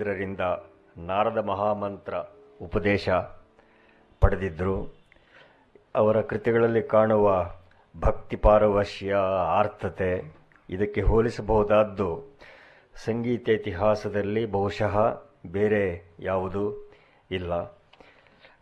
[0.00, 0.40] ಇದರಿಂದ
[0.96, 2.14] ನಾರದ ಮಹಾಮಂತ್ರ
[2.62, 3.08] ಉಪದೇಶ
[4.20, 4.94] ಪಡೆದಿದ್ದರು
[5.94, 7.50] ಅವರ ಕೃತಿಗಳಲ್ಲಿ ಕಾಣುವ
[8.00, 10.36] ಭಕ್ತಿ ಪಾರವಶ್ಯ, ಆರ್ಥತೆ
[10.70, 12.38] ಇದಕ್ಕೆ ಹೋಲಿಸಬಹುದಾದ್ದು.
[13.04, 16.92] ಸಂಗೀತ ಇತಿಹಾಸದಲ್ಲಿ ಬಹುಶಃ ಬೇರೆ ಯಾವುದೂ
[17.30, 17.54] ಇಲ್ಲ.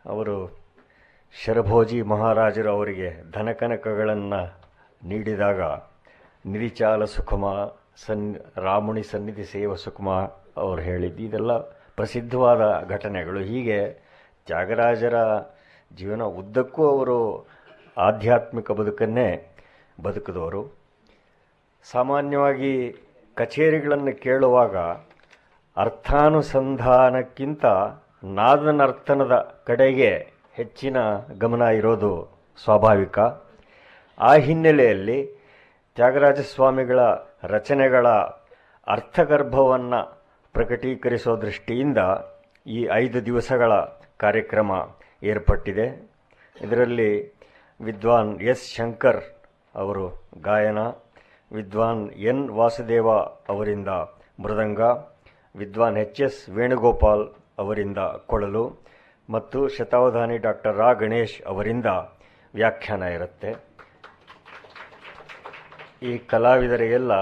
[0.07, 0.59] ಅವರು
[1.45, 4.61] ಶರಭೋಜಿ ಮಹಾರಾಜರು ಅವರಿಗೆ ಧನಕನಕಗಳನ್ನು
[5.05, 5.61] ನೀಡಿದಾಗ,
[6.47, 7.73] ನಿರಿಚಾಲ ಸುಖಮ,
[8.07, 11.59] ಸನ್ ರಾಮುಣಿ ಸನ್ನಿಧಿ ಸೇವ ಸುಖಮ ಅವರು ಹೇಳಿದ್ದು ಇದೆಲ್ಲ
[11.97, 13.41] ಪ್ರಸಿದ್ಧವಾದ ಘಟನೆಗಳು.
[13.41, 14.09] ಹೀಗೆ
[14.47, 15.15] ತ್ಯಾಗರಾಜರ
[15.97, 17.47] ಜೀವನ ಉದ್ದಕ್ಕೂ ಅವರು
[17.99, 19.57] ಆಧ್ಯಾತ್ಮಿಕ ಬದುಕನ್ನೇ
[20.03, 20.75] ಬದುಕಿದವರು.
[21.91, 22.95] ಸಾಮಾನ್ಯವಾಗಿ
[23.35, 24.77] ಕಚೇರಿಗಳನ್ನು ಕೇಳುವಾಗ
[25.77, 27.65] ಅರ್ಥಾನುಸಂಧಾನಕ್ಕಿಂತ
[28.25, 30.97] ನಾದನರ್ತನದ ಕಡೆಗೆ ಹೆಚ್ಚಿನ
[31.39, 32.29] ಗಮನ ಇರೋದು
[32.65, 33.19] ಸ್ವಾಭಾವಿಕ.
[34.19, 35.27] ಆ ಹಿನ್ನೆಲೆಯಲ್ಲಿ
[35.95, 37.01] ತ್ಯಾಗರಾಜ ಸ್ವಾಮಿಗಳ
[37.45, 38.09] ರಚನೆಗಳ
[38.87, 40.18] ಅರ್ಥಗರ್ಭವನ್ನು
[40.59, 42.01] ಪ್ರಕಟೀಕರಿಸೋ ದೃಷ್ಟಿಯಿಂದ
[42.67, 43.73] ಈ ಐದು ದಿವಸಗಳ
[44.23, 44.71] ಕಾರ್ಯಕ್ರಮ
[45.23, 45.87] ಏರ್ಪಟ್ಟಿದೆ.
[46.65, 47.11] ಇದರಲ್ಲಿ
[47.81, 49.21] ವಿದ್ವಾನ್ ಎಸ್ ಶಂಕರ್
[49.75, 50.05] ಅವರು
[50.41, 50.81] ಗಾಯನ,
[51.53, 53.09] ವಿದ್ವಾನ್ ಎನ್ ವಾಸುದೇವ
[53.55, 53.89] ಅವರಿಂದ
[54.43, 54.81] ಮೃದಂಗ,
[55.57, 57.25] ವಿದ್ವಾನ್ ಎಚ್ ಎಸ್ ವೇಣುಗೋಪಾಲ್
[57.59, 58.65] ಅವರಿಂದ ಕೊಳಲು
[59.31, 61.87] ಮತ್ತು ಶತಾವಧಾನಿ ಡಾಕ್ಟರ್ ರಾ ಗಣೇಶ್ ಅವರಿಂದ
[62.55, 63.53] ವ್ಯಾಖ್ಯಾನ ಇರುತ್ತೆ.
[66.03, 67.13] ಈ ಕಲಾವಿದರಿಗೆಲ್ಲ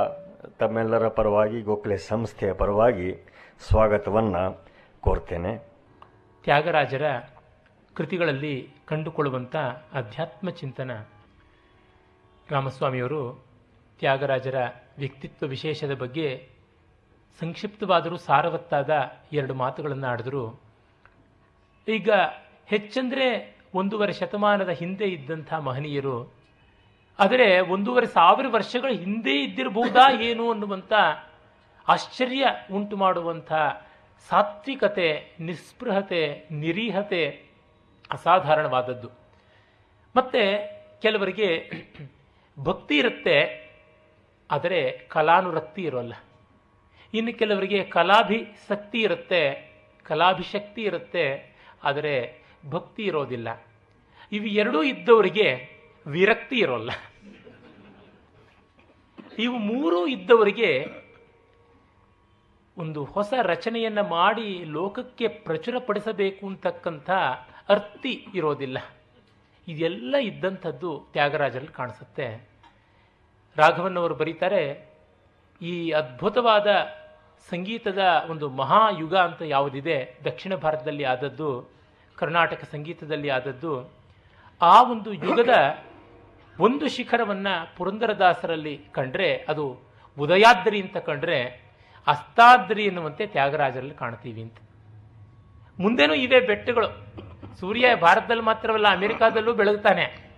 [0.59, 3.26] ತಮ್ಮೆಲ್ಲರ ಪರವಾಗಿ ಗೋಖಲೆ ಸಂಸ್ಥೆಯ ಪರವಾಗಿ
[3.61, 4.43] ಸ್ವಾಗತವನ್ನು
[5.01, 5.53] ಕೋರ್ತೇನೆ.
[6.45, 7.07] ತ್ಯಾಗರಾಜರ
[7.95, 8.55] ಕೃತಿಗಳಲ್ಲಿ
[8.87, 9.57] ಕಂಡುಕೊಳ್ಳುವಂಥ
[9.93, 10.91] ಅಧ್ಯಾತ್ಮ ಚಿಂತನ.
[12.49, 13.23] ರಾಮಸ್ವಾಮಿಯವರು
[13.99, 14.59] ತ್ಯಾಗರಾಜರ
[14.99, 16.29] ವ್ಯಕ್ತಿತ್ವ ವಿಶೇಷದ ಬಗ್ಗೆ
[17.41, 18.91] ಸಂಕ್ಷಿಪ್ತವಾದರೂ ಸಾರವತ್ತಾದ
[19.33, 20.45] ಎರಡು ಮಾತುಗಳನ್ನು ಆಡಿದ್ರು.
[21.89, 22.11] ಈಗ
[22.67, 23.27] ಹೆಚ್ಚಂದರೆ
[23.75, 26.17] ಒಂದೂವರೆ ಶತಮಾನದ ಹಿಂದೆ ಇದ್ದಂಥ ಮಹನೀಯರು,
[27.19, 30.93] ಆದರೆ ಒಂದೂವರೆ ಸಾವಿರ ವರ್ಷಗಳ ಹಿಂದೆ ಇದ್ದಿರಬಹುದಾ ಏನು ಅನ್ನುವಂಥ
[31.89, 33.53] ಆಶ್ಚರ್ಯ ಉಂಟು ಮಾಡುವಂಥ
[34.29, 35.09] ಸಾತ್ವಿಕತೆ,
[35.41, 36.23] ನಿಸ್ಪೃಹತೆ,
[36.62, 37.23] ನಿರೀಹತೆ
[38.11, 39.09] ಅಸಾಧಾರಣವಾದದ್ದು.
[40.15, 40.43] ಮತ್ತು
[41.03, 41.48] ಕೆಲವರಿಗೆ
[42.56, 43.37] ಭಕ್ತಿ ಇರುತ್ತೆ,
[44.50, 44.81] ಆದರೆ
[45.15, 46.15] ಕಲಾನುರಕ್ತಿ ಇರೋಲ್ಲ.
[47.15, 49.43] ಇನ್ನು ಕೆಲವರಿಗೆ ಕಲಾಭಿಸಕ್ತಿ ಇರುತ್ತೆ
[50.06, 51.25] ಕಲಾಭಿಶಕ್ತಿ ಇರುತ್ತೆ,
[51.84, 52.15] ಆದರೆ
[52.71, 53.49] ಭಕ್ತಿ ಇರೋದಿಲ್ಲ.
[54.32, 55.49] ಇವು ಎರಡೂ ಇದ್ದವರಿಗೆ
[56.06, 56.91] ವಿರಕ್ತಿ ಇರೋಲ್ಲ.
[59.38, 60.71] ಇವು ಮೂರೂ ಇದ್ದವರಿಗೆ
[62.78, 67.10] ಒಂದು ಹೊಸ ರಚನೆಯನ್ನು ಮಾಡಿ ಲೋಕಕ್ಕೆ ಪ್ರಚುರಪಡಿಸಬೇಕು ಅಂತಕ್ಕಂಥ
[67.69, 68.78] ಅರ್ಥಿ ಇರೋದಿಲ್ಲ.
[69.69, 72.48] ಇದೆಲ್ಲ ಇದ್ದಂಥದ್ದು ತ್ಯಾಗರಾಜರಲ್ಲಿ ಕಾಣಿಸುತ್ತೆ.
[73.56, 74.94] ರಾಘವನ್ನವರು ಬರೀತಾರೆ,
[75.62, 76.66] ಈ ಅದ್ಭುತವಾದ
[77.50, 77.98] ಸಂಗೀತದ
[78.31, 81.70] ಒಂದು ಮಹಾಯುಗ ಅಂತ ಯಾವುದಿದೆ, ದಕ್ಷಿಣ ಭಾರತದಲ್ಲಿ ಆದದ್ದು,
[82.16, 83.93] ಕರ್ನಾಟಕ ಸಂಗೀತದಲ್ಲಿ ಆದದ್ದು,
[84.62, 85.76] ಆ ಒಂದು ಯುಗದ
[86.60, 89.78] ಒಂದು ಶಿಖರವನ್ನು ಪುರಂದರದಾಸರಲ್ಲಿ ಕಂಡ್ರೆ, ಅದು
[90.19, 91.66] ಉದಯಾದ್ರಿ ಅಂತ ಕಂಡ್ರೆ
[92.06, 94.56] ಅಸ್ತಾದ್ರಿ ಎನ್ನುವಂತೆ ತ್ಯಾಗರಾಜರಲ್ಲಿ ಕಾಣ್ತೀವಿ ಅಂತ.
[95.81, 97.06] ಮುಂದೆನೂ ಇವೆ ಬೆಟ್ಟಗಳು.
[97.61, 100.31] ಸೂರ್ಯ ಭಾರತದಲ್ಲಿ ಮಾತ್ರವಲ್ಲ, ಅಮೆರಿಕಾದಲ್ಲೂ ಬೆಳಗ್ತಾನೆ.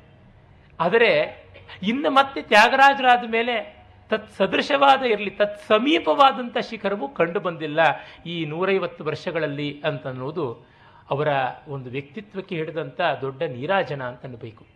[0.80, 1.42] ಆದರೆ,
[1.82, 7.80] ಇನ್ನು ಮತ್ತೆ ತ್ಯಾಗರಾಜರಾದ ಮೇಲೆ ತತ್ ಸದೃಶವಾದ ಇರಲಿ ತತ್ ಸಮೀಪವಾದಂಥ ಶಿಖರವು ಕಂಡು ಬಂದಿಲ್ಲ
[8.26, 10.66] ಈ ನೂರೈವತ್ತು ವರ್ಷಗಳಲ್ಲಿ ಅಂತನ್ನುವುದು
[11.10, 11.28] ಅವರ
[11.68, 14.66] ಒಂದು ವ್ಯಕ್ತಿತ್ವಕ್ಕೆ ಹಿಡಿದಂಥ ದೊಡ್ಡ ನೀರಾಜನ ಅಂತ ಅನ್ನಬೇಕು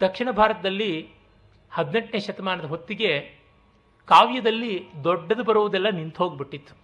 [0.00, 1.08] ದಕ್ಷಿಣ ಭಾರತದಲ್ಲಿ
[1.70, 3.41] ಹದಿನೆಂಟನೇ ಶತಮಾನದ ಹೊತ್ತಿಗೆ
[4.08, 6.74] ಕಾವ್ಯದಲ್ಲಿ ದೊಡ್ಡದು ಬರುವುದೆಲ್ಲ ನಿಂತು ಹೋಗ್ಬಿಟ್ಟಿತ್ತು.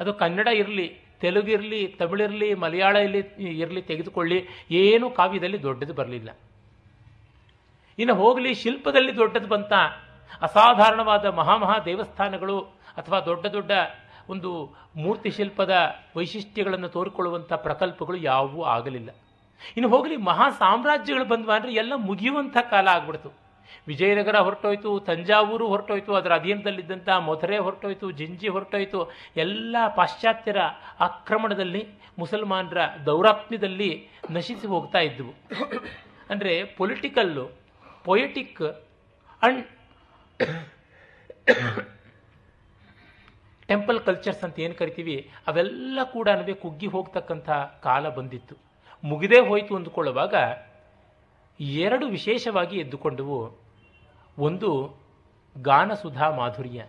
[0.00, 3.18] ಅದು ಕನ್ನಡ ಇರಲಿ, ತೆಲುಗು ಇರಲಿ ತಮಿಳಿರಲಿ ಮಲಯಾಳ ಇರಲಿ
[3.58, 6.30] ಇರಲಿ ತೆಗೆದುಕೊಳ್ಳಿ, ಏನೂ ಕಾವ್ಯದಲ್ಲಿ ದೊಡ್ಡದು ಬರಲಿಲ್ಲ.
[7.98, 9.72] ಇನ್ನು ಹೋಗಲಿ, ಶಿಲ್ಪದಲ್ಲಿ ದೊಡ್ಡದು ಬಂತ,
[10.42, 12.60] ಅಸಾಧಾರಣವಾದ ಮಹಾಮಹಾ ದೇವಸ್ಥಾನಗಳು
[12.96, 13.70] ಅಥವಾ ದೊಡ್ಡ ದೊಡ್ಡ
[14.28, 15.70] ಒಂದು ಮೂರ್ತಿ ಶಿಲ್ಪದ
[16.16, 19.10] ವೈಶಿಷ್ಟ್ಯಗಳನ್ನು ತೋರಿಕೊಳ್ಳುವಂಥ ಪ್ರಕಲ್ಪಗಳು ಯಾವುವೂ ಆಗಲಿಲ್ಲ.
[19.76, 23.39] ಇನ್ನು ಹೋಗಲಿ, ಮಹಾ ಸಾಮ್ರಾಜ್ಯಗಳು ಬಂದ್ವಾ ಅಂದರೆ ಎಲ್ಲ ಮುಗಿಯುವಂಥ ಕಾಲ ಆಗ್ಬಿಡ್ತು.
[23.90, 29.00] ವಿಜಯನಗರ ಹೊರಟೋಯ್ತು, ತಂಜಾವೂರು ಹೊರಟೋಯ್ತು, ಅದರ ಅಧೀನದಲ್ಲಿದ್ದಂಥ ಮಧುರೆ ಹೊರಟೋಯ್ತು, ಜಿಂಜಿ ಹೊರಟೋಯ್ತು,
[29.44, 30.60] ಎಲ್ಲ ಪಾಶ್ಚಾತ್ಯರ
[31.08, 31.82] ಆಕ್ರಮಣದಲ್ಲಿ
[32.22, 33.90] ಮುಸಲ್ಮಾನರ ದೌರಾತ್ಮ್ಯದಲ್ಲಿ
[34.36, 35.34] ನಶಿಸಿ ಹೋಗ್ತಾ ಇದ್ದವು
[36.32, 37.44] ಅಂದರೆ political
[38.08, 38.62] poetic
[39.42, 39.62] and
[43.70, 45.16] temple cultures ಅಂತ ಏನು ಕರಿತೀವಿ,
[45.50, 46.28] ಅವೆಲ್ಲ ಕೂಡ
[46.62, 47.48] ಕುಗ್ಗಿ ಹೋಗ್ತಕ್ಕಂಥ
[47.86, 48.54] ಕಾಲ ಬಂದಿತ್ತು.
[49.04, 50.34] ಮುಗಿದೇ ಹೋಯಿತು ಅಂದುಕೊಳ್ಳುವಾಗ
[51.60, 53.56] ಎರಡು ವಿಶೇಷವಾಗಿ ಎದ್ದುಕೊಂಡವು.
[54.38, 54.96] ಒಂದು
[55.62, 56.86] ಗಾನಸುಧಾ ಮಾಧುರ್ಯ,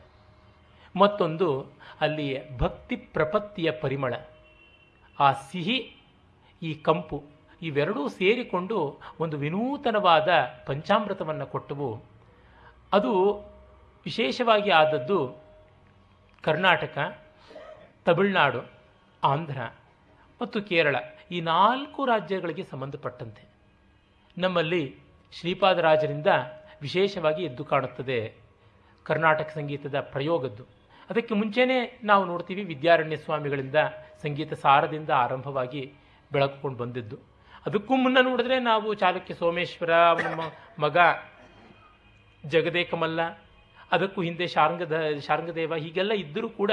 [0.96, 1.66] ಮತ್ತೊಂದು
[2.02, 4.14] ಅಲ್ಲಿ ಭಕ್ತಿ ಪ್ರಪತ್ತಿಯ ಪರಿಮಳ.
[5.20, 5.98] ಆ ಸಿಹಿ,
[6.62, 7.24] ಈ ಕಂಪು
[7.62, 10.30] ಇವೆರಡೂ ಸೇರಿಕೊಂಡು ಒಂದು ವಿನೂತನವಾದ
[10.66, 12.02] ಪಂಚಾಮೃತವನ್ನು ಕೊಟ್ಟವು.
[12.94, 13.14] ಅದು
[14.06, 15.38] ವಿಶೇಷವಾಗಿ ಆದದ್ದು
[16.44, 16.98] ಕರ್ನಾಟಕ,
[18.06, 18.72] ತಮಿಳುನಾಡು,
[19.24, 19.62] ಆಂಧ್ರ
[20.42, 20.96] ಮತ್ತು ಕೇರಳ
[21.32, 23.51] ಈ ನಾಲ್ಕು ರಾಜ್ಯಗಳಿಗೆ ಸಂಬಂಧಪಟ್ಟಂತೆ.
[24.38, 24.96] ನಮ್ಮಲ್ಲಿ
[25.32, 26.28] ಶ್ರೀಪಾದರಾಜರಿಂದ
[26.82, 28.34] ವಿಶೇಷವಾಗಿ ಎದ್ದು ಕಾಣುತ್ತದೆ.
[29.04, 30.64] ಕರ್ನಾಟಕ ಸಂಗೀತದ ಪ್ರಯೋಗದ್ದು.
[31.10, 33.76] ಅದಕ್ಕೆ ಮುಂಚೆನೇ ನಾವು ನೋಡ್ತೀವಿ ವಿದ್ಯಾರಣ್ಯ ಸ್ವಾಮಿಗಳಿಂದ
[34.22, 35.94] ಸಂಗೀತ ಸಾರದಿಂದ ಆರಂಭವಾಗಿ
[36.32, 37.18] ಬೆಳಕೊಂಡು ಬಂದಿದ್ದು.
[37.66, 39.90] ಅದಕ್ಕೂ ಮುನ್ನ ನೋಡಿದ್ರೆ ನಾವು ಚಾಲುಕ್ಯ ಸೋಮೇಶ್ವರ
[40.24, 40.42] ನಮ್ಮ
[40.80, 40.98] ಮಗ
[42.46, 43.22] ಜಗದೇಕಮಲ್ಲ,
[43.92, 46.72] ಅದಕ್ಕೂ ಹಿಂದೆ ಶಾರಂಗದ, ಶಾರಂಗದೇವ ಹೀಗೆಲ್ಲ ಇದ್ದರೂ ಕೂಡ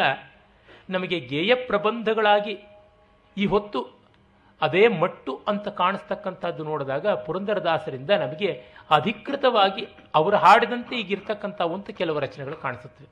[0.91, 2.59] ನಮಗೆ ಗೇಯ ಪ್ರಬಂಧಗಳಾಗಿ
[3.37, 3.98] ಈ ಹೊತ್ತು
[4.63, 13.09] ಅದೇ ಮಟ್ಟು ಅಂತ ಕಾಣಿಸ್ತಕ್ಕಂಥದ್ದು ನೋಡಿದಾಗ ಪುರಂದರದಾಸರಿಂದ ನಮಗೆ ಅಧಿಕೃತವಾಗಿ ಅವರು ಹಾಡಿದಂತೆ ಈಗಿರ್ತಕ್ಕಂಥ ಒಂದು ಕೆಲವು ರಚನೆಗಳು ಕಾಣಿಸುತ್ತವೆ.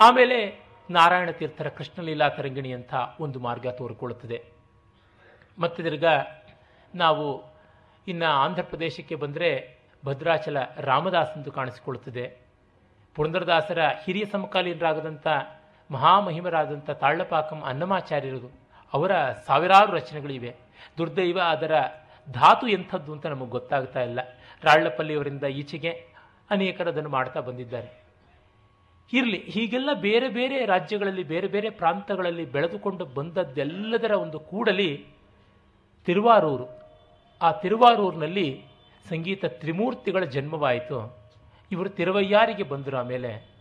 [0.00, 4.44] ಆಮೇಲೆ ನಾರಾಯಣ ತೀರ್ಥರ ಕೃಷ್ಣಲೀಲಾ ತರಂಗಿಣಿ ಅಂತ ಒಂದು ಮಾರ್ಗ ತೋರಿಕೊಳ್ಳುತ್ತದೆ.
[5.58, 6.04] ಮತ್ತೆ ತಿರ್ಗ
[6.94, 7.54] ನಾವು
[8.08, 12.44] ಇನ್ನು ಆಂಧ್ರ ಪ್ರದೇಶಕ್ಕೆ ಬಂದರೆ ಭದ್ರಾಚಲ ರಾಮದಾಸ್ ಎಂದು ಕಾಣಿಸಿಕೊಳ್ಳುತ್ತದೆ.
[13.14, 15.26] ಪುರಂದರದಾಸರ ಹಿರಿಯ ಸಮಕಾಲೀನರಾಗದಂಥ
[15.90, 18.63] ಮಹಾಮಹಿಮರಾದಂಥ ತಾಳ್ಳಪಾಕಂ ಅನ್ನಮಾಚಾರ್ಯರು
[18.94, 19.10] ಅವರ
[19.46, 20.56] ಸಾವಿರಾರು ರಚನೆಗಳಿವೆ.
[20.98, 21.72] ದುರ್ದೈವ ಅದರ
[22.32, 24.20] ಧಾತು ಎಂಥದ್ದು ಅಂತ ನಮಗೆ ಗೊತ್ತಾಗ್ತಾ ಇಲ್ಲ.
[24.62, 26.06] ರಾಳ್ಳಪಲ್ಲಿಯವರಿಂದ ಈಚೆಗೆ
[26.50, 28.04] ಅನೇಕರು ಅದನ್ನು ಮಾಡ್ತಾ ಬಂದಿದ್ದಾರೆ.
[29.12, 35.06] ಇರಲಿ, ಹೀಗೆಲ್ಲ ಬೇರೆ ಬೇರೆ ರಾಜ್ಯಗಳಲ್ಲಿ, ಬೇರೆ ಬೇರೆ ಪ್ರಾಂತಗಳಲ್ಲಿ ಬೆಳೆದುಕೊಂಡು ಬಂದದ್ದೆಲ್ಲದರ ಒಂದು ಕೂಡಲಿ
[36.06, 36.66] ತಿರುವಾರೂರು.
[37.42, 38.64] ಆ ತಿರುವಾರೂರಿನಲ್ಲಿ
[39.08, 41.18] ಸಂಗೀತ ತ್ರಿಮೂರ್ತಿಗಳ ಜನ್ಮವಾಯಿತು.
[41.72, 43.54] ಇವರು ತಿರುವಯ್ಯಾರಿಗೆ ಬಂದರು ಆಮೇಲೆ.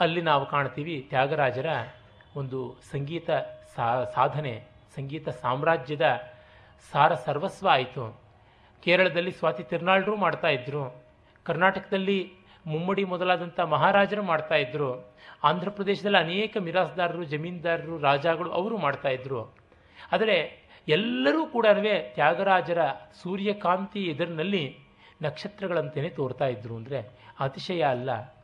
[0.00, 1.66] ಅಲ್ಲಿ ನಾವು ಕಾಣ್ತೀವಿ ತ್ಯಾಗರಾಜರ
[2.36, 3.30] ಒಂದು ಸಂಗೀತ
[3.76, 4.64] ಸಾಧನೆ,
[4.96, 6.20] ಸಂಗೀತ ಸಾಮ್ರಾಜ್ಯದ
[6.92, 8.20] ಸಾರ ಸರ್ವಸ್ವ ಆಯಿತು.
[8.82, 11.02] ಕೇರಳದಲ್ಲಿ ಸ್ವಾತಿ ತಿರುನಾಳರು ಮಾಡ್ತಾ ಇದ್ರು.
[11.44, 12.32] ಕರ್ನಾಟಕದಲ್ಲಿ
[12.66, 15.12] ಮುಮ್ಮಡಿ ಮೊದಲಾದಂಥ ಮಹಾರಾಜರು ಮಾಡ್ತಾ ಇದ್ರು.
[15.44, 19.54] ಆಂಧ್ರ ಪ್ರದೇಶದಲ್ಲಿ ಅನೇಕ ಮಿರಾಸ್ದಾರರು, ಜಮೀನ್ದಾರರು, ರಾಜಾಗಳು ಅವರು ಮಾಡ್ತಾ ಇದ್ರು.
[20.12, 21.66] ಆದರೆ ಎಲ್ಲರೂ ಕೂಡ
[22.14, 22.78] ತ್ಯಾಗರಾಜರ
[23.22, 24.78] ಸೂರ್ಯಕಾಂತಿ ಎದುರಿನಲ್ಲಿ
[25.22, 28.34] ನಕ್ಷತ್ರಗಳಂತೆಯೇ ತೋರ್ತಾ ಇದ್ರು ಅಂದರೆ ಅತಿಶಯ ಅಲ್ಲ.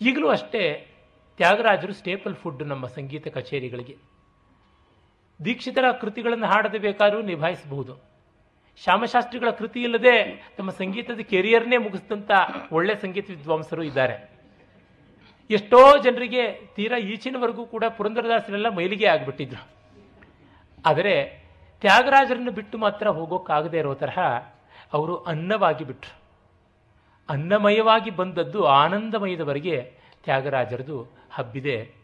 [0.00, 0.86] ಈಗಲೂ ಅಷ್ಟೇ
[1.36, 3.96] ತ್ಯಾಗರಾಜರು ಸ್ಟೇಪಲ್ ಫುಡ್ ನಮ್ಮ ಸಂಗೀತ ಕಚೇರಿಗಳಿಗೆ.
[5.44, 8.12] ದೀಕ್ಷಿತರ ಕೃತಿಗಳನ್ನು ಹಾಡದೆ ಬೇಕಾದರೂ ನಿಭಾಯಿಸಬಹುದು.
[8.76, 12.30] ಶ್ಯಾಮಶಾಸ್ತ್ರಿಗಳ ಕೃತಿ ಇಲ್ಲದೆ ತಮ್ಮ ಸಂಗೀತದ ಕೆರಿಯರ್ನೇ ಮುಗಿಸಿದಂಥ
[12.72, 14.32] ಒಳ್ಳೆ ಸಂಗೀತ ವಿದ್ವಾಂಸರು ಇದ್ದಾರೆ.
[15.50, 19.68] ಎಷ್ಟೋ ಜನರಿಗೆ ತೀರಾ ಈಚಿನವರೆಗೂ ಕೂಡ ಪುರಂದರದಾಸರೆಲ್ಲ ಮೈಲಿಗೆ ಆಗಿಬಿಟ್ಟಿದ್ರು.
[20.86, 21.42] ಆದರೆ
[21.80, 24.18] ತ್ಯಾಗರಾಜರನ್ನು ಬಿಟ್ಟು ಮಾತ್ರ ಹೋಗೋಕ್ಕಾಗದೆ ಇರೋ ತರಹ
[24.92, 26.22] ಅವರು ಅನ್ನವಾಗಿ ಬಿಟ್ರು.
[27.28, 31.94] ಅನ್ನಮಯವಾಗಿ ಬಂದದ್ದು ಆನಂದಮಯದವರೆಗೆ ತ್ಯಾಗರಾಜರದು ಹಬ್ಬಿದೆ.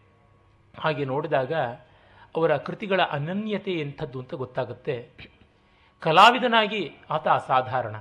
[0.78, 1.52] ಹಾಗೆ ನೋಡಿದಾಗ
[2.36, 5.10] ಅವರ ಕೃತಿಗಳ ಅನನ್ಯತೆ ಎಂಥದ್ದು ಅಂತ ಗೊತ್ತಾಗುತ್ತೆ.
[6.00, 7.96] ಕಲಾವಿದನಾಗಿ ಆತ ಅಸಾಧಾರಣ.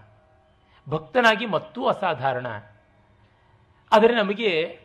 [0.90, 2.48] ಭಕ್ತನಾಗಿ ಮತ್ತೂ ಅಸಾಧಾರಣ.
[3.92, 4.80] ಆದರೆ ನಮಗೆ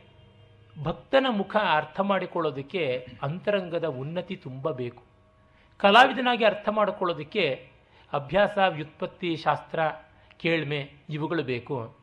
[0.82, 5.02] ಭಕ್ತನ ಮುಖ ಅರ್ಥ ಮಾಡಿಕೊಳ್ಳೋದಕ್ಕೆ ಅಂತರಂಗದ ಉನ್ನತಿ ತುಂಬ ಬೇಕು
[5.78, 7.70] ಕಲಾವಿದನಾಗಿ ಅರ್ಥ ಮಾಡಿಕೊಳ್ಳೋದಕ್ಕೆ
[8.12, 9.80] ಅಭ್ಯಾಸ, ವ್ಯುತ್ಪತ್ತಿ, ಶಾಸ್ತ್ರ,
[10.36, 11.96] ಕೇಳ್ಮೆ ಇವುಗಳು ಬೇಕು.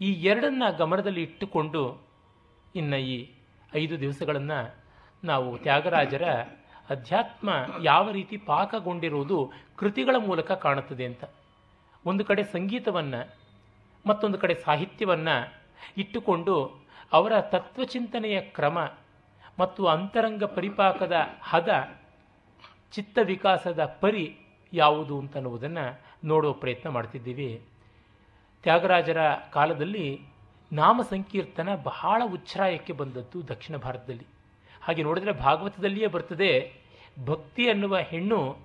[0.00, 2.06] ಈ ಎರಡನ್ನ ಗಮನದಲ್ಲಿ ಇಟ್ಟುಕೊಂಡು
[2.74, 3.41] ಇನ್ನು ಈ
[3.74, 4.74] ಐದು ದಿವಸಗಳನ್ನು
[5.24, 6.32] ನಾವು ತ್ಯಾಗರಾಜರ
[6.90, 7.50] ಅಧ್ಯಾತ್ಮ
[7.82, 11.24] ಯಾವ ರೀತಿ ಪಾಕಗೊಂಡಿರುವುದು ಕೃತಿಗಳ ಮೂಲಕ ಕಾಣುತ್ತದೆ ಅಂತ.
[12.06, 13.36] ಒಂದು ಕಡೆ ಸಂಗೀತವನ್ನು,
[14.06, 15.54] ಮತ್ತೊಂದು ಕಡೆ ಸಾಹಿತ್ಯವನ್ನು
[15.96, 18.78] ಇಟ್ಟುಕೊಂಡು ಅವರ ತತ್ವಚಿಂತನೆಯ ಕ್ರಮ
[19.58, 21.88] ಮತ್ತು ಅಂತರಂಗ ಪರಿಪಾಕದ ಹದ,
[22.92, 24.38] ಚಿತ್ತ ವಿಕಾಸದ ಪರಿ
[24.72, 27.62] ಯಾವುದು ಅಂತನ್ನುವುದನ್ನು ನೋಡುವ ಪ್ರಯತ್ನ ಮಾಡ್ತಿದ್ದೀವಿ.
[28.62, 29.18] ತ್ಯಾಗರಾಜರ
[29.52, 30.31] ಕಾಲದಲ್ಲಿ
[30.72, 34.26] ನಾಮ ಸಂಕೀರ್ತನ ಬಹಳ ಉಚ್ಛ್ರಾಯಕ್ಕೆ ಬಂದದ್ದು ದಕ್ಷಿಣ ಭಾರತದಲ್ಲಿ.
[34.82, 36.82] ಹಾಗೆ ನೋಡಿದರೆ ಭಾಗವತದಲ್ಲಿಯೇ ಬರ್ತದೆ,
[37.24, 38.56] ಭಕ್ತಿ ಅನ್ನುವ ಹೆಣ್ಣು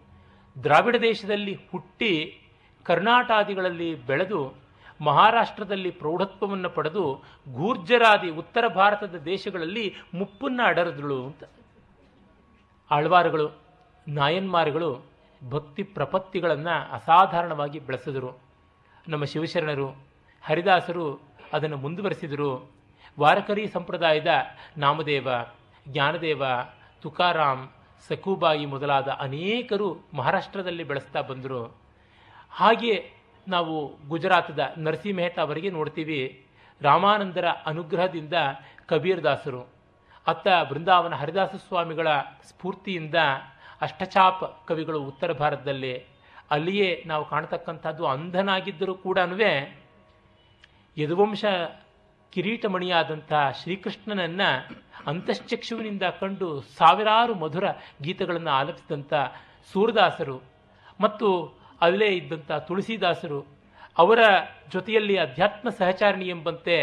[0.63, 2.42] ದ್ರಾವಿಡ ದೇಶದಲ್ಲಿ ಹುಟ್ಟಿ
[2.83, 4.54] ಕರ್ನಾಟಾದಿಗಳಲ್ಲಿ ಬೆಳೆದು
[5.01, 7.24] ಮಹಾರಾಷ್ಟ್ರದಲ್ಲಿ ಪ್ರೌಢತ್ವವನ್ನು ಪಡೆದು
[7.54, 11.44] ಗೂರ್ಜರಾದಿ ಉತ್ತರ ಭಾರತದ ದೇಶಗಳಲ್ಲಿ ಮುಪ್ಪನ್ನು ಅಡರದಳು ಅಂತ.
[12.92, 13.51] ಆಳ್ವಾರುಗಳು,
[14.07, 15.05] ನಾಯನ್ಮಾರುಗಳು
[15.50, 18.39] ಭಕ್ತಿ ಪ್ರಪತ್ತಿಗಳನ್ನು ಅಸಾಧಾರಣವಾಗಿ ಬೆಳೆಸಿದರು.
[19.08, 19.88] ನಮ್ಮ ಶಿವಶರಣರು,
[20.41, 22.72] ಹರಿದಾಸರು ಅದನ್ನು ಮುಂದುವರೆಸಿದರು.
[23.20, 24.27] ವಾರಕರಿ ಸಂಪ್ರದಾಯದ
[24.77, 25.27] ನಾಮದೇವ,
[25.88, 26.44] ಜ್ಞಾನದೇವ,
[27.01, 27.68] ತುಕಾರಾಮ್,
[28.08, 31.77] ಸಕೂಬಾಯಿ ಮೊದಲಾದ ಅನೇಕರು ಮಹಾರಾಷ್ಟ್ರದಲ್ಲಿ ಬೆಳೆಸ್ತಾ ಬಂದರು.
[32.51, 33.12] ಹಾಗೆ
[33.48, 36.46] ನಾವು ಗುಜರಾತದ ನರಸಿಂಹ ಮೆಹ್ತಾ ಅವರಿಗೆ ನೋಡ್ತೀವಿ.
[36.82, 38.34] ರಾಮಾನಂದರ ಅನುಗ್ರಹದಿಂದ
[38.86, 39.62] ಕಬೀರ್ ದಾಸರು
[40.27, 43.16] ಅತ್ತ ಬೃಂದಾವನ ಹರಿದಾಸ ಸ್ವಾಮಿಗಳ ಸ್ಫೂರ್ತಿಯಿಂದ
[43.82, 46.06] ಅಷ್ಟಚಾಪ ಕವಿಗಳು ಉತ್ತರ ಭಾರತದಲ್ಲಿ.
[46.51, 49.20] ಅಲ್ಲಿಯೇ ನಾವು ಕಾಣತಕ್ಕಂಥದ್ದು ಅಂಧನಾಗಿದ್ದರೂ ಕೂಡ
[50.98, 51.46] ಯದುವಂಶ
[52.32, 57.63] ಕಿರೀಟಮಣಿಯಾದಂಥ ಶ್ರೀಕೃಷ್ಣನನ್ನು ಅಂತಶ್ಚಕ್ಷುವಿನಿಂದ ಕಂಡು ಸಾವಿರಾರು ಮಧುರ
[58.01, 59.13] ಗೀತೆಗಳನ್ನು ಆಲಪಿಸಿದಂಥ
[59.74, 60.42] ಸೂರದಾಸರು
[61.01, 63.46] ಮತ್ತು ಅಲ್ಲೇ ಇದ್ದಂಥ ತುಳಸಿದಾಸರು,
[63.98, 64.20] ಅವರ
[64.72, 66.75] ಜೊತೆಯಲ್ಲಿ ಅಧ್ಯಾತ್ಮ ಸಹಚಾರಣಿ ಎಂಬಂತೆ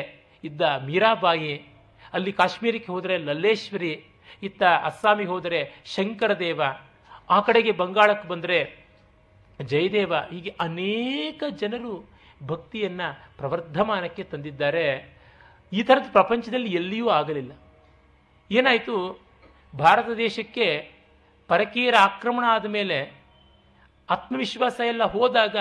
[0.44, 1.56] ಇದ್ದ ಮೀರಾಬಾಯಿ,
[2.12, 4.04] ಅಲ್ಲಿ ಕಾಶ್ಮೀರಕ್ಕೆ ಹೋದರೆ ಲಲ್ಲೇಶ್ವರಿ,
[4.42, 6.62] ಇತ್ತ ಅಸ್ಸಾಮಿಗೆ ಹೋದರೆ ಶಂಕರದೇವ,
[7.30, 8.76] ಆ ಕಡೆಗೆ ಬಂಗಾಳಕ್ಕೆ ಬಂದರೆ
[9.62, 12.13] ಜಯದೇವ, ಹೀಗೆ ಅನೇಕ ಜನರು
[12.46, 14.86] ಭಕ್ತಿಯನ್ನು ಪ್ರವರ್ಧಮಾನಕ್ಕೆ ತಂದಿದ್ದಾರೆ.
[15.72, 17.52] ಈ ಥರದ ಪ್ರಪಂಚದಲ್ಲಿ ಎಲ್ಲಿಯೂ ಆಗಲಿಲ್ಲ.
[18.50, 18.96] ಏನಾಯಿತು?
[19.76, 20.66] ಭಾರತ ದೇಶಕ್ಕೆ
[21.48, 22.98] ಪರಕೀಯರ ಆಕ್ರಮಣ ಆದ ಮೇಲೆ
[24.10, 25.56] ಆತ್ಮವಿಶ್ವಾಸ ಎಲ್ಲ ಹೋದಾಗ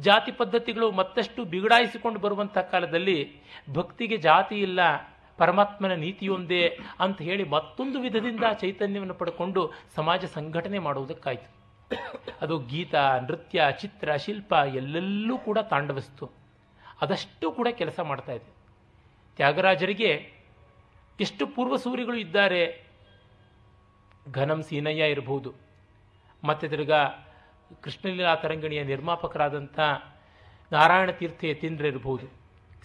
[0.00, 3.42] ಜಾತಿ ಪದ್ಧತಿಗಳು ಮತ್ತಷ್ಟು ಬಿಗಡಾಯಿಸಿಕೊಂಡು ಬರುವಂಥ ಕಾಲದಲ್ಲಿ
[3.74, 4.80] ಭಕ್ತಿಗೆ ಜಾತಿ ಇಲ್ಲ,
[5.38, 11.57] ಪರಮಾತ್ಮನ ನೀತಿಯೊಂದೇ ಅಂತ ಹೇಳಿ ಮತ್ತೊಂದು ವಿಧದಿಂದ ಚೈತನ್ಯವನ್ನು ಪಡ್ಕೊಂಡು ಸಮಾಜ ಸಂಘಟನೆ ಮಾಡುವುದಕ್ಕಾಯಿತು.
[12.40, 16.30] ಅದು ಗೀತ, ನೃತ್ಯ, ಚಿತ್ರ, ಶಿಲ್ಪ ಎಲ್ಲೆಲ್ಲೂ ಕೂಡ ತಾಂಡವಿಸ್ತು.
[17.00, 18.52] ಅದಷ್ಟು ಕೂಡ ಕೆಲಸ ಮಾಡ್ತಾ ಇದೆ.
[19.36, 20.32] ತ್ಯಾಗರಾಜರಿಗೆ
[21.20, 22.86] ಎಷ್ಟು ಪೂರ್ವಸೂರಿಗಳು ಇದ್ದಾರೆ,
[24.32, 25.54] ಘನಂ ಸೀನಯ್ಯ ಇರಬಹುದು.
[26.44, 27.04] ಮತ್ತೆ ತಿರ್ಗಾ
[27.82, 29.80] ಕೃಷ್ಣಲೀಲಾ ತರಂಗಿಣಿಯ ನಿರ್ಮಾಪಕರಾದಂಥ
[30.72, 32.26] ನಾರಾಯಣ ತೀರ್ಥ ಯತೀಂದ್ರ ಇರಬಹುದು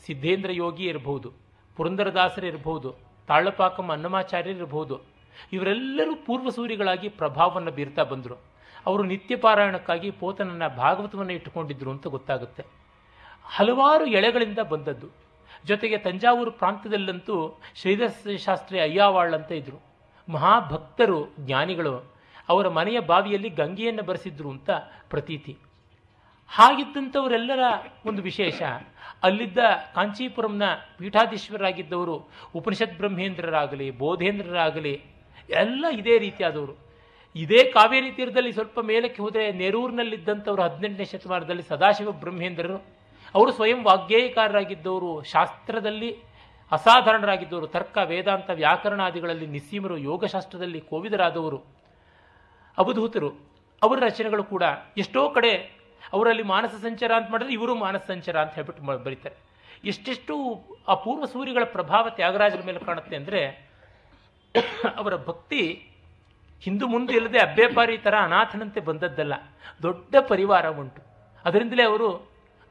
[0.05, 1.33] ಸಿದ್ಧೇಂದ್ರ ಯೋಗಿ ಇರಬಹುದು
[1.75, 2.95] ಪುರಂದರದಾಸರು ಇರಬಹುದು
[3.27, 5.01] ತಾಳಪಾಕಂ ಅನ್ನಮಾಚಾರ್ಯರು ಇರಬಹುದು.
[5.53, 8.52] ಇವರೆಲ್ಲರೂ ಪೂರ್ವಸೂರಿಗಳಾಗಿ ಪ್ರಭಾವವನ್ನು ಬೀರ್ತಾ ಬಂದರು.
[8.85, 12.65] ಅವರು ನಿತ್ಯ ಪಾರಾಯಣಕ್ಕಾಗಿ ಪೋತನನ್ನ ಭಾಗವತವನ್ನು ಇಟ್ಟುಕೊಂಡಿದ್ರು ಅಂತ ಗೊತ್ತಾಗುತ್ತೆ.
[13.45, 15.07] ಹಲವಾರು ಎಳೆಗಳಿಂದ ಬಂದದ್ದು.
[15.65, 19.79] ಜೊತೆಗೆ ತಂಜಾವೂರು ಪ್ರಾಂತ್ಯದಲ್ಲಂತೂ ಶ್ರೀಧರ ಶಾಸ್ತ್ರಿ ಅಯ್ಯಾವಾಳ್ ಅಂತ ಇದ್ರು.
[20.31, 22.13] ಮಹಾಭಕ್ತರು, ಜ್ಞಾನಿಗಳು
[22.49, 24.69] ಅವರ ಮನೆಯ ಬಾವಿಯಲ್ಲಿ ಗಂಗೆಯನ್ನು ಬರೆಸಿದ್ರು ಅಂತ
[25.09, 25.57] ಪ್ರತೀತಿ.
[26.49, 27.59] ಹಾಗಿದ್ದಂಥವರೆಲ್ಲರ
[28.05, 28.61] ಒಂದು ವಿಶೇಷ,
[29.23, 29.57] ಅಲ್ಲಿದ್ದ
[29.95, 30.63] ಕಾಂಚೀಪುರಂನ
[30.97, 35.01] ಪೀಠಾಧೀಶ್ವರರಾಗಿದ್ದವರು ಉಪನಿಷತ್ ಬ್ರಹ್ಮೇಂದ್ರರಾಗಲಿ, ಬೋಧೇಂದ್ರರಾಗಲಿ,
[35.49, 36.82] ಎಲ್ಲ ಇದೇ ರೀತಿಯಾದವರು.
[37.35, 42.77] ಇದೇ ಕಾವೇರಿ ತೀರದಲ್ಲಿ ಸ್ವಲ್ಪ ಮೇಲಕ್ಕೆ ಹೋದರೆ ನೆರೂರಿನಲ್ಲಿದ್ದಂಥವ್ರು ಹದಿನೆಂಟನೇ ಶತಮಾನದಲ್ಲಿ ಸದಾಶಿವ ಬ್ರಹ್ಮೇಂದ್ರರು,
[43.35, 46.11] ಅವರು ಸ್ವಯಂ ವಾಗ್ಗೇಯಕಾರರಾಗಿದ್ದವರು, ಶಾಸ್ತ್ರದಲ್ಲಿ
[46.71, 51.59] ಅಸಾಧಾರಣರಾಗಿದ್ದವರು, ತರ್ಕ, ವೇದಾಂತ, ವ್ಯಾಕರಣಾದಿಗಳಲ್ಲಿ ನಿಸ್ಸೀಮರು, ಯೋಗಶಾಸ್ತ್ರದಲ್ಲಿ ಕೋವಿದರಾದವರು
[52.77, 53.29] ಅವಧೂತರು
[53.81, 54.63] ಅವರ ರಚನೆಗಳು ಕೂಡ
[54.97, 55.53] ಎಷ್ಟೋ ಕಡೆ
[56.13, 59.35] ಅವರಲ್ಲಿ ಮಾನಸ ಸಂಚಾರ ಅಂತ ಮಾಡಿದ್ರೆ ಇವರು ಮಾನಸ ಸಂಚಾರ ಅಂತ ಹೇಳ್ಬಿಟ್ಟು ಬರೀತಾರೆ.
[59.85, 60.35] ಎಷ್ಟೆಷ್ಟು
[60.87, 63.41] ಆ ಪೂರ್ವ ಸೂರ್ಯಗಳ ಪ್ರಭಾವ ತ್ಯಾಗರಾಜರ ಮೇಲೆ ಕಾಣುತ್ತೆ ಅಂದರೆ
[64.95, 65.61] ಅವರ ಭಕ್ತಿ
[66.63, 69.33] ಹಿಂದು ಮುಂದೆ ಇಲ್ಲದೆ ಅಬ್ಬೆಪಾರಿ ಥರ ಅನಾಥನಂತೆ ಬಂದದ್ದಲ್ಲ,
[69.81, 71.01] ದೊಡ್ಡ ಪರಿವಾರ ಉಂಟು.
[71.45, 72.09] ಅದರಿಂದಲೇ ಅವರು,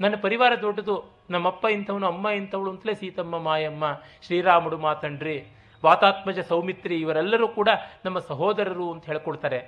[0.01, 0.95] ನನ್ನ ಪರಿವಾರ ದೊಡ್ಡದು,
[1.31, 3.85] ನಮ್ಮಪ್ಪ ಇಂಥವನು, ಅಮ್ಮ ಇಂಥವಳು ಅಂತಲೇ ಸೀತಮ್ಮ, ಮಾಯಮ್ಮ,
[4.27, 5.37] ಶ್ರೀರಾಮುಡು, ಮಾತಂಡ್ರಿ,
[5.85, 7.69] ವಾತಾತ್ಮಜ ಸೌಮಿತ್ರಿ ಇವರೆಲ್ಲರೂ ಕೂಡ
[8.05, 9.61] ನಮ್ಮ ಸಹೋದರರು ಅಂತ ಹೇಳ್ಕೊಳ್ತಾರೆ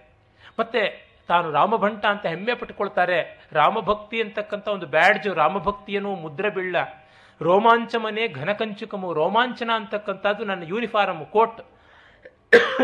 [0.58, 0.82] ಮತ್ತೆ
[1.28, 3.18] ತಾನು ರಾಮಭಂಟ ಅಂತ ಹೆಮ್ಮೆ ಪಟ್ಕೊಳ್ತಾರೆ
[3.52, 6.76] ರಾಮಭಕ್ತಿ ಅಂತಕ್ಕಂಥ ಒಂದು ಬ್ಯಾಡ್ಜು ರಾಮಭಕ್ತಿಯನ್ನು ಮುದ್ರೆ ಬೀಳ
[7.40, 11.60] ರೋಮಾಂಚಮನೆ ಘನಕಂಚುಕಮು, ರೋಮಾಂಚನ ಅಂತಕ್ಕಂಥದ್ದು ನನ್ನ ಯೂನಿಫಾರಮ್ ಕೋಟ್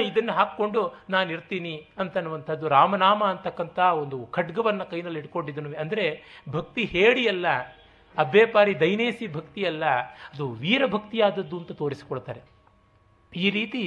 [0.09, 6.07] ಇದನ್ನು ಹಾಕ್ಕೊಂಡು ನಾನು ಇರ್ತೀನಿ ಅಂತನ್ನುವಂಥದ್ದು ರಾಮನಾಮ ಅಂತಕ್ಕಂಥ ಒಂದು ಖಡ್ಗವನ್ನು ಕೈನಲ್ಲಿ ಇಟ್ಕೊಂಡಿದ್ದನು ಅಂದರೆ
[6.51, 7.47] ಭಕ್ತಿ ಹೇಡಿಯಲ್ಲ
[8.17, 9.85] ಅಬ್ಬೇಪಾರಿ ದೈನೇಸಿ ಭಕ್ತಿಯಲ್ಲ
[10.33, 12.41] ಅದು ವೀರಭಕ್ತಿಯಾದದ್ದು ಅಂತ ತೋರಿಸಿಕೊಳ್ತಾರೆ.
[13.33, 13.83] ಈ ರೀತಿ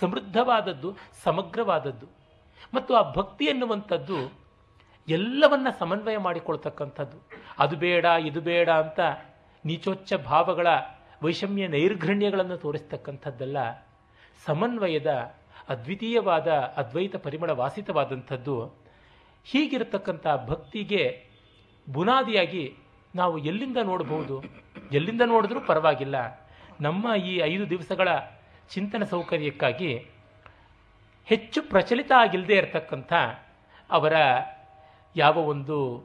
[0.00, 0.88] ಸಮೃದ್ಧವಾದದ್ದು,
[1.24, 2.06] ಸಮಗ್ರವಾದದ್ದು,
[2.74, 4.18] ಮತ್ತು ಆ ಭಕ್ತಿ ಎನ್ನುವಂಥದ್ದು
[5.08, 7.18] ಎಲ್ಲವನ್ನ ಸಮನ್ವಯ ಮಾಡಿಕೊಳ್ತಕ್ಕಂಥದ್ದು.
[7.58, 9.00] ಅದು ಬೇಡ, ಇದು ಬೇಡ ಅಂತ
[9.64, 10.66] ನೀಚೋಚ್ಚ ಭಾವಗಳ
[11.24, 13.58] ವೈಷಮ್ಯ ನೈರ್ಘಣ್ಯಗಳನ್ನು ತೋರಿಸ್ತಕ್ಕಂಥದ್ದಲ್ಲ.
[14.44, 15.34] ಸಮನ್ವಯದ,
[15.68, 18.74] ಅದ್ವಿತೀಯವಾದ, ಅದ್ವೈತ ಪರಿಮಳ ವಾಸಿತವಾದಂಥದ್ದು
[19.44, 21.26] ಹೀಗಿರತಕ್ಕಂಥ ಭಕ್ತಿಗೆ
[21.92, 22.74] ಬುನಾದಿಯಾಗಿ
[23.14, 24.44] ನಾವು ಎಲ್ಲಿಂದ ನೋಡಬಹುದು?
[24.92, 26.46] ಎಲ್ಲಿಂದ ನೋಡಿದ್ರೂ ಪರವಾಗಿಲ್ಲ.
[26.80, 28.08] ನಮ್ಮ ಈ ಐದು ದಿವಸಗಳ
[28.74, 30.06] ಚಿಂತನ ಸೌಕರ್ಯಕ್ಕಾಗಿ
[31.24, 33.12] ಹೆಚ್ಚು ಪ್ರಚಲಿತ ಆಗಿಲ್ಲದೆ ಇರತಕ್ಕಂಥ
[33.90, 34.12] ಅವರ
[35.16, 36.04] ಯಾವ ಒಂದು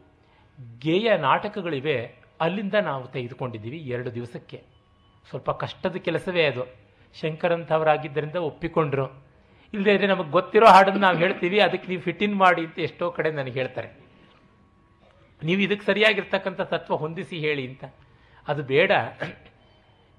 [0.79, 4.63] ಗೇಯ ನಾಟಕಗಳಿವೆ ಅಲ್ಲಿಂದ ನಾವು ತೆಗೆದುಕೊಂಡಿದ್ದೀವಿ ಎರಡು ದಿವಸಕ್ಕೆ.
[5.29, 6.80] ಸ್ವಲ್ಪ ಕಷ್ಟದ ಕೆಲಸವೇ ಅದು.
[7.13, 9.31] ಶಂಕರಂಥವರಾಗಿದ್ದರಿಂದ ಒಪ್ಪಿಕೊಂಡ್ರು.
[9.73, 13.31] ಇಲ್ಲದೇ ಇದ್ರೆ ನಮಗೆ ಗೊತ್ತಿರೋ ಹಾಡನ್ನು ನಾವು ಹೇಳ್ತೀವಿ, ಅದಕ್ಕೆ ನೀವು ಫಿಟ್ ಇನ್ ಮಾಡಿ ಅಂತ ಎಷ್ಟೋ ಕಡೆ
[13.31, 13.89] ನನಗೆ ಹೇಳ್ತಾರೆ.
[15.43, 17.83] ನೀವು ಇದಕ್ಕೆ ಸರಿಯಾಗಿರ್ತಕ್ಕಂಥ ತತ್ವ ಹೊಂದಿಸಿ ಹೇಳಿ ಅಂತ.
[18.47, 18.91] ಅದು ಬೇಡ.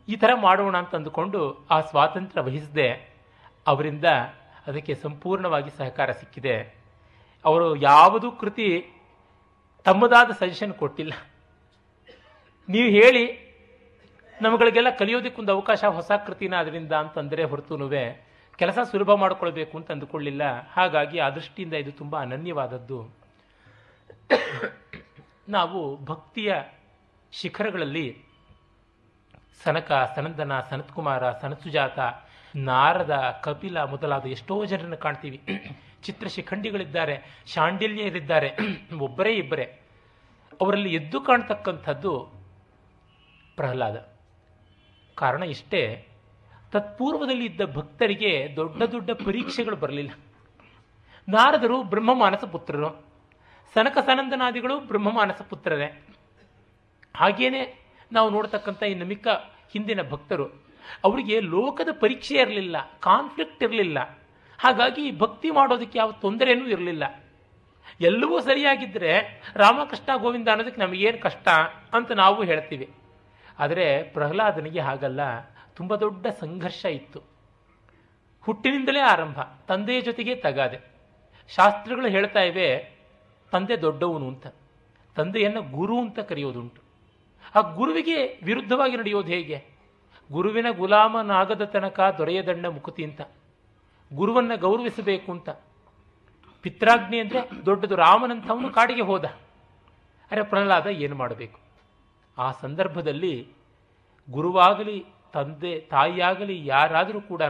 [0.09, 2.89] ಈ ಥರ ಮಾಡೋಣ ಅಂತ ಅಂದುಕೊಂಡು ಆ ಸ್ವಾತಂತ್ರ್ಯ ವಹಿಸದೆ,
[3.67, 4.05] ಅವರಿಂದ
[4.67, 6.57] ಅದಕ್ಕೆ ಸಂಪೂರ್ಣವಾಗಿ ಸಹಕಾರ ಸಿಕ್ಕಿದೆ.
[7.45, 8.87] ಅವರು ಯಾವುದೂ ಕೃತಿ
[9.85, 11.13] ತಮ್ಮದಾದ ಸಜೆಷನ್ ಕೊಟ್ಟಿಲ್ಲ.
[12.69, 13.42] ನೀವು ಹೇಳಿ
[14.43, 20.43] ನಮ್ಮಗಳಿಗೆಲ್ಲ ಕಲಿಯೋದಕ್ಕೊಂದು ಅವಕಾಶ ಹೊಸ ಕೃತಿನ ಅದರಿಂದ ಅಂತಂದರೆ ಹೊರತುನುವೆ ಕೆಲಸ ಸುಲಭ ಮಾಡಿಕೊಳ್ಬೇಕು ಅಂತ ಅಂದುಕೊಳ್ಳಿಲ್ಲ.
[20.69, 22.99] ಹಾಗಾಗಿ ಆ ದೃಷ್ಟಿಯಿಂದ ಇದು ತುಂಬ ಅನನ್ಯವಾದದ್ದು.
[25.49, 26.55] ನಾವು ಭಕ್ತಿಯ
[27.33, 28.23] ಶಿಖರಗಳಲ್ಲಿ
[29.65, 31.99] ಸನಕ, ಸನಂದನ, ಸನತ್ಕುಮಾರ, ಸನತ್ಸುಜಾತ,
[32.57, 35.41] ನಾರದ, ಕಪಿಲ ಮೊದಲಾದ ಎಷ್ಟೋ ಜನರನ್ನು ಕಾಣ್ತೀವಿ.
[36.03, 38.51] ಚಿತ್ರ ಶಿಖಂಡಿಗಳಿದ್ದಾರೆ ಶಾಂಡಿಲ್ಯರಿದ್ದಾರೆ,
[38.99, 39.81] ಒಬ್ಬರೇ ಇಬ್ಬರೇ.
[40.61, 42.31] ಅವರಲ್ಲಿ ಎದ್ದು ಕಾಣ್ತಕ್ಕಂಥದ್ದು
[43.57, 44.12] ಪ್ರಹ್ಲಾದ.
[45.23, 46.09] ಕಾರಣ ಇಷ್ಟೇ,
[46.73, 50.11] ತತ್ಪೂರ್ವದಲ್ಲಿ ಇದ್ದ ಭಕ್ತರಿಗೆ ದೊಡ್ಡ ದೊಡ್ಡ ಪರೀಕ್ಷೆಗಳು ಬರಲಿಲ್ಲ.
[51.29, 52.91] ನಾರದರು ಬ್ರಹ್ಮಮಾನಸ ಪುತ್ರರು.
[53.75, 56.07] ಸನಕ ಸನಂದನಾದಿಗಳು ಬ್ರಹ್ಮಮಾನಸ ಪುತ್ರರೇ.
[57.17, 57.63] ಹಾಗೇನೆ
[58.13, 59.29] ನಾವು ನೋಡ್ತಕ್ಕಂಥ ಇನ್ನು ಮಿಕ್ಕ
[59.73, 60.47] ಹಿಂದಿನ ಭಕ್ತರು.
[61.05, 63.99] ಅವರಿಗೆ ಲೋಕದ ಪರೀಕ್ಷೆ ಇರಲಿಲ್ಲ ಕಾನ್ಫ್ಲಿಕ್ಟ್ ಇರಲಿಲ್ಲ.
[64.59, 67.05] ಹಾಗಾಗಿ ಭಕ್ತಿ ಮಾಡೋದಕ್ಕೆ ಯಾವ ತೊಂದರೆಯೂ ಇರಲಿಲ್ಲ.
[68.01, 71.49] ಎಲ್ಲವೂ ಸರಿಯಾಗಿದ್ದರೆ ರಾಮಕೃಷ್ಣ ಗೋವಿಂದ ಅನ್ನೋದಕ್ಕೆ ನಮಗೇನು ಕಷ್ಟ
[71.93, 72.91] ಅಂತ ನಾವು ಹೇಳ್ತೀವಿ.
[73.59, 75.21] ಆದರೆ ಪ್ರಹ್ಲಾದನಿಗೆ ಹಾಗಲ್ಲ,
[75.77, 77.21] ತುಂಬ ದೊಡ್ಡ ಸಂಘರ್ಷ ಇತ್ತು.
[78.47, 80.79] ಹುಟ್ಟಿನಿಂದಲೇ ಆರಂಭ, ತಂದೆಯ ಜೊತೆಗೆ ತಗಾದೆ.
[81.51, 82.69] ಶಾಸ್ತ್ರಗಳು ಹೇಳ್ತಾ ಇವೆ,
[83.53, 84.47] ತಂದೆ ದೊಡ್ಡವನು ಅಂತ,
[85.17, 86.81] ತಂದೆಯನ್ನು ಗುರು ಅಂತ ಕರೆಯೋದುಂಟು.
[87.57, 89.59] ಆ ಗುರುವಿಗೆ ವಿರುದ್ಧವಾಗಿ ನಡೆಯೋದು ಹೇಗೆ?
[90.31, 93.21] ಗುರುವಿನ ಗುಲಾಮನಾಗದ ತನಕ ದೊರೆಯದಂಡ ಮುಕುತಿ ಅಂತ,
[94.11, 95.51] ಗುರುವನ್ನು ಗೌರವಿಸಬೇಕು ಅಂತ.
[96.65, 99.27] ಪಿತ್ರಾಗ್ನಿ ಅಂದರೆ ದೊಡ್ಡದು ರಾಮನಂಥವನು ಕಾಡಿಗೆ ಹೋದ.
[100.31, 101.59] ಅರೆ ಪ್ರಹ್ಲಾದ ಏನು ಮಾಡಬೇಕು?
[102.39, 103.49] ಆ ಸಂದರ್ಭದಲ್ಲಿ
[104.31, 107.43] ಗುರುವಾಗಲಿ, ತಂದೆ, ತಾಯಿಯಾಗಲಿ ಯಾರಾದರೂ ಕೂಡ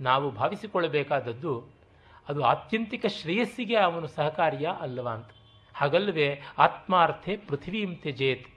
[0.00, 1.80] ನಾವು ಭಾವಿಸಿಕೊಳ್ಳಬೇಕಾದದ್ದು
[2.28, 5.30] ಅದು ಆತ್ಯಂತಿಕ ಶ್ರೇಯಸ್ಸಿಗೆ ಅವನು ಸಹಕಾರಿಯ ಅಲ್ಲವ ಅಂತ.
[5.74, 8.48] ಹಾಗಲ್ಲವೇ ಆತ್ಮಾರ್ಥೆ ಪೃಥ್ವೀಂ ತ್ಯಜೇತ್.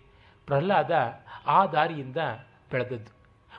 [0.45, 0.91] ಪ್ರಹ್ಲಾದ
[1.47, 2.17] ಆ ದಾರಿಯಿಂದ
[2.71, 3.15] ಬೆಳೆದದ್ದು.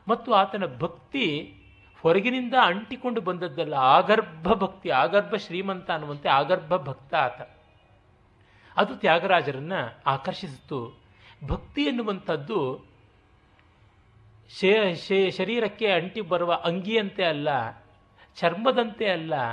[0.08, 1.54] ಮತ್ತು ಆತನ ಭಕ್ತಿ
[2.02, 7.48] ಹೊರಗಿನಿಂದ ಅಂಟಿಕೊಂಡು ಬಂದದ್ದಲ್ಲ, ಆಗರ್ಭ ಭಕ್ತಿ, ಆಗರ್ಭ ಶ್ರೀಮಂತ ಅನ್ನುವಂತೆ ಆಗರ್ಭ ಭಕ್ತ ಆತ.
[8.76, 11.03] ಅದು ತ್ಯಾಗರಾಜರನ್ನು ಆಕರ್ಷಿಸಿತು.
[11.46, 12.86] ಭಕ್ತಿ ಎನ್ನುವಂಥದ್ದು
[14.60, 17.48] ಶೇ- ಶೇ- ಶರೀರಕ್ಕೆ ಅಂಟಿ ಬರುವ ಅಂಗಿಯಂತೆ ಅಲ್ಲ,
[18.36, 19.52] ಚರ್ಮದಂತೆ ಅಲ್ಲ,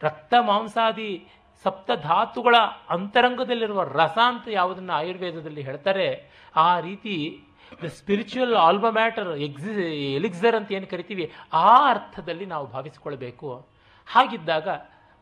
[0.00, 1.28] ರಕ್ತ ಮಾಂಸಾದಿ
[1.62, 2.54] ಸಪ್ತಧಾತುಗಳ
[2.88, 7.42] ಅಂತರಂಗದಲ್ಲಿರುವ ರಸ ಅಂತ ಯಾವುದನ್ನು ಆಯುರ್ವೇದದಲ್ಲಿ ಹೇಳ್ತಾರೆ, ಆ ರೀತಿ
[7.84, 13.66] ದ ಸ್ಪಿರಿಚುವಲ್ ಆಲ್ಬ ಮ್ಯಾಟರ್ ಎಕ್ಸಿ ಎಲಿಕ್ಸರ್ ಅಂತ ಏನು ಕರಿತೀವಿ, ಆ ಅರ್ಥದಲ್ಲಿ ನಾವು ಭಾವಿಸಿಕೊಳ್ಬೇಕು.
[14.06, 14.68] ಹಾಗಿದ್ದಾಗ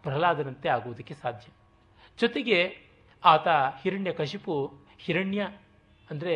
[0.02, 1.52] ಪ್ರಹ್ಲಾದನಂತೆ ಆಗುವುದಕ್ಕೆ ಸಾಧ್ಯ.
[2.20, 2.76] ಜೊತೆಗೆ
[3.25, 3.49] ಆತ
[3.82, 5.49] ಹಿರಣ್ಯ ಕಶಿಪು ಹಿರಣ್ಯ
[6.14, 6.35] ಅಂದರೆ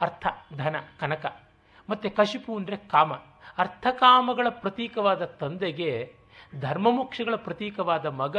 [0.00, 1.26] ಅರ್ಥ, ಧನ, ಕನಕ.
[1.90, 3.12] ಮತ್ತು ಕಶಿಪು ಅಂದರೆ ಕಾಮ.
[3.58, 6.14] ಅರ್ಥಕಾಮಗಳ ಪ್ರತೀಕವಾದ ತಂದೆಗೆ
[6.60, 8.36] ಧರ್ಮಮೋಕ್ಷಗಳ ಪ್ರತೀಕವಾದ ಮಗ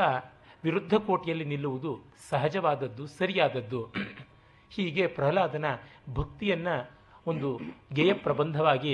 [0.64, 1.92] ವಿರುದ್ಧ ಕೋಟಿಯಲ್ಲಿ ನಿಲ್ಲುವುದು
[2.30, 3.82] ಸಹಜವಾದದ್ದು, ಸರಿಯಾದದ್ದು.
[4.70, 5.66] ಹೀಗೆ ಪ್ರಹ್ಲಾದನ
[6.14, 6.76] ಭಕ್ತಿಯನ್ನು
[7.28, 7.60] ಒಂದು
[7.94, 8.94] ಗೇಯ ಪ್ರಬಂಧವಾಗಿ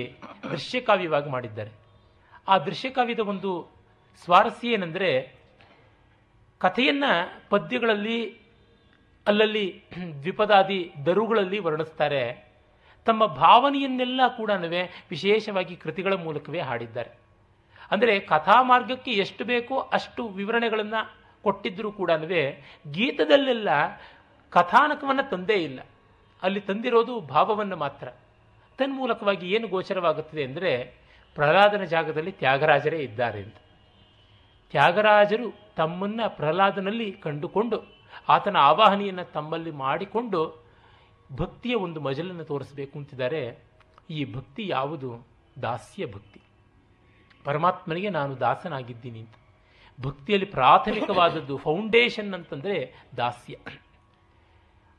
[0.52, 1.72] ದೃಶ್ಯಕಾವ್ಯವಾಗಿ ಮಾಡಿದ್ದಾರೆ.
[2.48, 3.52] ಆ ದೃಶ್ಯಕಾವ್ಯದ ಒಂದು
[4.24, 5.10] ಸ್ವಾರಸ್ಯ ಏನೆಂದರೆ
[6.58, 7.12] ಕಥೆಯನ್ನು
[7.50, 8.43] ಪದ್ಯಗಳಲ್ಲಿ
[9.28, 9.84] ಅಲ್ಲಲ್ಲಿ
[10.24, 12.24] ದ್ವಿಪದಾದಿ ದರುಗಳಲ್ಲಿ ವರ್ಣಿಸ್ತಾರೆ.
[13.06, 14.52] ತಮ್ಮ ಭಾವನೆಯನ್ನೆಲ್ಲ ಕೂಡ
[15.10, 17.12] ವಿಶೇಷವಾಗಿ ಕೃತಿಗಳ ಮೂಲಕವೇ ಹಾಡಿದ್ದಾರೆ.
[17.92, 21.02] ಅಂದರೆ ಕಥಾ ಮಾರ್ಗಕ್ಕೆ ಎಷ್ಟು ಬೇಕೋ ಅಷ್ಟು ವಿವರಣೆಗಳನ್ನು
[21.44, 22.12] ಕೊಟ್ಟಿದ್ದರೂ ಕೂಡ
[22.92, 23.70] ಗೀತದಲ್ಲೆಲ್ಲ
[24.50, 25.80] ಕಥಾನಕವನ್ನು ತಂದೇ ಇಲ್ಲ.
[26.44, 28.08] ಅಲ್ಲಿ ತಂದಿರೋದು ಭಾವವನ್ನು ಮಾತ್ರ.
[28.78, 30.72] ತನ್ಮೂಲಕವಾಗಿ ಏನು ಗೋಚರವಾಗುತ್ತದೆ ಅಂದರೆ
[31.36, 33.58] ಪ್ರಹ್ಲಾದನ ಜಾಗದಲ್ಲಿ ತ್ಯಾಗರಾಜರೇ ಇದ್ದಾರೆ ಅಂತ.
[34.72, 37.78] ತ್ಯಾಗರಾಜರು ತಮ್ಮನ್ನು ಪ್ರಹ್ಲಾದನಲ್ಲಿ ಕಂಡುಕೊಂಡು
[38.30, 40.64] ಆತನ ಆವಾಹನೆಯನ್ನು ತಮ್ಮಲ್ಲಿ ಮಾಡಿಕೊಂಡು
[41.36, 43.64] ಭಕ್ತಿಯ ಒಂದು ಮಜಲನ್ನು ತೋರಿಸಬೇಕು ಅಂತಿದ್ದಾರೆ.
[44.10, 45.28] ಈ ಭಕ್ತಿ ಯಾವುದು?
[45.62, 46.42] ದಾಸ್ಯ ಭಕ್ತಿ.
[47.44, 49.34] ಪರಮಾತ್ಮನಿಗೆ ನಾನು ದಾಸನಾಗಿದ್ದೀನಿ ಅಂತ.
[50.02, 53.56] ಭಕ್ತಿಯಲ್ಲಿ ಪ್ರಾಥಮಿಕವಾದದ್ದು ಫೌಂಡೇಶನ್ ಅಂತಂದರೆ ದಾಸ್ಯ.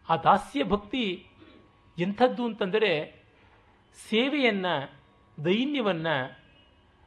[0.09, 1.27] ಆ ದಾಸ್ಯ ಭಕ್ತಿ
[1.99, 3.23] ಎಂಥದ್ದು ಅಂತಂದರೆ
[4.11, 4.93] ಸೇವೆಯನ್ನು,
[5.45, 6.39] ದೈನ್ಯವನ್ನು,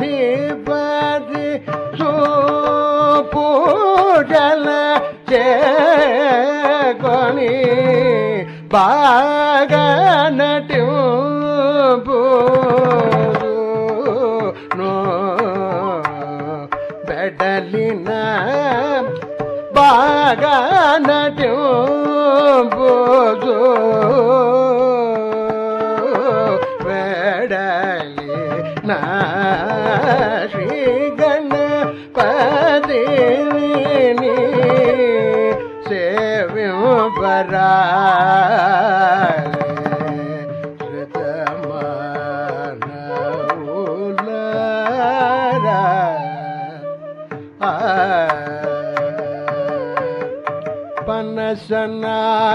[0.07, 1.47] வாகாதிபதி
[1.99, 3.47] சோபோ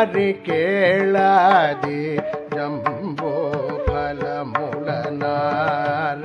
[0.02, 1.98] ಪನಸನಾರಿ ಕೇಳಾದಿ
[2.54, 3.34] ಜಂಬೋ
[3.88, 6.24] ಫಲ ಮುಳನಾರ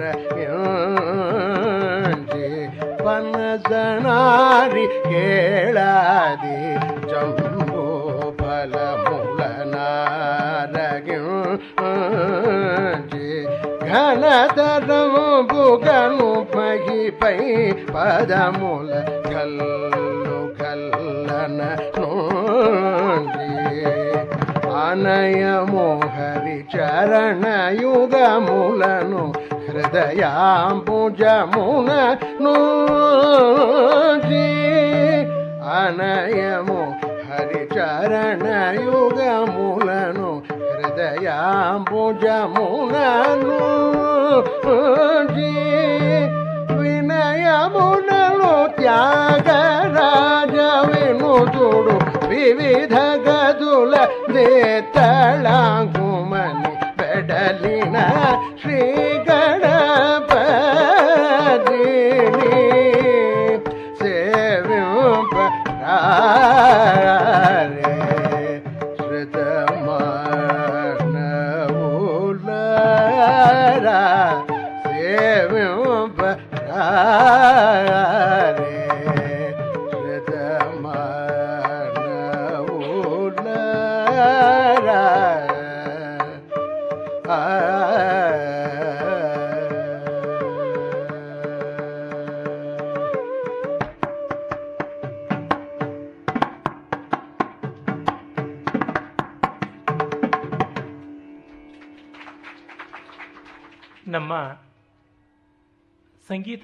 [3.04, 6.56] ಪನಸನಾರಿ ಕೇಳಾದಿ
[7.10, 7.84] ಜಂಬೋ
[8.40, 11.18] ಫಲ ಮುಳನಾರಗಿ
[13.90, 15.14] ಘನತರಂ
[15.50, 17.38] ಬುಗನು ಮಗಿ ಪೈ
[17.84, 18.75] ಪದಮೂಲ
[25.06, 27.44] ಅನಯ ಮೋಹರಿ ಚರಣ
[27.80, 28.14] ಯುಗ
[28.46, 29.20] ಮೂಲನು
[29.66, 31.90] ಹೃದಯಾಂಬುಜ ಮುನ
[32.46, 34.48] ನೋಡಿ
[35.76, 36.80] ಅನಯಮು
[37.28, 38.46] ಹರಿಚರಣ
[38.80, 40.32] ಯುಗ ಮೂಲನು
[52.30, 52.94] వివిధ
[53.26, 53.94] గదుల
[54.34, 55.42] దేతళాంగుమని
[56.98, 57.96] పెడలిన
[58.62, 58.80] శ్రీ
[59.28, 60.72] గణపతి
[64.00, 65.36] సేవింప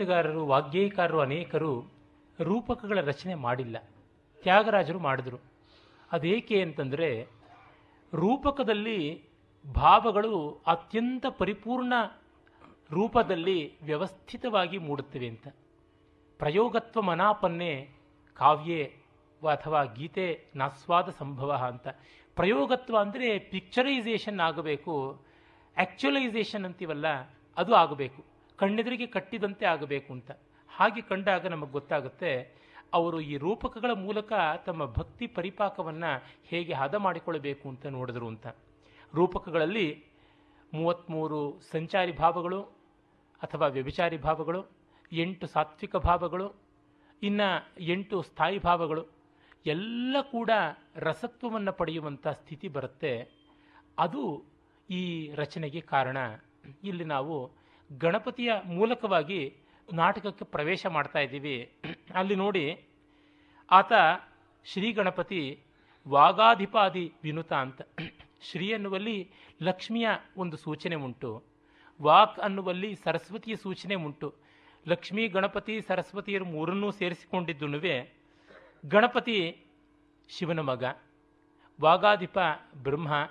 [0.03, 1.87] ಸಂಗೀತಗಾರರು ವಾಗ್ಗೇಯಕಾರರು ಅನೇಕರು
[2.41, 3.77] ರೂಪಕಗಳ ರಚನೆ ಮಾಡಿಲ್ಲ.
[4.43, 5.39] ತ್ಯಾಗರಾಜರು ಮಾಡಿದರು.
[6.13, 7.29] ಅದೇಕೆ ಅಂತಂದರೆ,
[8.15, 9.25] ರೂಪಕದಲ್ಲಿ
[9.77, 11.93] ಭಾವಗಳು ಅತ್ಯಂತ ಪರಿಪೂರ್ಣ
[12.91, 15.49] ರೂಪದಲ್ಲಿ ವ್ಯವಸ್ಥಿತವಾಗಿ ಮೂಡುತ್ತವೆ ಅಂತ.
[16.39, 17.91] ಪ್ರಯೋಗತ್ವ ಮನಾಪನ್ನೆ
[18.35, 18.85] ಕಾವ್ಯೆ
[19.53, 21.89] ಅಥವಾ ಗೀತೆ ನಾಸ್ವಾದ ಸಂಭವ ಅಂತ.
[22.37, 25.23] ಪ್ರಯೋಗತ್ವ ಅಂದರೆ ಪಿಕ್ಚರೈಸೇಷನ್ ಆಗಬೇಕು
[25.77, 27.07] ಆ್ಯಕ್ಚುಲೈಸೇಷನ್ ಅಂತೀವಲ್ಲ,
[27.57, 28.32] ಅದು ಆಗಬೇಕು.
[28.63, 30.31] ಕಣ್ಣೆದುರಿಗೆ ಕಟ್ಟಿದಂತೆ ಆಗಬೇಕು ಅಂತ.
[30.71, 32.33] ಹಾಗೆ ಕಂಡಾಗ ನಮಗೆ ಗೊತ್ತಾಗುತ್ತೆ,
[32.93, 34.33] ಅವರು ಈ ರೂಪಕಗಳ ಮೂಲಕ
[34.67, 36.11] ತಮ್ಮ ಭಕ್ತಿ ಪರಿಪಾಕವನ್ನು
[36.51, 38.47] ಹೇಗೆ ಹದ ಮಾಡಿಕೊಳ್ಳಬೇಕು ಅಂತ ನೋಡಿದ್ರು ಅಂತ.
[39.15, 39.87] ರೂಪಕಗಳಲ್ಲಿ
[40.73, 42.61] ಮೂವತ್ತ್ಮೂರು ಸಂಚಾರಿ ಭಾವಗಳು
[43.43, 44.61] ಅಥವಾ ವ್ಯಭಿಚಾರಿ ಭಾವಗಳು,
[45.13, 46.47] ಎಂಟು ಸಾತ್ವಿಕ ಭಾವಗಳು,
[47.23, 47.49] ಇನ್ನು
[47.93, 49.03] ಎಂಟು ಸ್ಥಾಯಿ ಭಾವಗಳು,
[49.67, 50.51] ಎಲ್ಲ ಕೂಡ
[50.97, 53.13] ರಸತ್ವವನ್ನು ಪಡೆಯುವಂಥ ಸ್ಥಿತಿ ಬರುತ್ತೆ.
[53.99, 54.23] ಅದು
[54.91, 55.03] ಈ
[55.35, 56.19] ರಚನೆಗೆ ಕಾರಣ.
[56.85, 57.37] ಇಲ್ಲಿ ನಾವು
[57.99, 59.57] ಗಣಪತಿಯ ಮೂಲಕವಾಗಿ
[59.93, 61.73] ನಾಟಕಕ್ಕೆ ಪ್ರವೇಶ ಮಾಡ್ತಾ ಇದ್ದೀವಿ.
[62.15, 62.85] ಅಲ್ಲಿ ನೋಡಿ,
[63.71, 63.93] ಆತ
[64.65, 65.61] ಶ್ರೀ ಗಣಪತಿ
[66.09, 67.83] ವಾಗಾಧಿಪಾದಿ ವಿನುತ ಅಂತ.
[68.43, 69.31] ಶ್ರೀ ಅನ್ನುವಲ್ಲಿ
[69.63, 71.45] ಲಕ್ಷ್ಮಿಯ ಒಂದು ಸೂಚನೆ ಉಂಟು.
[72.03, 74.35] ವಾಕ್ ಅನ್ನುವಲ್ಲಿ ಸರಸ್ವತಿಯ ಸೂಚನೆ ಉಂಟು.
[74.89, 77.67] ಲಕ್ಷ್ಮೀ, ಗಣಪತಿ, ಸರಸ್ವತಿಯರು ಮೂರನ್ನೂ ಸೇರಿಸಿಕೊಂಡಿದ್ದು
[78.89, 79.65] ಗಣಪತಿ
[80.29, 80.85] ಶಿವನ ಮಗ,
[81.81, 82.39] ವಾಗಾಧಿಪ
[82.83, 83.31] ಬ್ರಹ್ಮ,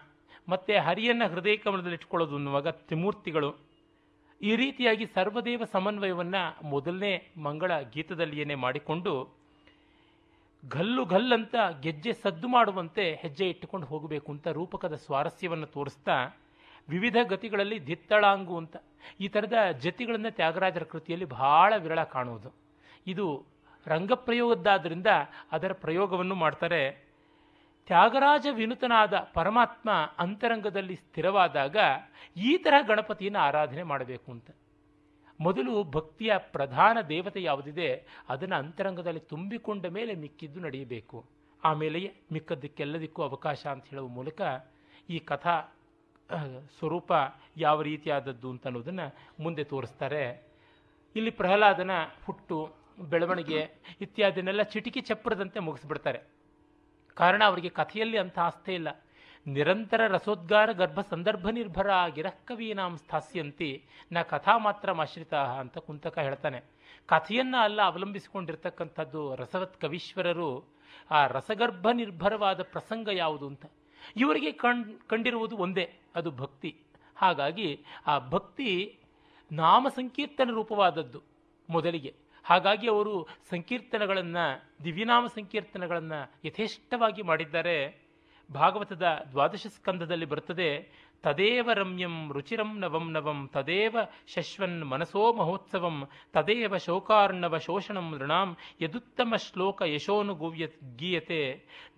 [0.49, 3.70] ಮತ್ತು ಹರಿಯನ್ನು ಹೃದಯ ಕಮಲದಲ್ಲಿಟ್ಕೊಳ್ಳೋದು ಅನ್ನುವಾಗ ತ್ರಿಮೂರ್ತಿಗಳು.
[4.41, 9.13] ಈ ರೀತಿಯಾಗಿ ಸರ್ವದೇವ ಸಮನ್ವಯವನ್ನು ಮೊದಲನೇ ಮಂಗಳ ಗೀತದಲ್ಲಿಯೇ ಮಾಡಿಕೊಂಡು
[10.65, 16.15] ಗಲ್ಲು ಗಲ್ಲಂತ ಗೆಜ್ಜೆ ಸದ್ದು ಮಾಡುವಂತೆ ಹೆಜ್ಜೆ ಇಟ್ಟುಕೊಂಡು ಹೋಗಬೇಕು ಅಂತ ರೂಪಕದ ಸ್ವಾರಸ್ಯವನ್ನು ತೋರಿಸ್ತಾ
[16.89, 18.75] ವಿವಿಧ ಗತಿಗಳಲ್ಲಿ ದಿತ್ತಳಾಂಗು ಅಂತ
[19.19, 22.49] ಈ ಥರದ ಜತಿಗಳನ್ನು ತ್ಯಾಗರಾಜರ ಕೃತಿಯಲ್ಲಿ ಬಹಳ ವಿರಳ ಕಾಣುವುದು.
[23.07, 23.45] ಇದು
[23.87, 25.07] ರಂಗಪ್ರಯೋಗದ್ದಾದ್ದರಿಂದ
[25.51, 27.10] ಅದರ ಪ್ರಯೋಗವನ್ನು ಮಾಡ್ತಾರೆ
[27.91, 31.77] ತ್ಯಾಗರಾಜ ವಿನುತನಾದ ಪರಮಾತ್ಮ ಅಂತರಂಗದಲ್ಲಿ ಸ್ಥಿರವಾದಾಗ
[32.49, 34.49] ಈ ತರಹ ಗಣಪತಿಯನ್ನು ಆರಾಧನೆ ಮಾಡಬೇಕು ಅಂತ.
[35.39, 37.89] ಮೊದಲು ಭಕ್ತಿಯ ಪ್ರಧಾನ ದೇವತೆ ಯಾವುದಿದೆ,
[38.29, 41.17] ಅದನ್ನು ಅಂತರಂಗದಲ್ಲಿ ತುಂಬಿಕೊಂಡ ಮೇಲೆ ಮಿಕ್ಕಿದ್ದು ನಡೆಯಬೇಕು.
[41.63, 44.41] ಆಮೇಲೆಯೇ ಮಿಕ್ಕದ್ದಕ್ಕೆಲ್ಲದಕ್ಕೂ ಅವಕಾಶ ಅಂತ ಹೇಳುವ ಮೂಲಕ
[45.09, 45.55] ಈ ಕಥಾ
[46.79, 47.11] ಸ್ವರೂಪ
[47.57, 49.07] ಯಾವ ರೀತಿಯಾದದ್ದು ಅಂತ ಅನ್ನೋದನ್ನು
[49.43, 50.25] ಮುಂದೆ ತೋರಿಸ್ತಾರೆ.
[51.15, 51.91] ಇಲ್ಲಿ ಪ್ರಹ್ಲಾದನ
[52.25, 52.59] ಹುಟ್ಟು,
[53.13, 53.61] ಬೆಳವಣಿಗೆ
[54.01, 56.40] ಇತ್ಯಾದಿನೆಲ್ಲ ಚಿಟಿಕಿ ಚಪ್ರದಂತೆ ಮುಗಿಸ್ಬಿಡ್ತಾರೆ.
[57.15, 58.87] ಕಾರಣ ಅವರಿಗೆ ಕಥೆಯಲ್ಲಿ ಅಂಥ ಆಸ್ಥೆ ಇಲ್ಲ.
[59.47, 66.63] ನಿರಂತರ ರಸೋದ್ಗಾರ ಗರ್ಭ ಸಂದರ್ಭ ನಿರ್ಭರ ಗಿರಃಕವೀನಾಂ ಸ್ಥಾಸ್ಯಂತಿ, ನ ಕಥಾ ಮಾತ್ರ ಆಶ್ರಿತ ಅಂತ ಕುಂತಕ ಹೇಳ್ತಾನೆ.
[67.05, 70.65] ಕಥೆಯನ್ನು ಅಲ್ಲ ಅವಲಂಬಿಸಿಕೊಂಡಿರ್ತಕ್ಕಂಥದ್ದು ರಸವತ್ ಕವೀಶ್ವರರು,
[71.11, 73.65] ಆ ರಸಗರ್ಭ ನಿರ್ಭರವಾದ ಪ್ರಸಂಗ ಯಾವುದು ಅಂತ.
[74.17, 76.77] ಇವರಿಗೆ ಕಣ್, ಕಂಡಿರುವುದು ಒಂದೇ, ಅದು ಭಕ್ತಿ.
[77.15, 78.99] ಹಾಗಾಗಿ ಆ ಭಕ್ತಿ
[79.51, 81.21] ನಾಮ ಸಂಕೀರ್ತನ ರೂಪವಾದದ್ದು
[81.69, 82.15] ಮೊದಲಿಗೆ.
[82.43, 84.45] ಹಾಗಾಗಿ ಅವರು ಸಂಕೀರ್ತನಗಳನ್ನು
[84.83, 87.75] ದಿವ್ಯನಾಮ ಸಂಕೀರ್ತನಗಳನ್ನು ಯಥೇಷ್ಟವಾಗಿ ಮಾಡಿದ್ದಾರೆ.
[88.49, 90.69] ಭಾಗವತದ ದ್ವಾದಶ ಸ್ಕಂದದಲ್ಲಿ ಬರುತ್ತದೆ
[91.23, 93.95] ತದೇವ ರಮ್ಯಂ ರುಚಿರಂ ನವಂ ನವಂ ತದೇವ
[94.33, 95.97] ಶಶ್ವನ್ ಮನಸೋ ಮಹೋತ್ಸವಂ
[96.35, 98.49] ತದೇವ ಶೋಕಾರ್ಣವ ಶೋಷಣಂ ನೃಣಾಂ
[98.81, 101.41] ಯದುತ್ತಮ ಶ್ಲೋಕ ಯಶೋನು ಗುವ್ಯ ಗೀಯತೆ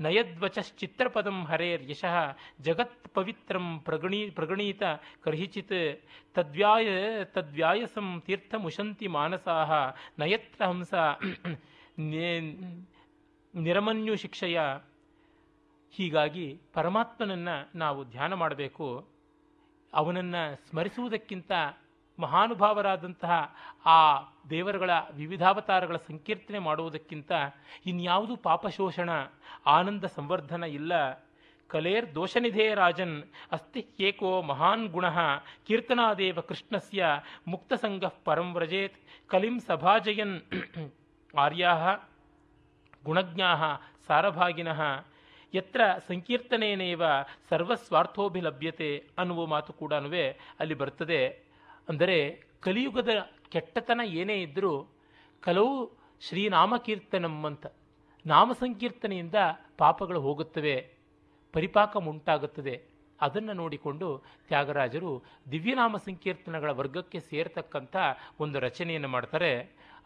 [0.02, 2.18] ನಯದ್ವಚಶ್ಚಿತ್ರಪದಂ ಹರೇರ್ ಯಶಃ
[2.62, 4.84] ಜಗತ್ ಪವಿತ್ರಂ ಪ್ರಗಣೀ ಪ್ರಗಣೀತ
[5.24, 5.78] ಕರ್ಹಿಚಿತ್
[6.36, 6.88] ತದ್ವ್ಯಾಯ
[7.34, 9.72] ತದ್ವ್ಯಾಯಸಂ ತೀರ್ಥಮುಶಂತಿ ಮಾನಸಾಹ
[10.20, 10.94] ನಯತ್ರ ಹಂಸ
[13.54, 14.60] ನಿರಮನ್ಯು ಶಿಕ್ಷೆಯ
[15.94, 18.88] ಹೀಗಾಗಿ ಪರಮಾತ್ಮನನ್ನು ನಾವು ಧ್ಯಾನ ಮಾಡಬೇಕು.
[19.94, 21.52] ಅವನನ್ನು ಸ್ಮರಿಸುವುದಕ್ಕಿಂತ
[22.20, 23.34] ಮಹಾನುಭಾವರಾದಂತಹ
[23.86, 24.00] ಆ
[24.50, 27.32] ದೇವರುಗಳ ವಿವಿಧಾವತಾರಗಳ ಸಂಕೀರ್ತನೆ ಮಾಡುವುದಕ್ಕಿಂತ
[27.86, 29.10] ಇನ್ಯಾವುದು ಪಾಪಶೋಷಣ,
[29.66, 30.94] ಆನಂದ ಸಂವರ್ಧನ ಇಲ್ಲ.
[31.70, 33.16] ಕಲೇರ್ ದೋಷನಿಧೇ ರಾಜನ್
[33.52, 35.06] ಅಸ್ತಿ ಏಕೋ ಮಹಾನ್ ಗುಣ
[35.68, 37.06] ಕೀರ್ತನಾದೇವ ಕೃಷ್ಣಸ್ಯ
[37.48, 40.36] ಮುಕ್ತಸಂಗ ಪರಂ ವ್ರಜೇತ್ ಕಲಿಂ ಸಭಾಜಯನ್
[41.34, 41.74] ಆರ್ಯಾ
[43.06, 43.50] ಗುಣಜ್ಞಾ
[44.08, 44.82] ಸಾರಭಾಗಿನಃ
[45.54, 47.04] ಯತ್ರ ಸಂಕೀರ್ತನೇನೇವ
[47.50, 48.89] ಸರ್ವಸ್ವಾರ್ಥೋಭಿಲಭ್ಯತೆ
[49.22, 49.94] ಅನ್ನುವ ಮಾತು ಕೂಡ
[50.62, 51.22] ಅಲ್ಲಿ ಬರ್ತದೆ.
[51.89, 52.18] ಅಂದರೆ
[52.66, 53.13] ಕಲಿಯುಗದ
[53.54, 54.74] ಕೆಟ್ಟತನ ಏನೇ ಇದ್ದರೂ
[55.44, 55.76] ಕಲವು
[56.22, 57.66] ಶ್ರೀನಾಮಕೀರ್ತನಂ ಅಂತ
[58.26, 59.39] ನಾಮ ಸಂಕೀರ್ತನೆಯಿಂದ
[59.82, 60.76] ಪಾಪಗಳು ಹೋಗುತ್ತವೆ,
[61.54, 62.76] ಪರಿಪಾಕ ಉಂಟಾಗುತ್ತದೆ.
[63.20, 64.08] ಅದನ್ನು ನೋಡಿಕೊಂಡು
[64.50, 65.12] ತ್ಯಾಗರಾಜರು
[65.52, 67.96] ದಿವ್ಯನಾಮ ಸಂಕೀರ್ತನಗಳ ವರ್ಗಕ್ಕೆ ಸೇರತಕ್ಕಂಥ
[68.44, 69.52] ಒಂದು ರಚನೆಯನ್ನು ಮಾಡ್ತಾರೆ.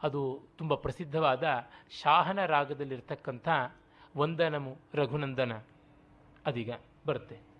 [0.05, 0.21] ಅದು
[0.57, 1.45] ತುಂಬ ಪ್ರಸಿದ್ಧವಾದ
[2.01, 3.47] ಶಾಹನ ರಾಗದಲ್ಲಿರ್ತಕ್ಕಂಥ
[4.17, 5.51] ವಂದನಮು ರಘುನಂದನ.
[6.45, 6.69] ಅದೀಗ
[7.07, 7.57] ಬರುತ್ತೆ.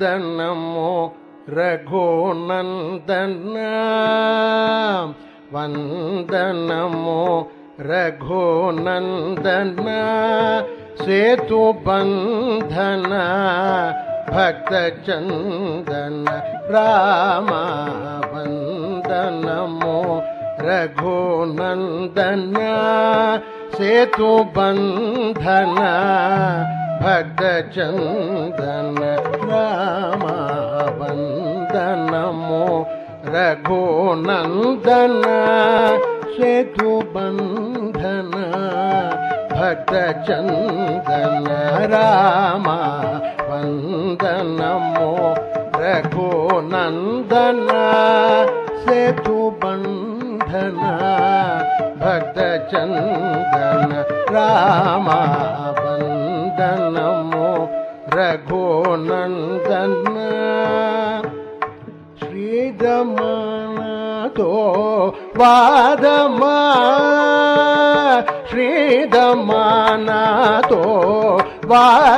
[0.00, 0.90] வந்தனமோ
[1.56, 3.32] ரகுநந்தன रघुनन्दन
[5.54, 7.22] वन्दनं मो
[7.88, 9.70] रघुनन्दन
[11.02, 13.04] सेतुबन्धन
[14.34, 14.72] भक्त
[15.06, 16.18] चन्दन
[16.74, 17.56] रामवन्दनमो
[20.68, 22.44] रघुनन्दन
[23.78, 25.78] सेतुबन्धन
[27.02, 27.42] भक्त
[33.38, 35.38] रघोनन्दना
[36.34, 38.32] सेतुबन्धन
[39.52, 41.46] भक्तचन्दन
[41.92, 42.78] रामा
[43.48, 45.10] वन्दनमो
[45.82, 47.82] रघोनन्दना।
[71.70, 72.17] ವಾದಮ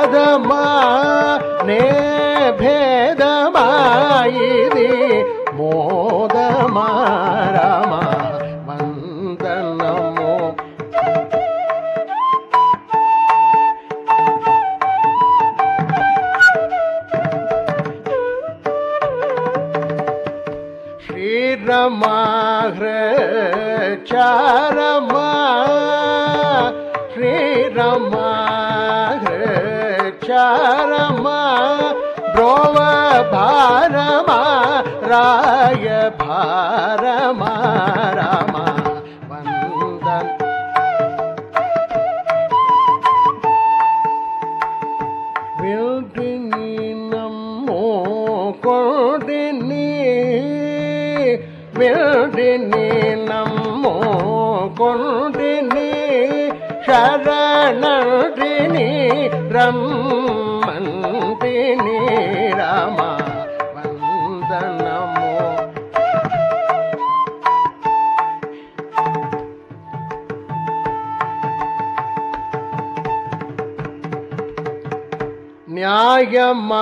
[33.61, 34.29] ಭಾರಮ
[35.09, 35.87] ರಾಯ
[36.21, 37.41] ಭಾರಮ
[38.17, 38.53] ರಾಮ
[39.31, 40.07] ವಂದನ
[45.61, 46.69] ವಿಲ್ಟಿನಿ
[47.11, 47.81] ನಮ್ಮೋ
[48.65, 49.87] ಕೊಡಿನಿ
[51.79, 52.85] ವಿಲ್ಟಿನಿ
[53.29, 53.85] ನಮ್ಮ
[54.79, 55.89] ಕೊಂಡಿನಿ
[56.87, 58.87] ಶರಣಂಟಿನಿ
[59.55, 59.90] ರಮ್ಮಂಟಿನಿ
[75.91, 76.73] ನ್ಯಾಯಮ್ಮ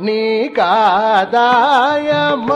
[0.00, 2.52] ನೀ ಕಾದಾಯಮ್ಮ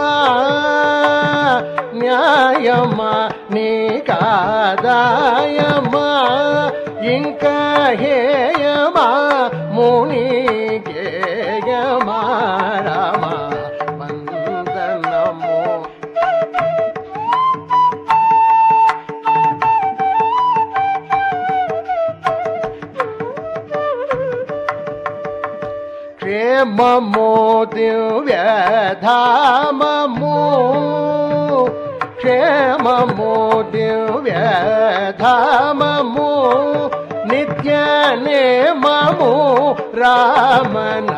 [1.95, 3.03] ನ್ಯಾಯಮ್ಮ
[3.51, 5.97] ನೀ ಕಾದಾಯಮ್ಮ
[7.13, 7.45] ಇಂಕ
[8.03, 8.80] ಹೇಯಮ
[26.81, 27.31] ಕ್ಷೇಮಮೋ
[27.75, 28.37] ದಿವ್ಯಧಾಮಮೋ
[32.17, 33.33] ಕ್ಷೇಮಮೋ
[33.73, 34.39] ದಿವ್ಯಧಾಮಮೋ
[37.25, 37.73] ನಿತ್ಯ
[38.25, 39.31] ನೇಮಮೋ
[39.95, 41.10] ರಾಮನಾಮಮೋ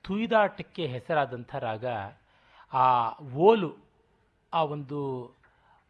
[0.01, 1.85] ತುಯ್ದಾಟಕ್ಕೆ ಹೆಸರಾದಂಥ ರಾಗ,
[2.73, 3.75] ಆ ಓಲು,
[4.53, 5.31] ಆ ಒಂದು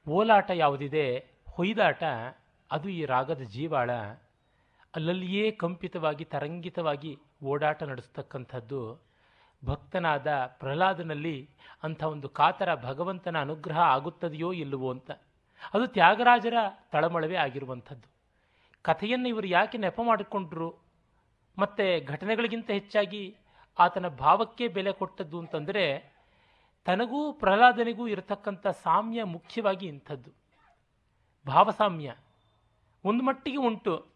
[0.10, 2.04] ಓಲಾಟ ಯಾವುದಿದೆ, ಹೊಯ್ದಾಟ,
[2.72, 3.91] ಅದು ಈ ರಾಗದ ಜೀವಾಳ.
[4.96, 9.00] ಅಲ್ಲಲ್ಲಿಯೇ ಕಂಪಿತವಾಗಿ, ತರಂಗಿತವಾಗಿ ಓಡಾಟ ನಡೆಸ್ತಕ್ಕಂಥದ್ದು.
[9.65, 11.50] ಭಕ್ತನಾದ ಪ್ರಹ್ಲಾದನಲ್ಲಿ
[11.84, 15.12] ಅಂಥ ಒಂದು ಕಾತರ ಭಗವಂತನ ಅನುಗ್ರಹ ಆಗುತ್ತದೆಯೋ ಇಲ್ಲವೋ ಅಂತ.
[15.74, 16.54] ಅದು ತ್ಯಾಗರಾಜರ
[16.91, 18.10] ತಳಮಳವೇ ಆಗಿರುವಂಥದ್ದು.
[18.82, 20.87] ಕಥೆಯನ್ನು ಇವರು ಯಾಕೆ ನೆಪ ಮಾಡಿಕೊಂಡ್ರು?
[21.60, 23.38] ಮತ್ತು ಘಟನೆಗಳಿಗಿಂತ ಹೆಚ್ಚಾಗಿ
[23.80, 26.17] ಆತನ ಭಾವಕ್ಕೆ ಬೆಲೆ ಕೊಟ್ಟದ್ದು ಅಂತಂದರೆ
[26.86, 30.32] ತನಗೂ ಪ್ರಹ್ಲಾದನಿಗೂ ಇರತಕ್ಕಂಥ ಸಾಮ್ಯ ಮುಖ್ಯವಾಗಿ ಇಂಥದ್ದು.
[31.48, 32.15] ಭಾವಸಾಮ್ಯ.
[33.06, 34.08] ಒಂದು ಮಟ್ಟಿಗೆ ಉಂಟು.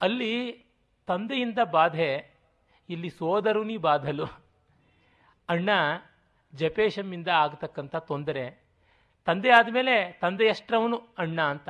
[0.00, 0.64] ಅಲ್ಲಿ
[1.06, 2.34] ತಂದೆಯಿಂದ ಬಾಧೆ,
[2.90, 4.24] ಇಲ್ಲಿ ಸೋದರುನಿ ಬಾಧಲು.
[5.48, 5.70] ಅಣ್ಣ
[6.54, 8.64] ಜಪೇಶಮ್ಮಿಂದ ಆಗತಕ್ಕಂಥ ತೊಂದರೆ.
[9.24, 11.68] ತಂದೆ ಆದಮೇಲೆ ತಂದೆಯಷ್ಟರವನು ಅಣ್ಣ ಅಂತ.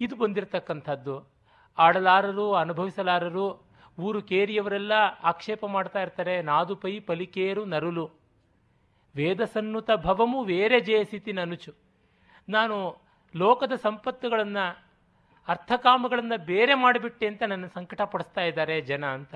[0.00, 1.32] ಇದು ಬಂದಿರತಕ್ಕಂಥದ್ದು.
[1.78, 3.65] ಆಡಲಾರರು, ಅನುಭವಿಸಲಾರರು
[3.98, 4.92] ಊರು ಕೇರಿಯವರೆಲ್ಲ
[5.24, 8.10] ಆಕ್ಷೇಪ ಮಾಡ್ತಾ ಇರ್ತಾರೆ, ನಾದು ಪೈ ಪಲಿಕೇರು ನರುಲು.
[9.16, 11.74] ವೇದಸನ್ನುತ ಭವಮು ಬೇರೆ ಜಯಸಿತಿ ನನುಚು.
[12.48, 13.02] ನಾನು
[13.36, 14.86] ಲೋಕದ ಸಂಪತ್ತುಗಳನ್ನು,
[15.48, 19.34] ಅರ್ಥಕಾಮಗಳನ್ನು ಬೇರೆ ಮಾಡಿಬಿಟ್ಟೆ ಅಂತ ನನ್ನ ಸಂಕಟ ಪಡಿಸ್ತಾ ಇದ್ದಾರೆ ಜನ ಅಂತ.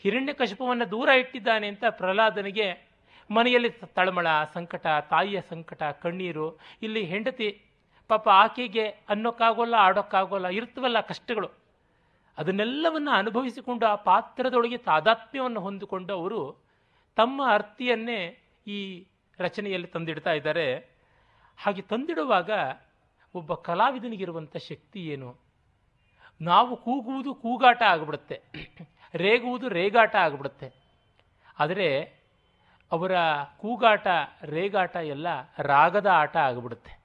[0.00, 2.94] ಹಿರಣ್ಯಕಶಿಪವನ್ನು ದೂರ ಇಟ್ಟಿದ್ದಾನೆ ಅಂತ ಪ್ರಹ್ಲಾದನಿಗೆ
[3.30, 7.64] ಮನೆಯಲ್ಲಿ ತಳಮಳ, ಸಂಕಟ, ತಾಯಿಯ ಸಂಕಟ, ಕಣ್ಣೀರು, ಇಲ್ಲಿ ಹೆಂಡತಿ
[8.08, 11.63] ಪಾಪ ಆಕೆಗೆ ಅನ್ನೋಕ್ಕಾಗೋಲ್ಲ, ಆಡೋಕ್ಕಾಗೋಲ್ಲ, ಇರ್ತವಲ್ಲ ಕಷ್ಟಗಳು.
[12.38, 16.56] ಅದನ್ನೆಲ್ಲವನ್ನು ಅನುಭವಿಸಿಕೊಂಡು ಆ ಪಾತ್ರದೊಳಗೆ ತಾದಾತ್ಮ್ಯವನ್ನು ಹೊಂದಿಕೊಂಡು ಅವರು
[17.16, 19.06] ತಮ್ಮ ಅರ್ಥಿಯನ್ನೇ ಈ
[19.38, 20.76] ರಚನೆಯಲ್ಲಿ ತಂದಿಡ್ತಾ ಇದ್ದಾರೆ.
[21.56, 22.50] ಹಾಗೆ ತಂದಿಡುವಾಗ
[23.34, 25.36] ಒಬ್ಬ ಕಲಾವಿದನಿಗಿರುವಂಥ ಶಕ್ತಿ ಏನು?
[26.40, 28.42] ನಾವು ಕೂಗುವುದು ಕೂಗಾಟ ಆಗಿಬಿಡುತ್ತೆ.
[29.14, 30.72] ರೇಗುವುದು ರೇಗಾಟ ಆಗಿಬಿಡುತ್ತೆ.
[31.58, 32.14] ಆದರೆ
[32.92, 33.12] ಅವರ
[33.56, 34.06] ಕೂಗಾಟ,
[34.42, 35.26] ರೇಗಾಟ ಎಲ್ಲ
[35.58, 36.98] ರಾಗದ ಆಟ ಆಗಿಬಿಡುತ್ತೆ.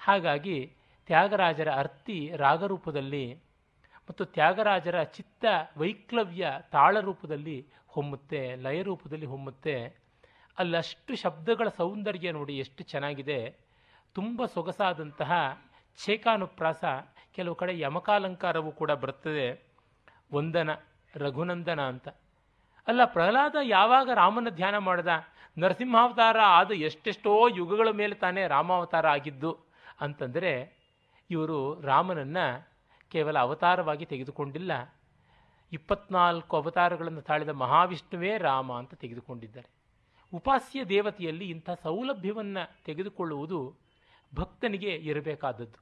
[0.00, 0.72] ಹಾಗಾಗಿ
[1.06, 3.47] ತ್ಯಾಗರಾಜರ ಅರ್ಥಿ ರಾಗರೂಪದಲ್ಲಿ
[4.08, 5.44] ಮತ್ತು ತ್ಯಾಗರಾಜರ ಚಿತ್ತ
[5.76, 10.08] ವೈಕ್ಲವ್ಯ ತಾಳ ರೂಪದಲ್ಲಿ ಹೊಮ್ಮುತ್ತೆ ಲಯ ರೂಪದಲ್ಲಿ ಹೊಮ್ಮುತ್ತೆ.
[10.58, 13.56] ಅಲ್ಲಷ್ಟು ಶಬ್ದಗಳ ಸೌಂದರ್ಯ ನೋಡಿ ಎಷ್ಟು ಚೆನ್ನಾಗಿದೆ.
[14.14, 15.62] ತುಂಬ ಸೊಗಸಾದಂತಹ
[16.04, 16.84] ಛೇಕಾನುಪ್ರಾಸ,
[17.34, 19.68] ಕೆಲವು ಕಡೆ ಯಮಕಾಲಂಕಾರವೂ ಕೂಡ ಬರ್ತದೆ.
[20.32, 20.70] ವಂದನ,
[21.16, 22.08] ರಘುನಂದನ ಅಂತ.
[22.88, 25.06] ಅಲ್ಲ, ಪ್ರಹ್ಲಾದ ಯಾವಾಗ ರಾಮನ ಧ್ಯಾನ ಮಾಡಿದ?
[25.58, 29.58] ನರಸಿಂಹಾವತಾರ ಆದ ಎಷ್ಟೆಷ್ಟೋ ಯುಗಗಳ ಮೇಲೆ ತಾನೇ ರಾಮಾವತಾರ ಆಗಿದ್ದು
[30.00, 30.78] ಅಂತಂದರೆ
[31.30, 32.67] ಇವರು ರಾಮನನ್ನು
[33.10, 34.72] ಕೇವಲ ಅವತಾರವಾಗಿ ತೆಗೆದುಕೊಂಡಿಲ್ಲ.
[35.72, 39.68] ಇಪ್ಪತ್ನಾಲ್ಕು ಅವತಾರಗಳನ್ನು ತಾಳಿದ ಮಹಾವಿಷ್ಣುವೇ ರಾಮ ಅಂತ ತೆಗೆದುಕೊಂಡಿದ್ದಾರೆ.
[40.32, 43.76] ಉಪಾಸ್ಯ ದೇವತೆಯಲ್ಲಿ ಇಂಥ ಸೌಲಭ್ಯವನ್ನು ತೆಗೆದುಕೊಳ್ಳುವುದು
[44.34, 45.78] ಭಕ್ತನಿಗೆ ಇರಬೇಕಾದದ್ದು.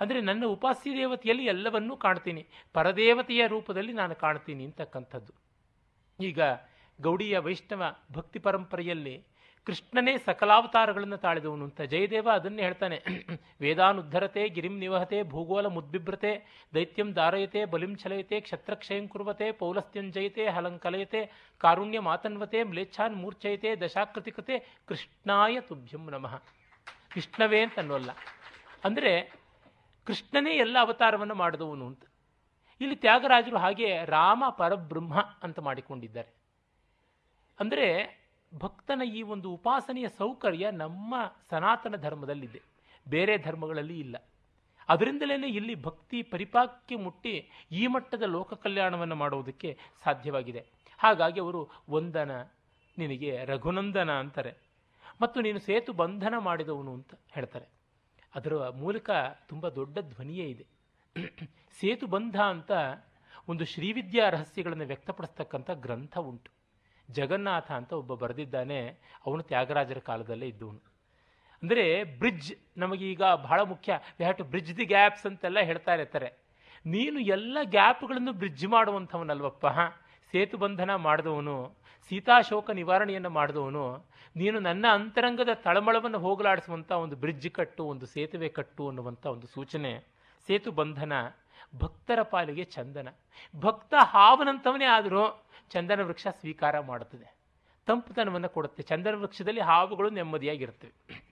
[0.00, 2.46] ಅಂದರೆ ನನ್ನ ಉಪಾಸ್ಯ ದೇವತೆಯಲ್ಲಿ ಎಲ್ಲವನ್ನೂ ಕಾಣ್ತೀನಿ.
[2.72, 5.32] ಪರದೇವತೆಯ ರೂಪದಲ್ಲಿ ನಾನು ಕಾಣ್ತೀನಿ ಅಂತಕ್ಕಂಥದ್ದು.
[6.20, 6.40] ಈಗ
[7.00, 9.26] ಗೌಡಿಯ ವೈಷ್ಣವ ಭಕ್ತಿ ಪರಂಪರೆಯಲ್ಲಿ
[9.66, 11.80] ಕೃಷ್ಣನೇ ಸಕಲಾವತಾರಗಳನ್ನು ತಾಳಿದವನು ಅಂತ.
[11.80, 13.02] ಜಯದೇವ ಅದನ್ನೇ ಹೇಳ್ತಾನೆ.
[13.60, 16.32] ವೇದಾನುದ್ಧರತೆ, ಗಿರಿಂ ನಿವಹತೆ, ಭೂಗೋಲ ಮುದ್ಬಿಭ್ರತೆ,
[16.74, 25.60] ದೈತ್ಯಂ ದಾರಯತೆ ಬಲಿಂ ಛಲಯತೆ ಕ್ಷತ್ರಕ್ಷಯಂ ಕುರ್ವತೆ ಪೌಲಸ್ತ್ಯಂಜಯತೆ ಹಲಂಕಲಯತೆ ಕಾರುಣ್ಯ ಮಾತನ್ವತೆ, ಮ್ಲೇಚ್ಛಾನ್ ಮೂರ್ಛಯತೆ ದಶಾಕೃತಿ ಕೃತೆ ಕೃಷ್ಣಾಯ
[25.60, 26.36] ತುಭ್ಯಂ ನಮಃ.
[27.14, 28.10] ಕೃಷ್ಣವೇ ಅಂತ ಅನ್ನೋಲ್ಲ
[28.84, 29.12] ಅಂದರೆ
[30.06, 32.02] ಕೃಷ್ಣನೇ ಎಲ್ಲ ಅವತಾರವನ್ನು ಮಾಡಿದವನು ಅಂತ.
[32.80, 36.28] ಇಲ್ಲಿ ತ್ಯಾಗರಾಜರು ಹಾಗೆ ರಾಮ ಪರಬ್ರಹ್ಮ ಅಂತ ಮಾಡಿಕೊಂಡಿದ್ದಾರೆ.
[37.60, 37.86] ಅಂದರೆ
[38.54, 41.14] ಭಕ್ತನ ಈ ಒಂದು ಉಪಾಸನೆಯ ಸೌಕರ್ಯ ನಮ್ಮ
[41.50, 42.62] ಸನಾತನ ಧರ್ಮದಲ್ಲಿದೆ.
[43.08, 44.16] ಬೇರೆ ಧರ್ಮಗಳಲ್ಲಿ ಇಲ್ಲ.
[44.88, 50.66] ಅದರಿಂದಲೇ ಇಲ್ಲಿ ಭಕ್ತಿ ಪರಿಪಾಕ್ಯ ಮುಟ್ಟಿ ಈ ಮಟ್ಟದ ಲೋಕ ಕಲ್ಯಾಣವನ್ನು ಮಾಡುವುದಕ್ಕೆ ಸಾಧ್ಯವಾಗಿದೆ.
[50.98, 52.42] ಹಾಗಾಗಿ ಅವರು ವಂದನ,
[52.98, 54.54] ನಿನಗೆ ರಘುನಂದನ ಅಂತಾರೆ.
[55.22, 57.66] ಮತ್ತು ನೀನು ಸೇತು ಬಂಧನ ಮಾಡಿದವನು ಅಂತ ಹೇಳ್ತಾರೆ.
[58.34, 59.10] ಅದರ ಮೂಲಕ
[59.48, 60.66] ತುಂಬ ದೊಡ್ಡ ಧ್ವನಿಯೇ ಇದೆ.
[61.80, 62.72] ಸೇತು ಬಂಧ ಅಂತ
[63.48, 66.55] ಒಂದು ಶ್ರೀವಿದ್ಯಾ ರಹಸ್ಯಗಳನ್ನು ವ್ಯಕ್ತಪಡಿಸ್ತಕ್ಕಂಥ ಗ್ರಂಥ ಉಂಟು.
[67.10, 70.96] ಜಗನ್ನಾಥ ಅಂತ ಒಬ್ಬ ಬರೆದಿದ್ದಾನೆ, ಅವನು ತ್ಯಾಗರಾಜರ ಕಾಲದಲ್ಲೇ ಇದ್ದವನು.
[71.62, 73.92] ಅಂದರೆ ಬ್ರಿಡ್ಜ್ ನಮಗೀಗ ಬಹಳ ಮುಖ್ಯ.
[73.92, 76.46] We have to bridge the gaps ಅಂತೆಲ್ಲ ಹೇಳ್ತಾ ಇರ್ತಾರೆ.
[76.86, 79.66] ನೀನು ಎಲ್ಲ ಗ್ಯಾಪ್ಗಳನ್ನು ಬ್ರಿಡ್ಜ್ ಮಾಡುವಂಥವನಲ್ವಪ್ಪ.
[80.32, 81.76] ಸೇತು ಬಂಧನ ಮಾಡಿದವನು,
[82.08, 89.26] ಸೀತಾಶೋಕ ನಿವಾರಣೆಯನ್ನು ಮಾಡಿದವನು, ನೀನು ನನ್ನ ಅಂತರಂಗದ ತಳಮಳವನ್ನು ಹೋಗಲಾಡಿಸುವಂಥ ಒಂದು ಬ್ರಿಡ್ಜ್ ಕಟ್ಟು, ಒಂದು ಸೇತುವೆ ಕಟ್ಟು ಅನ್ನುವಂಥ
[89.26, 90.04] ಒಂದು ಸೂಚನೆ.
[90.46, 91.12] ಸೇತು ಬಂಧನ
[91.78, 93.08] ಭಕ್ತರ ಪಾಲಿಗೆ ಚಂದನ.
[93.60, 97.36] ಭಕ್ತ ಹಾವನಂತವನೇ ಆದರೂ ಚಂದನ ವೃಕ್ಷ ಸ್ವೀಕಾರ ಮಾಡುತ್ತದೆ.
[97.86, 98.82] ತಂಪುತನವನ್ನು ಕೊಡುತ್ತೆ.
[98.82, 101.26] ಚಂದನ ವೃಕ್ಷದಲ್ಲಿ ಹಾವುಗಳು ನೆಮ್ಮದಿಯಾಗಿರುತ್ತವೆ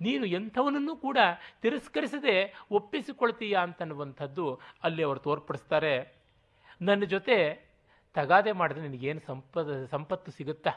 [0.00, 1.18] ನೀನು ಎಂಥವನನ್ನು ಕೂಡ
[1.62, 6.16] ತಿರಸ್ಕರಿಸದೆ ಒಪ್ಪಿಸಿಕೊಳ್ತೀಯ ಅಂತನ್ನುವಂಥದ್ದು ಅಲ್ಲಿ ಅವರು ತೋರ್ಪಡಿಸ್ತಾರೆ.
[6.82, 7.66] ನನ್ನ ಜೊತೆ
[8.14, 10.70] ತಗಾದೆ ಮಾಡಿದ್ರೆ ನಿನಗೇನು ಸಂಪದ, ಸಂಪತ್ತು ಸಿಗುತ್ತಾ?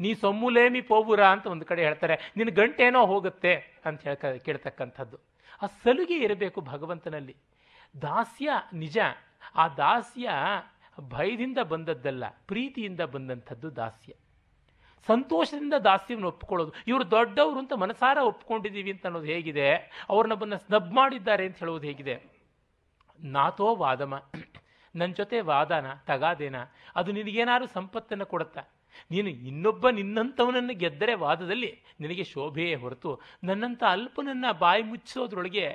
[0.00, 2.32] ನೀ ಸೊಮ್ಮುಲೇಮಿ ಪೋಬುರ ಅಂತ ಒಂದು ಕಡೆ ಹೇಳ್ತಾರೆ.
[2.36, 5.18] ನಿನ್ನ ಗಂಟೇನೋ ಹೋಗುತ್ತೆ ಅಂತ ಹೇಳ್ಕ, ಕೇಳ್ತಕ್ಕಂಥದ್ದು.
[5.62, 7.36] ಆ ಸಲುಗೆ ಇರಬೇಕು ಭಗವಂತನಲ್ಲಿ.
[8.02, 8.98] ದಾಸ್ಯ ನಿಜ.
[9.54, 10.30] ಆ ದಾಸ್ಯ
[11.00, 14.12] ಭಯದಿಂದ ಬಂದದ್ದಲ್ಲ, ಪ್ರೀತಿಯಿಂದ ಬಂದಂಥದ್ದು ದಾಸ್ಯ.
[15.08, 19.68] ಸಂತೋಷದಿಂದ ದಾಸ್ಯವನ್ನು ಒಪ್ಪಿಕೊಳ್ಳೋದು ಇವರು ದೊಡ್ಡವರು ಅಂತ ಮನಸಾರ ಒಪ್ಕೊಂಡಿದ್ದೀವಿ ಅಂತ ಅನ್ನೋದು ಹೇಗಿದೆ,
[20.10, 22.16] ಅವ್ರನ್ನ ಬಂದ ಸ್ನಬ್ ಮಾಡಿದ್ದಾರೆ ಅಂತ ಹೇಳೋದು ಹೇಗಿದೆ.
[23.20, 24.14] ನಾತೋ ವಾದಮ
[24.94, 26.56] ನನ್ನ ಜೊತೆ ವಾದನ, ತಗಾದೇನ,
[26.96, 28.62] ಅದು ನಿನಗೇನಾದ್ರು ಸಂಪತ್ತನ್ನು ಕೊಡುತ್ತಾ?
[29.10, 31.70] ನೀನು ಇನ್ನೊಬ್ಬ ನಿನ್ನಂಥವನನ್ನು ಗೆದ್ದರೆ ವಾದದಲ್ಲಿ
[32.00, 33.10] ನಿನಗೆ ಶೋಭೆಯೇ ಹೊರತು,
[33.44, 35.66] ನನ್ನಂಥ ಅಲ್ಪನನ್ನ ಬಾಯಿ ಮುಚ್ಚಿಸೋದ್ರೊಳಗೆ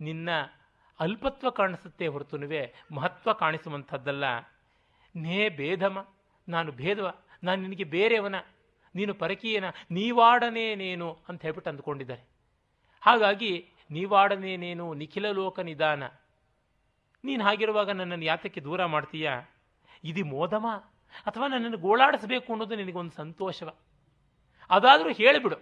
[0.00, 0.28] ನಿನ್ನ
[1.00, 2.62] ಅಲ್ಪತ್ವ ಕಾಣಿಸುತ್ತೆ ಹೊರತುನುವೆ
[2.92, 4.24] ಮಹತ್ವ ಕಾಣಿಸುವಂಥದ್ದಲ್ಲ.
[5.18, 5.98] ನೇ ಭೇದಮ,
[6.48, 7.08] ನಾನು ಭೇದವ,
[7.42, 8.34] ನಾನು ನಿನಗೆ ಬೇರೆಯವನ,
[8.94, 12.28] ನೀನು ಪರಕೀಯನ ನೀವಾಡನೇನೇನು ಅಂತ ಹೇಳ್ಬಿಟ್ಟು ಅಂದ್ಕೊಂಡಿದ್ದಾರೆ.
[13.00, 16.02] ಹಾಗಾಗಿ ನೀವಾಡನೇನೇನು ನಿಖಿಲ ಲೋಕ ನಿಧಾನ.
[17.24, 19.34] ನೀನು ಹಾಗಿರುವಾಗ ನನ್ನನ್ನು ಯಾತಕ್ಕೆ ದೂರ ಮಾಡ್ತೀಯಾ?
[20.04, 20.66] ಇದು ಮೋದಮ?
[21.26, 23.74] ಅಥವಾ ನನ್ನನ್ನು ಗೋಳಾಡಿಸ್ಬೇಕು ಅನ್ನೋದು ನಿನಗೊಂದು ಸಂತೋಷವ?
[24.70, 25.58] ಅದಾದರೂ ಹೇಳಿಬಿಡು.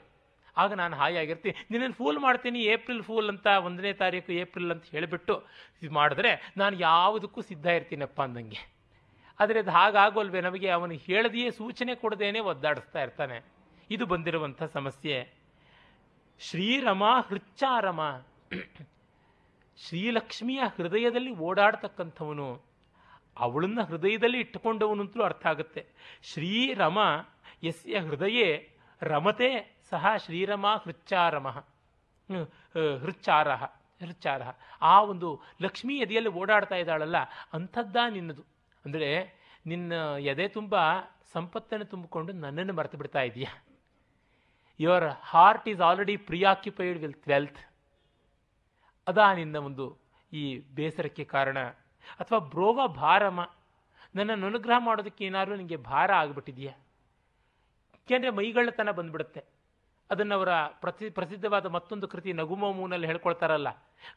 [0.56, 5.46] ಆಗ ನಾನು ಹಾಯಾಗಿರ್ತೀನಿ ನಿನ್ನನ್ನು ಫೂಲ್ ಮಾಡ್ತೀನಿ, ಏಪ್ರಿಲ್ ಫೂಲ್ ಅಂತ ಒಂದನೇ ತಾರೀಕು ಏಪ್ರಿಲ್ ಅಂತ ಹೇಳಿಬಿಟ್ಟು
[5.82, 8.75] ಇದು ಮಾಡಿದ್ರೆ ನಾನು ಯಾವುದಕ್ಕೂ ಸಿದ್ಧ ಇರ್ತೀನಪ್ಪ ಅಂದಂಗೆ.
[9.40, 10.40] ಆದರೆ ಅದು ಹಾಗಾಗೋಲ್ವೇ?
[10.40, 13.38] ನಮಗೆ ಅವನು ಹೇಳದೆಯೇ ಸೂಚನೆ ಕೊಡದೇನೆ ಒದ್ದಾಡಿಸ್ತಾ ಇರ್ತಾನೆ.
[13.90, 15.16] ಇದು ಬಂದಿರುವಂಥ ಸಮಸ್ಯೆ.
[16.40, 18.00] ಶ್ರೀರಮ ಹೃಚ್ಚಾರಮ.
[19.78, 22.48] ಶ್ರೀಲಕ್ಷ್ಮಿಯ ಹೃದಯದಲ್ಲಿ ಓಡಾಡ್ತಕ್ಕಂಥವನು,
[23.36, 25.82] ಅವಳನ್ನ ಹೃದಯದಲ್ಲಿ ಇಟ್ಟುಕೊಂಡವನು ಅಂತಲೂ ಅರ್ಥ ಆಗುತ್ತೆ.
[26.22, 26.98] ಶ್ರೀರಮ,
[27.64, 28.48] ಯಸ್ಯ ಹೃದಯೇ
[29.02, 29.50] ರಮತೆ
[29.90, 31.48] ಸಹ ಶ್ರೀರಮ ಹೃಚ್ಚಾರಮ.
[33.02, 33.48] ಹೃಚ್ಚಾರ
[34.00, 34.42] ಹೃಚ್ಚಾರ
[34.82, 35.28] ಆ ಒಂದು
[35.62, 37.18] ಲಕ್ಷ್ಮಿ ಎದೆಯಲ್ಲಿ ಓಡಾಡ್ತಾ ಇದ್ದಾಳಲ್ಲ,
[37.52, 38.55] ಅಂಥದ್ದಾ ನಿನ್ನದು.
[38.86, 39.34] ಅಂದರೆ
[39.66, 40.74] ನಿನ್ನ ಎದೆ ತುಂಬ
[41.32, 43.64] ಸಂಪತ್ತನ್ನು ತುಂಬಿಕೊಂಡು ನನ್ನನ್ನು ಮರೆತು ಬಿಡ್ತಾ ಇದೆಯಾ?
[44.80, 47.58] Your heart is already preoccupied will wealth
[49.06, 49.98] ಅದಾ ನಿನ್ನ ಒಂದು
[50.32, 51.58] ಈ ಬೇಸರಕ್ಕೆ ಕಾರಣ.
[52.20, 53.40] ಅಥವಾ ಬ್ರೋವ ಭಾರಮ.
[54.14, 56.72] ನನ್ನನ್ನು ಅನುಗ್ರಹ ಮಾಡೋದಕ್ಕೆ ಏನಾದರೂ ನಿಮಗೆ ಭಾರ ಆಗಿಬಿಟ್ಟಿದೆಯಾ?
[57.94, 59.55] ಏಕೆಂದರೆ ಮೈಗಳ್ಳತನ ಬಂದ್ಬಿಡುತ್ತೆ.
[60.10, 60.52] ಅದನ್ನು ಅವರ
[60.82, 63.68] ಪ್ರತಿ, ಪ್ರಸಿದ್ಧವಾದ ಮತ್ತೊಂದು ಕೃತಿ ನಗುಮೋಮೂನಲ್ಲಿ ಹೇಳ್ಕೊಳ್ತಾರಲ್ಲ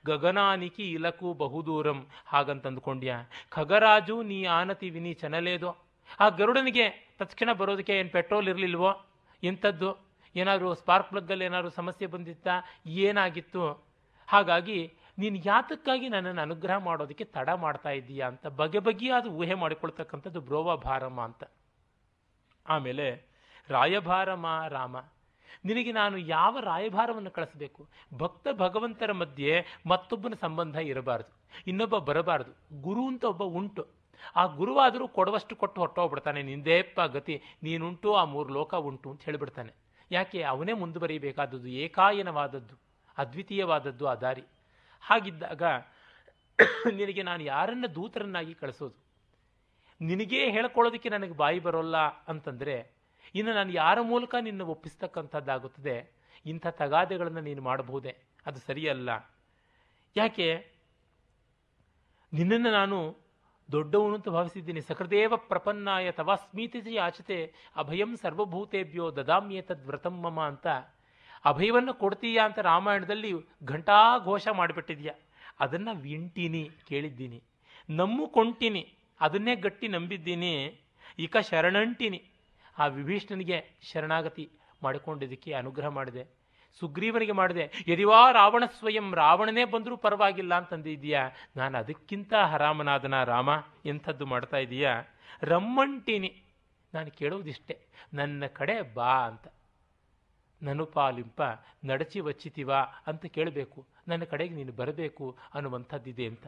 [0.05, 3.13] ಗಗನಾನಿಕಿ ಇಲಕು ಬಹುದೂರಂ ಹಾಗಂತಂದುಕೊಂಡ್ಯ,
[3.51, 5.71] ಖಗರಾಜು ನೀ ಆನತಿ ವಿನಿ ಚನಲೇದು,
[6.19, 6.85] ಆ ಗರುಡನಿಗೆ
[7.19, 8.91] ತಕ್ಷಣ ಬರೋದಕ್ಕೆ ಏನು ಪೆಟ್ರೋಲ್ ಇರಲಿಲ್ವೋ
[9.43, 9.89] ಎಂಥದ್ದು
[10.35, 12.55] ಏನಾದರೂ ಸ್ಪಾರ್ಕ್ ಪ್ಲಗ್ಗಲ್ಲಿ ಏನಾದರೂ ಸಮಸ್ಯೆ ಬಂದಿತ್ತಾ,
[13.05, 13.63] ಏನಾಗಿತ್ತು,
[14.29, 14.79] ಹಾಗಾಗಿ
[15.17, 21.19] ನೀನು ಯಾತಕ್ಕಾಗಿ ನನ್ನನ್ನು ಅನುಗ್ರಹ ಮಾಡೋದಕ್ಕೆ ತಡ ಮಾಡ್ತಾ ಇದ್ದೀಯಾ ಅಂತ ಬಗೆ ಬಗೆಯಾದ ಊಹೆ ಮಾಡಿಕೊಳ್ತಕ್ಕಂಥದ್ದು ಬ್ರೋವ ಭಾರಮ
[21.21, 21.43] ಅಂತ.
[22.65, 23.07] ಆಮೇಲೆ
[23.69, 24.97] ರಾಯಭಾರಮ ರಾಮ.
[25.65, 27.87] ನಿನಗೆ ನಾನು ಯಾವ ರಾಯಭಾರವನ್ನು ಕಳಿಸಬೇಕು?
[28.13, 33.87] ಭಕ್ತ ಭಗವಂತರ ಮಧ್ಯೆ ಮತ್ತೊಬ್ಬನ ಸಂಬಂಧ ಇರಬಾರ್ದು, ಇನ್ನೊಬ್ಬ ಬರಬಾರ್ದು, ಗುರು ಅಂತ ಒಬ್ಬ ಉಂಟು.
[34.35, 39.73] ಆ ಗುರುವಾದರೂ ಕೊಡುವಷ್ಟು ಕೊಟ್ಟು ಹೊಟ್ಟೋಗ್ಬಿಡ್ತಾನೆ ನಿಂದೇಪ್ಪ ಗತಿ, ನೀನುಂಟು, ಆ ಮೂರು ಲೋಕ ಉಂಟು ಅಂತ ಹೇಳಿಬಿಡ್ತಾನೆ.
[40.11, 40.43] ಯಾಕೆ?
[40.43, 42.75] ಅವನೇ ಮುಂದುವರಿಯಬೇಕಾದದ್ದು ಏಕಾಯನವಾದದ್ದು,
[43.17, 44.43] ಅದ್ವಿತೀಯವಾದದ್ದು ಆ ದಾರಿ.
[45.01, 45.63] ಹಾಗಿದ್ದಾಗ
[46.93, 49.09] ನಿನಗೆ ನಾನು ಯಾರನ್ನ ದೂತರನ್ನಾಗಿ ಕಳಿಸೋದು?
[50.01, 52.98] ನಿನಗೇ ಹೇಳ್ಕೊಳ್ಳೋದಕ್ಕೆ ನನಗೆ ಬಾಯಿ ಬರೋಲ್ಲ ಅಂತಂದರೆ
[53.35, 56.11] ಇನ್ನು ನಾನು ಯಾರ ಮೂಲಕ ನಿನ್ನ ಒಪ್ಪಿಸ್ತಕ್ಕಂಥದ್ದಾಗುತ್ತದೆ?
[56.45, 58.17] ಇಂಥ ತಗಾದೆಗಳನ್ನು ನೀನು ಮಾಡಬಹುದೇ?
[58.45, 59.09] ಅದು ಸರಿಯಲ್ಲ.
[60.15, 60.71] ಯಾಕೆ?
[62.33, 63.17] ನಿನ್ನನ್ನು ನಾನು
[63.71, 64.81] ದೊಡ್ಡವನು ಅಂತ ಭಾವಿಸಿದ್ದೀನಿ.
[64.81, 70.67] ಸಕೃದೇವ ಪ್ರಪನ್ನಾಯ ತವಾಸ್ಮೀತಿ ಆಚತೆ ಅಭಯಂ ಸರ್ವಭೂತೇಭ್ಯೋ ದದಾಮ್ಯೇತದ್ ವ್ರತಂ ಮಮ ಅಂತ.
[71.45, 75.13] ಅಭಯವನ್ನು ಕೊಡ್ತೀಯಾ ಅಂತ ರಾಮಾಯಣದಲ್ಲಿ ಘಂಟಾ ಘೋಷ ಮಾಡಿಬಿಟ್ಟಿದ್ಯಾ?
[75.59, 77.43] ಅದನ್ನು ವಿಂಟೀನಿ ಕೇಳಿದ್ದೀನಿ.
[77.89, 80.81] ನಂಬಿಕೊಂತೀನಿ ಅದನ್ನೇ ಗಟ್ಟಿ ನಂಬಿದ್ದೀನಿ.
[81.19, 82.28] ಈಕ ಶರಣಂಟಿನಿ.
[82.79, 84.51] ಆ ವಿಭೀಷಣನಿಗೆ ಶರಣಾಗತಿ
[84.83, 86.39] ಮಾಡಿಕೊಂಡಿದ್ದಕ್ಕೆ ಅನುಗ್ರಹ ಮಾಡಿದೆ.
[86.79, 93.49] ಸುಗ್ರೀವನಿಗೆ ಮಾಡಿದೆ ಯದಿವಾ ರಾವಣ ಸ್ವಯಂ ರಾವಣನೇ ಬಂದರೂ ಪರವಾಗಿಲ್ಲ ಅಂತಂದಿದ್ದೀಯಾ ನಾನು ಅದಕ್ಕಿಂತ ಹರಾಮನಾದನ ರಾಮ.
[93.85, 95.03] ಎಂಥದ್ದು ಮಾಡ್ತಾ ಇದ್ದೀಯಾ
[95.41, 96.43] ರಮ್ಮಂಟಿನಿ.
[96.93, 99.47] ನಾನು ಕೇಳೋದಿಷ್ಟೇ ನನ್ನ ಕಡೆ ಬಾ ಅಂತ.
[100.63, 101.41] ನನುಪಾಲಿಂಪ
[101.85, 103.87] ನಡಚಿ ವಚ್ಚಿತಿವಾ ಅಂತ ಕೇಳಬೇಕು.
[104.07, 106.47] ನನ್ನ ಕಡೆಗೆ ನೀನು ಬರಬೇಕು ಅನ್ನುವಂಥದ್ದಿದೆ ಅಂತ.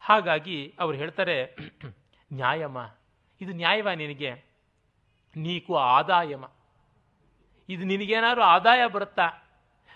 [0.00, 1.56] ಹಾಗಾಗಿ ಅವ್ರು ಹೇಳ್ತಾರೆ
[2.32, 2.78] ನ್ಯಾಯಮ
[3.40, 4.47] ಇದು ನ್ಯಾಯವ ನಿನಗೆ?
[5.36, 6.44] ನೀಕು ಆದಾಯಮ.
[7.68, 9.30] ಇದು ನಿನಗೇನಾದ್ರು ಆದಾಯ ಬರುತ್ತಾ?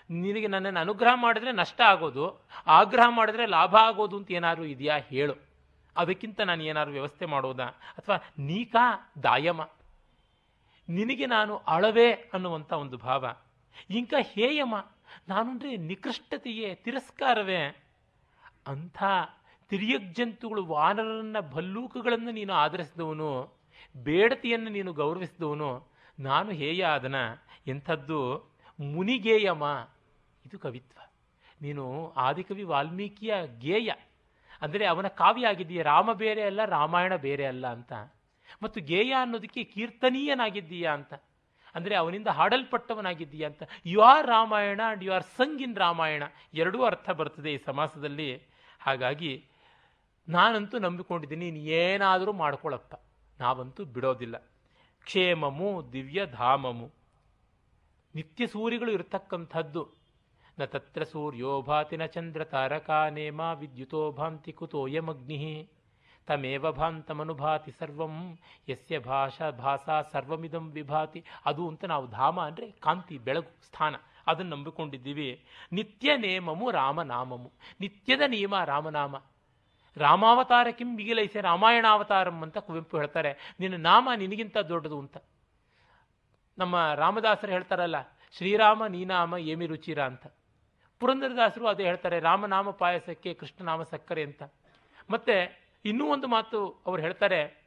[0.09, 4.97] ನಿನಗೆ ನನ್ನನ್ನು ಅನುಗ್ರಹ ಮಾಡಿದ್ರೆ ನಷ್ಟ ಆಗೋದು, ಆಗ್ರಹ ಮಾಡಿದ್ರೆ ಲಾಭ ಆಗೋದು ಅಂತ ಏನಾದರೂ ಇದೆಯಾ?
[4.97, 5.35] ಹೇಳು.
[5.97, 7.65] ಅದಕ್ಕಿಂತ ನಾನು ಏನಾದ್ರು ವ್ಯವಸ್ಥೆ ಮಾಡೋದಾ?
[7.65, 9.61] ಅಥವಾ ನೀಕಾ ದಾಯಮ?
[10.89, 13.35] ನಿನಗೆ ನಾನು ಅಳವೆ ಅನ್ನುವಂಥ ಒಂದು ಭಾವ.
[13.89, 14.75] ಇಂಕ ಹೇಯಮ?
[15.27, 17.83] ನಾನು ಅಂದರೆ ನಿಕೃಷ್ಟತೆಯೇ, ತಿರಸ್ಕಾರವೇ.
[18.67, 19.03] ಅಂಥ
[19.69, 23.62] ತಿರ್ಯಗ್ಜಂತುಗಳು ವಾನರನ್ನ ಭಲ್ಲೂಕುಗಳನ್ನು ನೀನು ಆಧರಿಸಿದವನು.
[24.07, 25.69] ಬೇಡತಿಯನ್ನು ನೀನು ಗೌರವಿಸಿದವನು,
[26.19, 27.17] ನಾನು ಹೇಯ ಅದನ
[27.67, 28.19] ಎಂಥದ್ದು
[28.79, 29.63] ಮುನಿಗೇಯಮ.
[30.45, 30.97] ಇದು ಕವಿತ್ವ.
[31.61, 31.83] ನೀನು
[32.27, 33.33] ಆದಿಕವಿ ವಾಲ್ಮೀಕಿಯ
[33.65, 33.91] ಗೇಯ.
[34.61, 37.93] ಅಂದರೆ ಅವನ ಕಾವ್ಯ ಆಗಿದ್ದೀಯ, ರಾಮ ಬೇರೆ ಅಲ್ಲ, ರಾಮಾಯಣ ಬೇರೆ ಅಲ್ಲ ಅಂತ.
[38.63, 41.13] ಮತ್ತು ಗೇಯ ಅನ್ನೋದಕ್ಕೆ ಕೀರ್ತನೀಯನಾಗಿದ್ದೀಯಾ ಅಂತ.
[41.75, 43.63] ಅಂದರೆ ಅವನಿಂದ ಹಾಡಲ್ಪಟ್ಟವನಾಗಿದ್ದೀಯಾ ಅಂತ.
[43.91, 46.23] You are Ramayana and you are sung in Ramayana.
[46.61, 48.29] ಎರಡೂ ಅರ್ಥ ಬರ್ತದೆ ಈ ಸಮಾಸದಲ್ಲಿ.
[48.81, 49.31] ಹಾಗಾಗಿ
[50.27, 52.93] ನಾನಂತೂ ನಂಬಿಕೊಂಡಿದ್ದೀನಿ, ನೀನು ಏನಾದರೂ ಮಾಡ್ಕೊಳ್ಳಪ್ಪ
[53.43, 54.37] ನಾವಂತೂ ಬಿಡೋದಿಲ್ಲ.
[55.05, 56.87] ಕ್ಷೇಮಮು, ದಿವ್ಯ ಧಾಮಮು.
[58.15, 59.83] ನಿತ್ಯ ಸೂರ್ಯಗಳು ಇರತಕ್ಕಂಥದ್ದು.
[60.59, 61.51] ನ ತತ್ರ ಸೂರ್ಯೋ
[61.97, 65.69] ನ ಚಂದ್ರ ತಾರಕಾ ನೇಮ ವಿದ್ಯುತೋ ಭಾಂತಿ ಕುತೋಯಮಗ್ನಿ
[66.27, 68.37] ತಮೇವ ಭಾಂತಮನುಭಾತಿ ಸರ್ವಂ,
[68.69, 71.23] ಯಸ್ಯ ಭಾಷಾ ಭಾಷಾ ಸರ್ವಮಿದಂ ವಿಭಾತಿ.
[71.45, 73.95] ಅದು ಅಂತ ನಾವು ಧಾಮ ಅಂದರೆ ಕಾಂತಿ, ಬೆಳಗು, ಸ್ಥಾನ.
[74.27, 75.29] ಅದನ್ನು ನಂಬಿಕೊಂಡಿದ್ದೀವಿ.
[75.71, 77.51] ನಿತ್ಯ ನೇಮಮು ರಾಮನಾಮಮು.
[77.81, 79.15] ನಿತ್ಯದ ನಿಯಮ ರಾಮನಾಮ.
[79.97, 83.53] ರಾಮಾವತಾರ ಕಿಂ ಬಿಗಿಲೈಸೆ ರಾಮಾಯಣಾವತಾರಂ ಅಂತ ಕುವೆಂಪು ಹೇಳ್ತಾರೆ.
[83.59, 85.17] ನಿನ್ನ ನಾಮ ನಿನಗಿಂತ ದೊಡ್ಡದು ಅಂತ.
[86.57, 87.95] ನಮ್ಮ ರಾಮದಾಸರು ಹೇಳ್ತಾರಲ್ಲ,
[88.37, 90.25] ಶ್ರೀರಾಮ ನೀನಾಮ ಏಮಿ ರುಚಿರ ಅಂತ.
[90.99, 94.43] ಪುರಂದರದಾಸರು ಅದೇ ಹೇಳ್ತಾರೆ, ರಾಮನಾಮ ಪಾಯಸಕ್ಕೆ ಕೃಷ್ಣನಾಮ ಸಕ್ಕರೆ ಅಂತ.
[95.09, 95.35] ಮತ್ತೆ
[95.85, 97.63] ಇನ್ನೂ ಒಂದು ಮಾತು ಅವ್ರು ಹೇಳ್ತಾರೆ,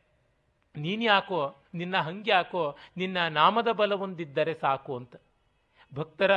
[0.76, 1.40] ನೀನು ಯಾಕೋ,
[1.74, 5.16] ನಿನ್ನ ಹಂಗೆ ಯಾಕೋ, ನಿನ್ನ ನಾಮದ ಬಲವೊಂದಿದ್ದರೆ ಸಾಕು ಅಂತ.
[5.94, 6.32] ಭಕ್ತರ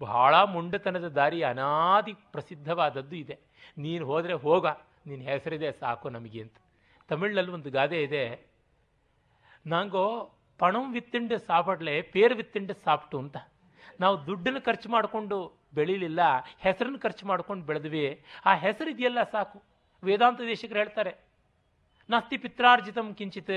[0.00, 3.38] ಬಹಳ ಮುಂಡತನದ ದಾರಿ ಅನಾದಿ ಪ್ರಸಿದ್ಧವಾದದ್ದು ಇದೆ.
[3.78, 4.66] ನೀನು ಹೋದರೆ ಹೋಗ.
[5.06, 6.56] ನಿನ್ನ ಹೆಸರಿದೆ ಸಾಕು ನಮಗೆ ಅಂತ.
[7.08, 8.24] ತಮಿಳಲ್ಲಿ ಒಂದು ಗಾದೆ ಇದೆ.
[9.66, 10.06] ನಂಗೋ
[10.60, 13.36] ಪಣಂ ವಿತ್ತಿಂಡ ಸಾಪಡ್ಲೆ, ಪೇರ್ ವಿತ್ತಿಂಡ ಸಾಪ್ಟು ಅಂತ.
[14.00, 15.38] ನಾವು ದುಡ್ಡನ್ನು ಖರ್ಚು ಮಾಡಿಕೊಂಡು
[15.74, 16.20] ಬೆಳೀಲಿಲ್ಲ,
[16.58, 18.24] ಹೆಸರನ್ನು ಖರ್ಚು ಮಾಡ್ಕೊಂಡು ಬೆಳೆದ್ವಿ.
[18.44, 19.62] ಆ ಹೆಸರು ಇದೆಯಲ್ಲ ಸಾಕು.
[20.02, 21.12] ವೇದಾಂತ ದೇಶಿಕರು ಹೇಳ್ತಾರೆ,
[22.10, 23.56] ನಾಸ್ತಿ ಪಿತ್ರಾರ್ಜಿತಂ ಕಿಂಚಿತ್,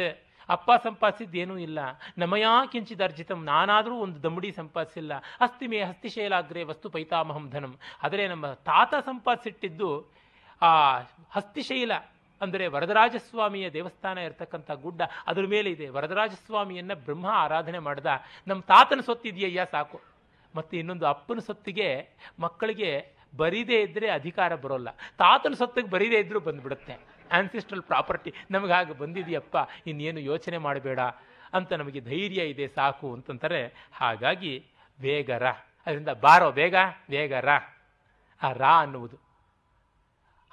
[0.50, 1.80] ಅಪ್ಪ ಸಂಪಾದಿಸಿದ್ದೇನೂ ಇಲ್ಲ.
[2.18, 5.14] ನಮಯಾ ಕಿಂಚಿತ್ ಅರ್ಜಿತಂ, ನಾನಾದರೂ ಒಂದು ದಮುಡಿ ಸಂಪಾದಿಸಿಲ್ಲ.
[5.40, 7.74] ಅಸ್ತಿ ಮೇ ಹಸ್ತಿಶೈಲಾಗ್ರೆ ವಸ್ತು ಪೈತಾಮಹಂ ಧನಂ.
[8.04, 9.90] ಆದರೆ ನಮ್ಮ ತಾತ ಸಂಪಾದಿಸಿಟ್ಟಿದ್ದು
[10.62, 11.00] ಆ
[11.30, 11.92] ಹಸ್ತಿಶೈಲ
[12.42, 15.90] ಅಂದರೆ ವರದರಾಜಸ್ವಾಮಿಯ ದೇವಸ್ಥಾನ ಇರತಕ್ಕಂಥ ಗುಡ್ಡ, ಅದ್ರ ಮೇಲೆ ಇದೆ.
[15.90, 18.06] ವರದರಾಜಸ್ವಾಮಿಯನ್ನು ಬ್ರಹ್ಮ ಆರಾಧನೆ ಮಾಡ್ದ.
[18.48, 20.02] ನಮ್ಮ ತಾತನ ಸೊತ್ತಿದೆಯಯ್ಯ ಸಾಕು.
[20.56, 24.92] ಮತ್ತು ಇನ್ನೊಂದು ಅಪ್ಪನ ಸೊತ್ತಿಗೆ ಮಕ್ಕಳಿಗೆ ಬರೀದೇ ಇದ್ದರೆ ಅಧಿಕಾರ ಬರೋಲ್ಲ.
[24.92, 26.94] ತಾತನ ಸೊತ್ತಿಗೆ ಬರೀದೇ ಇದ್ದರೂ ಬಂದ್ಬಿಡುತ್ತೆ.
[27.32, 31.00] ಆನ್ಸಿಸ್ಟ್ರಲ್ ಪ್ರಾಪರ್ಟಿ ನಮಗೆ ಹಾಗೆ ಬಂದಿದೆಯಪ್ಪ, ಇನ್ನೇನು ಯೋಚನೆ ಮಾಡಬೇಡ
[31.54, 33.90] ಅಂತ ನಮಗೆ ಧೈರ್ಯ ಇದೆ, ಸಾಕು ಅಂತಂತಾರೆ.
[33.94, 34.66] ಹಾಗಾಗಿ,
[35.02, 35.48] ವೇಗರ.
[35.86, 36.76] ಅದರಿಂದ, ಬಾರೋ ಬೇಗ
[37.10, 37.48] ವೇಗರ.
[38.44, 39.25] ಆ ರಾ ಅನ್ನುವುದು.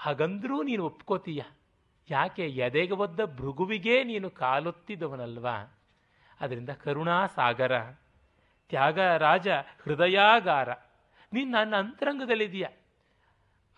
[0.04, 1.42] ಹಾಗಂದ್ರೂ ನೀನು ಒಪ್ಕೋತೀಯ.
[2.10, 5.56] ಯಾಕೆ ಎದೆಗೆ ಒದ್ದ ಭೃಗುವಿಗೆ ನೀನು ಕಾಲೊತ್ತಿದವನಲ್ವಾ?
[6.40, 7.74] ಅದರಿಂದ ಕರುಣಾಸಾಗರ
[8.70, 9.48] ತ್ಯಾಗರಾಜ
[9.82, 10.70] ಹೃದಯಾಗಾರ.
[11.32, 12.70] ನೀನು ನನ್ನ ಅಂತರಂಗದಲ್ಲಿದೆಯಾ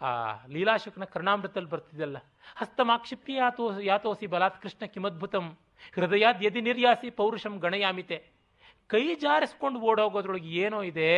[0.01, 0.11] ಆ
[0.49, 2.19] ಲೀಲಾಶುಕನ ಕರ್ಣಾಮೃತದಲ್ಲಿ ಬರ್ತಿದ್ದಲ್ಲ
[2.57, 5.47] ಹಸ್ತಮಾಕ್ಷಿಪ್ಯ ಯಾತೋ ಯಾತೋಸಿ ಬಲಾತ್ ಕೃಷ್ಣ ಕಿಮದ್ಭುತಂ
[5.95, 8.19] ಹೃದಯಾದ್ ಯದಿ ನಿರ್ಯಾಸಿ ಪೌರುಷಂ ಗಣಯಾಮಿತೆ.
[8.87, 11.11] ಕೈ ಜಾರಿಸ್ಕೊಂಡು ಓಡೋಗೋದ್ರೊಳಗೆ ಏನೋ ಇದೆ?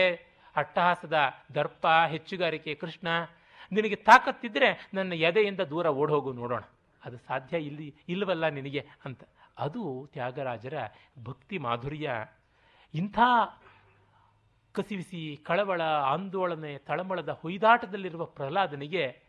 [0.57, 1.17] ಅಟ್ಟಹಾಸದ
[1.55, 3.09] ದರ್ಪ, ಹೆಚ್ಚುಗಾರಿಕೆ ಕೃಷ್ಣ
[3.73, 6.61] ನಿನಗೆ ತಾಕತ್ತಿದ್ದರೆ ನನ್ನ ಎದೆಯಿಂದ ದೂರ ಓಡೋಗು ನೋಡೋಣ.
[7.05, 9.23] ಅದು ಸಾಧ್ಯ ಇಲ್ಲಿ, ಇಲ್ಲವಲ್ಲ ನಿನಗೆ ಅಂತ.
[9.59, 10.75] ಅದು ತ್ಯಾಗರಾಜರ
[11.25, 12.11] ಭಕ್ತಿ ಮಾಧುರ್ಯ.
[12.95, 13.19] ಇಂಥ
[14.73, 19.23] ಕಸಿವಿಸಿ ಕಳವಳ ಆಂದೋಳನೆ ತಳಮಳದ ಹೊಯ್ದಾಟದಲ್ಲಿರುವ ಪ್ರಹ್ಲಾದನಿಗೆ,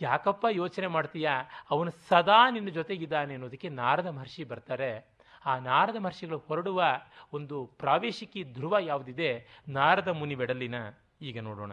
[0.00, 1.42] ಯಾಕಪ್ಪ ಯೋಚನೆ ಮಾಡ್ತೀಯಾ?
[1.70, 5.20] ಅವನು ಸದಾ ನಿನ್ನ ಜೊತೆಗಿದ್ದಾನೆ ಅನ್ನೋದಕ್ಕೆ ನಾರದ ಮಹರ್ಷಿ ಬರ್ತಾರೆ.
[5.46, 6.84] ಆ ನಾರದ ಮಹರ್ಷಿಗಳು ಹೊರಡುವ
[7.32, 9.46] ಒಂದು ಪ್ರಾವೇಶಿಕಿ ಧ್ರುವ ಯಾವುದಿದೆ?
[9.68, 10.74] ನಾರದ ಮುನಿ ಬೆಡಲಿನ
[11.22, 11.72] ಈಗ ನೋಡೋಣ.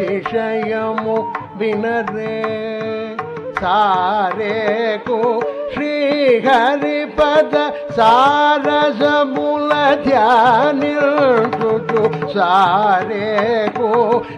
[0.00, 1.16] సుగుణాతిశయము
[1.58, 2.36] వినరే
[3.60, 5.18] సారేకు
[5.74, 7.54] శ్రీహరిపద
[7.98, 9.72] సారసముల
[10.06, 12.02] ధ్యానిల్చుచు
[12.34, 13.90] సారేకు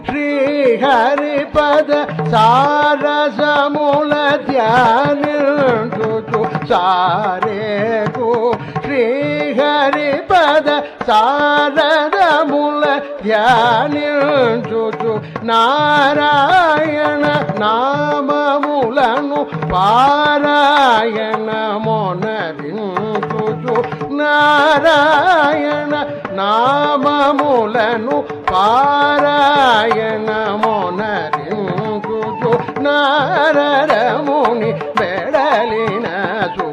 [0.09, 1.91] శ్రీహరిపద
[2.33, 4.13] సారసముల
[4.49, 8.29] ధ్యానిల్చుచు సారేకు
[8.94, 10.68] శ్రీహరి పద
[11.06, 11.78] సారద
[12.16, 12.84] సారదముల
[13.22, 15.12] ధ్యానించుచు
[15.50, 17.24] నారాయణ
[17.62, 19.40] నామములను
[22.54, 23.76] పారాయణమొనరించుచు
[24.20, 25.92] నారాయణ
[26.40, 28.16] నామములను
[31.14, 32.52] పారాయణమొనరించుచు
[32.86, 36.06] నారముని బెడలిన
[36.56, 36.66] చూ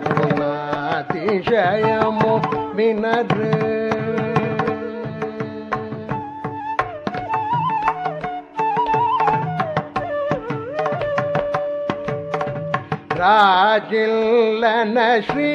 [1.50, 2.32] సుగుణాతిశయము
[2.76, 3.52] వినరే
[13.68, 15.48] రాజిల్లన శ్రీ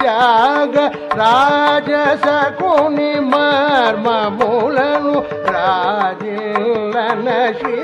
[0.00, 0.74] త్యాగ
[1.20, 5.14] రాజసకుని మర్మములను
[5.54, 7.80] రాజిల్లన శ్రీ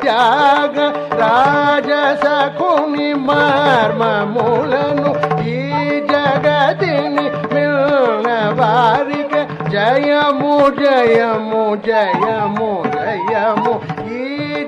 [0.00, 0.76] త్యాగ
[1.22, 5.08] రాజసకుని మర్మములను
[5.48, 5.58] ఈ
[6.72, 8.28] జగతిని మిల్న
[8.58, 9.34] వారిక
[9.72, 13.72] జయము జయము జయము జయము
[14.18, 14.22] ఈ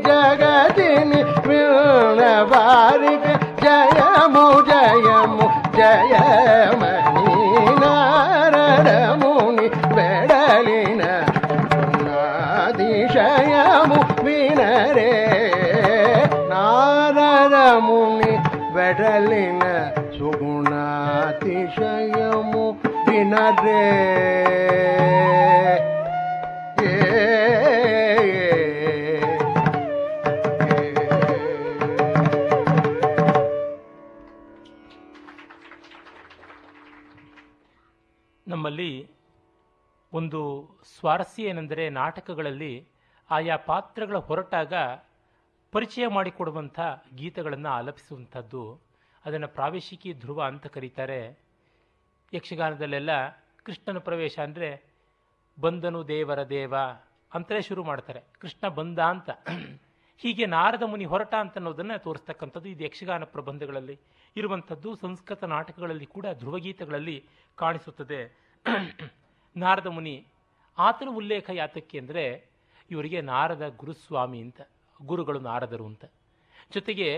[0.07, 2.22] జగతిని మిల్న
[2.53, 3.26] వారిక
[3.64, 5.47] జయము జయము
[5.78, 7.36] జయమణి
[7.82, 9.66] నారదముని
[9.97, 11.03] వెడలిన
[12.07, 15.11] నాదిశయము వినరే
[16.53, 18.34] నారదముని
[18.76, 19.64] వెడలిన
[21.64, 22.64] సుగుణాతిశయము
[23.07, 23.80] వినరే
[26.82, 26.91] ఏ
[38.47, 38.93] ನಮ್ಮಲ್ಲಿ
[40.12, 40.41] ಒಂದು
[40.95, 42.74] ಸ್ವಾರಸ್ಯ ಏನೆಂದರೆ ನಾಟಕಗಳಲ್ಲಿ
[43.30, 44.74] ಆಯಾ ಪಾತ್ರಗಳ ಹೊರಟಾಗ
[45.72, 46.78] ಪರಿಚಯ ಮಾಡಿಕೊಡುವಂಥ
[47.14, 48.62] ಗೀತೆಗಳನ್ನು ಆಲಪಿಸುವಂಥದ್ದು
[49.24, 51.20] ಅದನ್ನು ಪ್ರಾವೇಶಿಕಿ ಧ್ರುವ ಅಂತ ಕರೀತಾರೆ
[52.36, 53.11] ಯಕ್ಷಗಾನದಲ್ಲೆಲ್ಲ
[53.65, 54.69] ಕೃಷ್ಣನ ಪ್ರವೇಶ ಅಂದರೆ
[55.57, 56.75] ಬಂದನು ದೇವರ ದೇವ
[57.31, 58.21] ಅಂತಲೇ ಶುರು ಮಾಡ್ತಾರೆ.
[58.41, 59.29] ಕೃಷ್ಣ ಬಂದ ಅಂತ.
[60.21, 63.95] ಹೀಗೆ ನಾರದ ಮುನಿ ಹೊರಟ ಅಂತ ಅನ್ನೋದನ್ನು ತೋರಿಸ್ತಕ್ಕಂಥದ್ದು ಇದು ಯಕ್ಷಗಾನ ಪ್ರಬಂಧಗಳಲ್ಲಿ
[64.36, 64.89] ಇರುವಂಥದ್ದು.
[64.95, 67.17] ಸಂಸ್ಕೃತ ನಾಟಕಗಳಲ್ಲಿ ಕೂಡ ಧ್ರುವಗೀತೆಗಳಲ್ಲಿ
[67.57, 68.21] ಕಾಣಿಸುತ್ತದೆ.
[69.55, 70.15] ನಾರದ ಮುನಿ
[70.77, 72.23] ಆತನ ಉಲ್ಲೇಖ ಯಾತಕ್ಕೆ ಅಂದರೆ
[72.91, 74.61] ಇವರಿಗೆ ನಾರದ ಗುರುಸ್ವಾಮಿ ಅಂತ,
[74.99, 76.05] ಗುರುಗಳು ನಾರದರು ಅಂತ.
[76.73, 77.09] ಜೊತೆಗೆ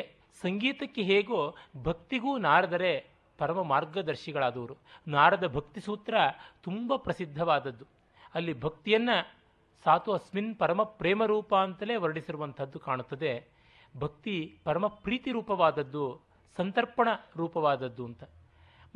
[0.41, 1.39] ಸಂಗೀತಕ್ಕೆ ಹೇಗೋ
[1.83, 2.93] ಭಕ್ತಿಗೂ ನಾರದರೇ
[3.37, 4.77] ಪರಮ ಮಾರ್ಗದರ್ಶಿಗಳಾದವರು.
[5.07, 6.15] ನಾರದ ಭಕ್ತಿ ಸೂತ್ರ
[6.63, 7.85] ತುಂಬ ಪ್ರಸಿದ್ಧವಾದದ್ದು.
[8.33, 9.37] ಅಲ್ಲಿ ಭಕ್ತಿಯನ್ನು
[9.83, 13.47] ಸಾತು ಅಸ್ಮಿನ್ ಪರಮ ಪ್ರೇಮ ರೂಪ ಅಂತಲೇ ವರ್ಣಿಸಿರುವಂಥದ್ದು ಕಾಣುತ್ತದೆ.
[13.97, 16.21] ಭಕ್ತಿ ಪರಮ ಪ್ರೀತಿ ರೂಪವಾದದ್ದು,
[16.57, 17.07] ಸಂತರ್ಪಣ
[17.37, 18.23] ರೂಪವಾದದ್ದು ಅಂತ.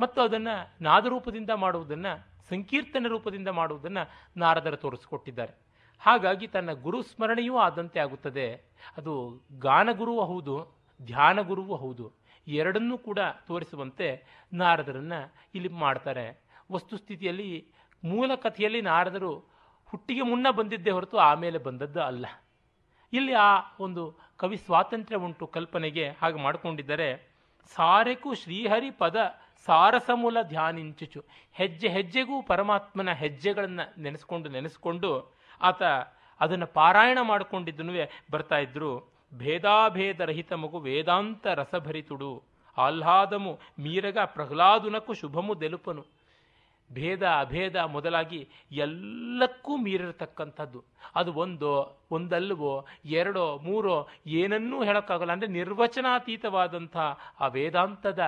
[0.00, 5.54] ಮತ್ತು ಅದನ್ನು ನಾದರೂಪದಿಂದ ಮಾಡುವುದನ್ನು, ಸಂಕೀರ್ತನ ರೂಪದಿಂದ ಮಾಡುವುದನ್ನು ನಾರದರು ತೋರಿಸಿಕೊಟ್ಟಿದ್ದಾರೆ.
[6.00, 8.54] ಹಾಗಾಗಿ ತನ್ನ ಗುರು ಸ್ಮರಣೆಯೂ ಆದಂತೆ ಆಗುತ್ತದೆ.
[8.96, 10.74] ಅದು ಗಾನಗುರುವೂ ಹೌದು,
[11.04, 12.21] ಧ್ಯಾನಗುರುವೂ ಹೌದು.
[12.48, 16.44] ಎರಡನ್ನೂ ಕೂಡ ತೋರಿಸುವಂತೆ ನಾರದರನ್ನು ಇಲ್ಲಿ ಮಾಡ್ತಾರೆ.
[16.72, 17.66] ವಸ್ತುಸ್ಥಿತಿಯಲ್ಲಿ
[18.04, 19.52] ಮೂಲ ಕಥೆಯಲ್ಲಿ ನಾರದರು
[19.86, 22.26] ಹುಟ್ಟಿಗೆ ಮುನ್ನ ಬಂದಿದ್ದೇ ಹೊರತು ಆಮೇಲೆ ಬಂದದ್ದು ಅಲ್ಲ.
[23.12, 27.32] ಇಲ್ಲಿ ಆ ಒಂದು ಕವಿ ಸ್ವಾತಂತ್ರ್ಯ ಉಂಟು ಕಲ್ಪನೆಗೆ ಹಾಗೆ ಮಾಡಿಕೊಂಡಿದ್ದರೆ,
[27.74, 29.16] ಸಾರೆಕು ಶ್ರೀಹರಿ ಪದ
[29.64, 35.82] ಸಾರಸಮೂಲ ಧ್ಯಾನಿಂಚುಚು, ಹೆಜ್ಜೆ ಹೆಜ್ಜೆಗೂ ಪರಮಾತ್ಮನ ಹೆಜ್ಜೆಗಳನ್ನು ನೆನೆಸ್ಕೊಂಡು ನೆನೆಸ್ಕೊಂಡು ಆತ
[36.40, 37.92] ಅದನ್ನು ಪಾರಾಯಣ ಮಾಡಿಕೊಂಡಿದ್ದನೂ
[38.30, 39.11] ಬರ್ತಾ ಇದ್ರು.
[39.38, 42.42] ಭೇದಾಭೇದ ರಹಿತ ಮಗು ವೇದಾಂತ ರಸಭರಿತುಡು
[42.78, 46.04] ಆಹ್ಲಾದಮು ಮೀರಗ ಪ್ರಹ್ಲಾದುನಕ್ಕೂ ಶುಭಮು ದೆಲುಪನು.
[46.92, 50.84] ಭೇದ ಅಭೇದ ಮೊದಲಾಗಿ ಎಲ್ಲಕ್ಕೂ ಮೀರಿರತಕ್ಕಂಥದ್ದು.
[51.14, 55.32] ಅದು ಒಂದೋ ಒಂದಲ್ವೋ ಎರಡೋ, ಮೂರೋ, ಏನನ್ನೂ ಹೇಳೋಕ್ಕಾಗಲ್ಲ.
[55.32, 56.96] ಅಂದರೆ ನಿರ್ವಚನಾತೀತವಾದಂಥ
[57.40, 58.20] ಆ ವೇದಾಂತದ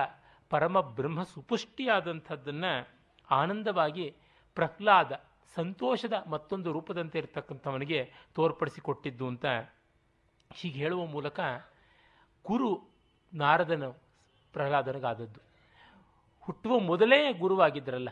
[0.49, 2.87] ಪರಮ ಬ್ರಹ್ಮ ಸುಪುಷ್ಟಿಯಾದಂಥದ್ದನ್ನು
[3.31, 4.15] ಆನಂದವಾಗಿ
[4.55, 5.11] ಪ್ರಹ್ಲಾದ
[5.55, 9.45] ಸಂತೋಷದ ಮತ್ತೊಂದು ರೂಪದಂತೆ ಇರತಕ್ಕಂಥವನಿಗೆ ತೋರ್ಪಡಿಸಿಕೊಟ್ಟಿದ್ದು ಅಂತ
[10.53, 11.39] ಹೀಗೆ ಹೇಳುವ ಮೂಲಕ
[12.45, 12.81] ಗುರು
[13.33, 13.87] ನಾರದನ
[14.53, 15.39] ಪ್ರಹ್ಲಾದನಿಗಾದದ್ದು.
[16.41, 18.09] ಹುಟ್ಟುವ ಮೊದಲೇ ಗುರುವಾಗಿದ್ದರಲ್ಲ,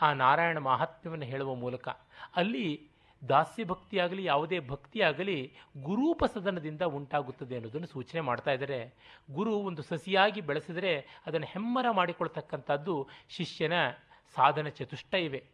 [0.00, 1.88] ಆ ನಾರಾಯಣ ಮಹಾತ್ಮ್ಯವನ್ನು ಹೇಳುವ ಮೂಲಕ.
[2.36, 2.90] ಅಲ್ಲಿ
[3.28, 5.52] ದಾಸ್ಯ ಭಕ್ತಿಯಾಗಲಿ, ಯಾವುದೇ ಭಕ್ತಿಯಾಗಲಿ
[5.82, 8.94] ಗುರೂಪಸದನದಿಂದ ಉಂಟಾಗುತ್ತದೆ ಅನ್ನೋದನ್ನು ಸೂಚನೆ ಮಾಡ್ತಾ ಇದ್ದಾರೆ.
[9.32, 13.72] ಗುರು ಒಂದು ಸಸಿಯಾಗಿ ಬೆಳೆಸಿದರೆ ಅದನ್ನು ಹೆಮ್ಮರ ಮಾಡಿಕೊಳ್ತಕ್ಕಂಥದ್ದು ಶಿಷ್ಯನ
[14.34, 15.44] ಸಾಧನ ಚತುಷ್ಟಯವೇ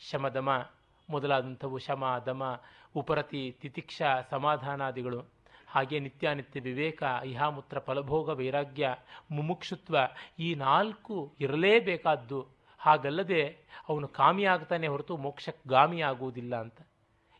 [0.00, 0.70] ಶಮದಮ,
[1.10, 2.60] ಮೊದಲಾದಂಥವು ಶಮ ದಮ
[2.94, 5.39] ಉಪರತಿ, ತಿತಿಕ್ಷ, ಸಮಾಧಾನಾದಿಗಳು.
[5.70, 8.94] ಹಾಗೆ ನಿತ್ಯಾನಿತ್ಯ ವಿವೇಕ, ಇಹಾಮೂತ್ರ, ಫಲಭೋಗ, ವೈರಾಗ್ಯ,
[9.30, 9.96] ಮುಮುಕ್ಷುತ್ವ
[10.38, 12.40] ಈ ನಾಲ್ಕು ಇರಲೇಬೇಕಾದ್ದು.
[12.80, 13.42] ಹಾಗಲ್ಲದೆ
[13.88, 16.80] ಅವನು ಕಾಮಿಯಾಗ್ತಾನೆ ಹೊರತು ಮೋಕ್ಷಗಾಮಿ ಆಗುವುದಿಲ್ಲ ಅಂತ.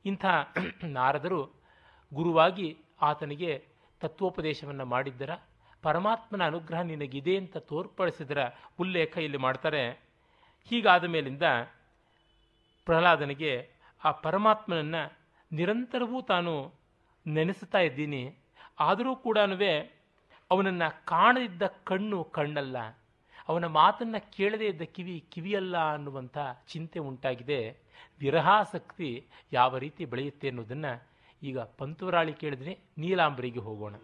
[0.05, 0.25] ಇಂಥ
[0.85, 1.41] ನಾರದರು
[2.15, 3.53] ಗುರುವಾಗಿ ಆತನಿಗೆ
[4.01, 5.31] ತತ್ವೋಪದೇಶವನ್ನು ಮಾಡಿದ್ದರ,
[5.83, 8.39] ಪರಮಾತ್ಮನ ಅನುಗ್ರಹ ನಿನಗಿದೆ ಅಂತ ತೋರ್ಪಡಿಸಿದರ
[8.79, 9.83] ಉಲ್ಲೇಖ ಇಲ್ಲಿ ಮಾಡ್ತಾರೆ.
[10.69, 11.43] ಹೀಗಾದ ಮೇಲಿಂದ
[12.87, 13.53] ಪ್ರಹ್ಲಾದನಿಗೆ
[14.05, 15.03] ಆ ಪರಮಾತ್ಮನನ್ನು
[15.53, 16.80] ನಿರಂತರವೂ ತಾನು
[17.35, 18.23] ನೆನೆಸುತ್ತಾ ಇದ್ದೀನಿ.
[18.81, 19.39] ಆದರೂ ಕೂಡ
[20.51, 22.77] ಅವನನ್ನು ಕಾಣದಿದ್ದ ಕಣ್ಣು ಕಣ್ಣಲ್ಲ.
[23.49, 27.61] ಅವನ ಮಾತನ್ನು ಕೇಳದೇ ಇದ್ದ ಕಿವಿ ಕಿವಿಯಲ್ಲ ಅನ್ನುವಂಥ ಚಿಂತೆ ಉಂಟಾಗಿದೆ.
[28.21, 29.11] ವಿರಹಾಸಕ್ತಿ
[29.53, 30.93] ಯಾವ ರೀತಿ ಬೆಳೆಯುತ್ತೆ ಅನ್ನೋದನ್ನು
[31.43, 33.95] ಈಗ ಪಂತುರಾಳಿ ಕೇಳಿದ್ರೆ ನೀಲಾಂಬರಿಗೆ ಹೋಗೋಣ.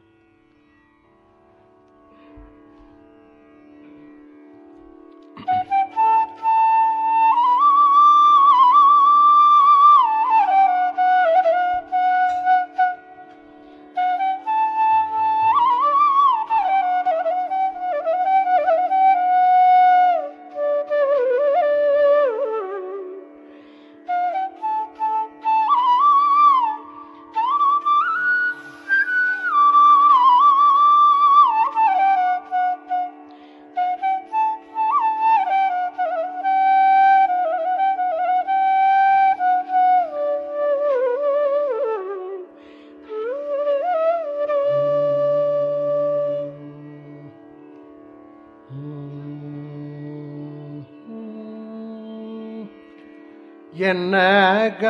[53.87, 54.85] ಎನ್ನಗ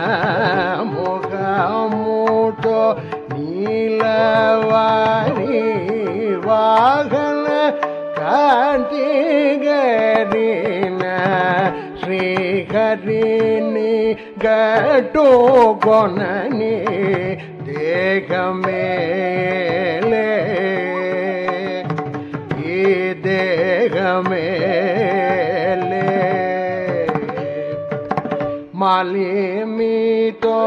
[0.93, 1.33] ಮೊಗ
[9.13, 11.03] ಮುದ ನೀಲವಾರಿ ವಾಗಲ ಕಾಂತಿಗರಿನ
[12.01, 13.93] ಶ್ರೀಹರಿನಿ
[14.43, 15.25] ಗಟು
[15.85, 16.75] ಗೊನನಿ
[17.67, 18.29] ದೇಹ
[18.63, 20.25] ಮೇಲೆ
[22.71, 22.77] ಈ
[23.23, 23.95] ದೇಹ
[24.29, 26.03] ಮೇಲೆ
[28.83, 30.59] ಮಾಲಿಮಿತೋ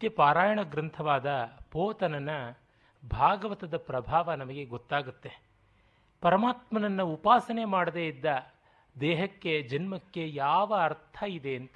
[0.04, 1.28] ನಿತ್ಯ ಪಾರಾಯಣ ಗ್ರಂಥವಾದ
[1.72, 2.30] ಪೋತನನ
[3.10, 5.32] ಭಾಗವತದ ಪ್ರಭಾವ ನಮಗೆ ಗೊತ್ತಾಗುತ್ತೆ.
[6.22, 8.26] ಪರಮಾತ್ಮನನ್ನು ಉಪಾಸನೆ ಮಾಡದೇ ಇದ್ದ
[9.00, 11.76] ದೇಹಕ್ಕೆ, ಜನ್ಮಕ್ಕೆ ಯಾವ ಅರ್ಥ ಇದೆ ಅಂತ.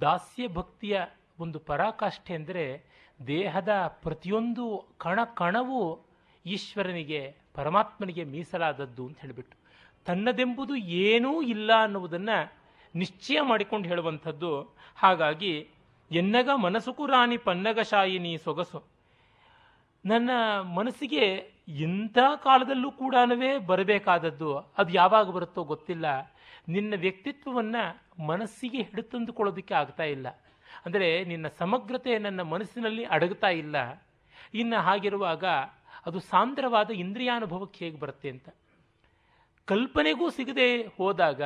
[0.00, 1.00] ದಾಸ್ಯ ಭಕ್ತಿಯ
[1.38, 2.84] ಒಂದು ಪರಾಕಾಷ್ಠೆ ಅಂದರೆ
[3.26, 6.06] ದೇಹದ ಪ್ರತಿಯೊಂದು ಕಣ ಕಣವೂ
[6.46, 9.56] ಈಶ್ವರನಿಗೆ, ಪರಮಾತ್ಮನಿಗೆ ಮೀಸಲಾದದ್ದು ಅಂತ ಹೇಳಿಬಿಟ್ಟು.
[10.04, 12.52] ತನ್ನದೆಂಬುದು ಏನೂ ಇಲ್ಲ ಅನ್ನುವುದನ್ನು
[12.94, 14.62] ನಿಶ್ಚಯ ಮಾಡಿಕೊಂಡು ಹೇಳುವಂಥದ್ದು.
[14.96, 15.70] ಹಾಗಾಗಿ
[16.10, 18.88] ಎನ್ನಗ ಮನಸುಕು ರಾಣಿ ಪನ್ನಗ ಶಾಯಿನಿ ಸೊಗಸು.
[20.06, 20.30] ನನ್ನ
[20.60, 23.14] ಮನಸ್ಸಿಗೆ ಇಂಥ ಕಾಲದಲ್ಲೂ ಕೂಡ
[23.66, 26.34] ಬರಬೇಕಾದದ್ದು, ಅದು ಯಾವಾಗ ಬರುತ್ತೋ ಗೊತ್ತಿಲ್ಲ.
[26.68, 27.82] ನಿನ್ನ ವ್ಯಕ್ತಿತ್ವವನ್ನು
[28.26, 30.28] ಮನಸ್ಸಿಗೆ ಹಿಡಿತಂದುಕೊಳ್ಳೋದಕ್ಕೆ ಆಗ್ತಾ ಇಲ್ಲ.
[30.86, 34.06] ಅಂದರೆ ನಿನ್ನ ಸಮಗ್ರತೆ ನನ್ನ ಮನಸ್ಸಿನಲ್ಲಿ ಅಡಗುತ್ತಾ ಇಲ್ಲ.
[34.54, 35.44] ಇನ್ನು ಹಾಗಿರುವಾಗ
[36.06, 38.48] ಅದು ಸಾಂದ್ರವಾದ ಇಂದ್ರಿಯಾನುಭವಕ್ಕೆ ಹೇಗೆ ಬರುತ್ತೆ ಅಂತ.
[39.64, 41.42] ಕಲ್ಪನೆಗೂ ಸಿಗದೆ ಹೋದಾಗ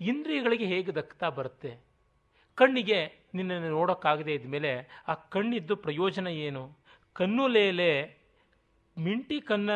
[0.00, 1.78] ಇಂದ್ರಿಯಗಳಿಗೆ ಹೇಗೆ ದಕ್ತಾ ಬರುತ್ತೆ.
[2.54, 6.62] ಕಣ್ಣಿಗೆ ನಿನ್ನನ್ನು ನೋಡೋಕ್ಕಾಗದೇ ಇದ್ಮೇಲೆ ಆ ಕಣ್ಣಿದ್ದು ಪ್ರಯೋಜನ ಏನು?
[7.12, 7.90] ಕಣ್ಣು ಲೇಲೆ,
[8.98, 9.70] ಮಿಂಟಿ ಕಣ್ಣ,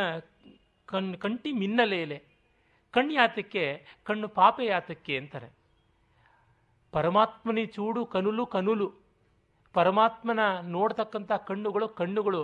[0.86, 2.18] ಕಣ್, ಕಂಟಿ ಮಿನ್ನಲೇಲೆ
[2.94, 3.64] ಕಣ್ಣು ಯಾತಕ್ಕೆ?
[4.04, 5.48] ಕಣ್ಣು ಪಾಪೆ ಯಾತಕ್ಕೆ ಅಂತಾರೆ.
[6.92, 8.88] ಪರಮಾತ್ಮನಿ ಚೂಡು ಕನುಲು ಕನುಲು.
[9.72, 10.38] ಪರಮಾತ್ಮನ
[10.68, 12.42] ನೋಡ್ತಕ್ಕಂಥ ಕಣ್ಣುಗಳು ಕಣ್ಣುಗಳು.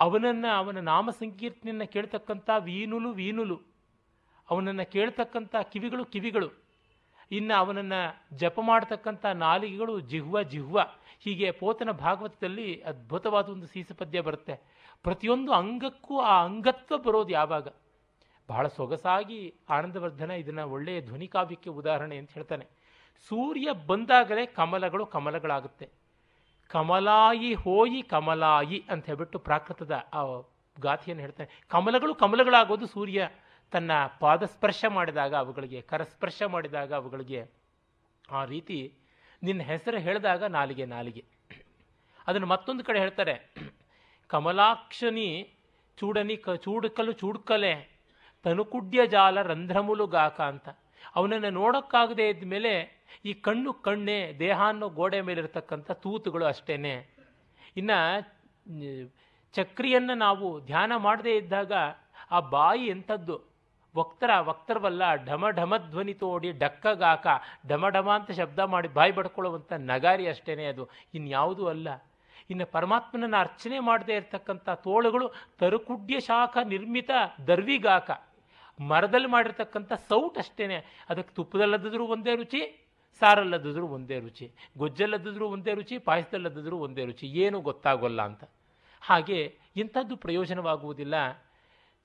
[0.00, 3.56] ಅವನನ್ನು, ಅವನ ನಾಮ ಸಂಕೀರ್ತನೆಯನ್ನು ಕೇಳ್ತಕ್ಕಂಥ ವೀನುಲು ವೀನುಲು
[4.50, 6.63] ಅವನನ್ನು ಕೇಳ್ತಕ್ಕಂಥ ಕಿವಿಗಳು ಕಿವಿಗಳು.
[7.32, 10.80] ಇನ್ನು ಅವನನ್ನು ಜಪ ಮಾಡತಕ್ಕಂಥ ನಾಲಿಗೆಗಳು ಜಿಹ್ವ ಜಿಹ್ವ.
[11.20, 14.60] ಹೀಗೆ ಪೋತನ ಭಾಗವತದಲ್ಲಿ ಅದ್ಭುತವಾದ ಒಂದು ಸೀಸಪದ್ಯ ಬರುತ್ತೆ.
[15.02, 17.68] ಪ್ರತಿಯೊಂದು ಅಂಗಕ್ಕೂ ಆ ಅಂಗತ್ವ ಬರೋದು ಯಾವಾಗ?
[18.48, 22.66] ಬಹಳ ಸೊಗಸಾಗಿ ಆನಂದವರ್ಧನ ಇದನ್ನು ಒಳ್ಳೆಯ ಧ್ವನಿ ಕಾವ್ಯಕ್ಕೆ ಉದಾಹರಣೆ ಅಂತ ಹೇಳ್ತಾನೆ.
[23.28, 25.88] ಸೂರ್ಯ ಬಂದಾಗಲೇ ಕಮಲಗಳು ಕಮಲಗಳಾಗುತ್ತೆ.
[26.68, 30.40] ಕಮಲಾಯಿ ಹೋಯಿ ಕಮಲಾಯಿ ಅಂತ ಹೇಳ್ಬಿಟ್ಟು ಪ್ರಾಕೃತದ ಆ
[30.80, 31.64] ಗಾಥೆಯನ್ನು ಹೇಳ್ತಾನೆ.
[31.68, 33.28] ಕಮಲಗಳು ಕಮಲಗಳಾಗೋದು ಸೂರ್ಯ
[33.70, 33.90] ತನ್ನ
[34.20, 37.46] ಪಾದಸ್ಪರ್ಶ ಮಾಡಿದಾಗ ಅವುಗಳಿಗೆ, ಕರಸ್ಪರ್ಶ ಮಾಡಿದಾಗ ಅವುಗಳಿಗೆ
[38.30, 38.94] ಆ ರೀತಿ
[39.42, 41.24] ನಿನ್ನ ಹೆಸರು ಹೇಳಿದಾಗ ನಾಲಿಗೆ ನಾಲಿಗೆ.
[42.26, 43.50] ಅದನ್ನು ಮತ್ತೊಂದು ಕಡೆ ಹೇಳ್ತಾರೆ,
[44.26, 45.54] ಕಮಲಾಕ್ಷನಿ
[45.96, 48.00] ಚೂಡನಿ ಕ ಚೂಡುಕಲು ಚೂಡ್ಕಲೆ,
[48.42, 50.68] ತನುಕುಡ್ಯ ಜಾಲ ರಂಧ್ರಮುಲುಗಾಕ ಅಂತ.
[51.14, 57.08] ಅವನನ್ನು ನೋಡೋಕ್ಕಾಗದೇ ಇದ್ಮೇಲೆ ಈ ಕಣ್ಣು ಕಣ್ಣೆ, ದೇಹ ಅನ್ನೋ ಗೋಡೆ ಮೇಲಿರ್ತಕ್ಕಂಥ ತೂತುಗಳು ಅಷ್ಟೇನೆ.
[57.76, 58.20] ಇನ್ನು,
[59.52, 61.72] ಚಕ್ರಿಯನ್ನು ನಾವು ಧ್ಯಾನ ಮಾಡದೇ ಇದ್ದಾಗ
[62.30, 63.53] ಆ ಬಾಯಿ ಎಂಥದ್ದು?
[63.96, 67.26] ವಕ್ತರ, ವಕ್ತರವಲ್ಲ ಢಮ ಢಮ ಧ್ವನಿ ತೋಡಿ ಡಕ್ಕಗಾಕ
[67.68, 70.88] ಢಮ ಢಮ ಅಂತ ಶಬ್ದ ಮಾಡಿ ಬಾಯಿ ಬಡ್ಕೊಳ್ಳುವಂಥ ನಗಾರಿ ಅಷ್ಟೇ ಅದು.
[71.14, 71.88] ಇನ್ಯಾವುದೂ ಅಲ್ಲ.
[72.50, 77.10] ಇನ್ನು ಪರಮಾತ್ಮನನ್ನು ಅರ್ಚನೆ ಮಾಡದೇ ಇರತಕ್ಕಂಥ ತೋಳುಗಳು ತರುಕುಡ್ಯ ಶಾಖ ನಿರ್ಮಿತ
[77.46, 78.10] ದರ್ವಿಗಾಕ.
[78.80, 82.88] ಮರದಲ್ಲಿ ಮಾಡಿರ್ತಕ್ಕಂಥ ಸೌಟ್ ಅಷ್ಟೇ ಅದಕ್ಕೆ ತುಪ್ಪದಲ್ಲದಿದ್ರೂ ಒಂದೇ ರುಚಿ
[83.20, 88.44] ಸಾರಲ್ಲದಿದ್ರೂ ಒಂದೇ ರುಚಿ ಗೊಜ್ಜಲ್ಲದಿದ್ರೂ ಒಂದೇ ರುಚಿ ಪಾಯಸದಲ್ಲದಿದ್ರೂ ಒಂದೇ ರುಚಿ, ಏನೂ ಗೊತ್ತಾಗೋಲ್ಲ ಅಂತ.
[89.00, 91.14] ಹಾಗೆ ಇಂಥದ್ದು ಪ್ರಯೋಜನವಾಗುವುದಿಲ್ಲ.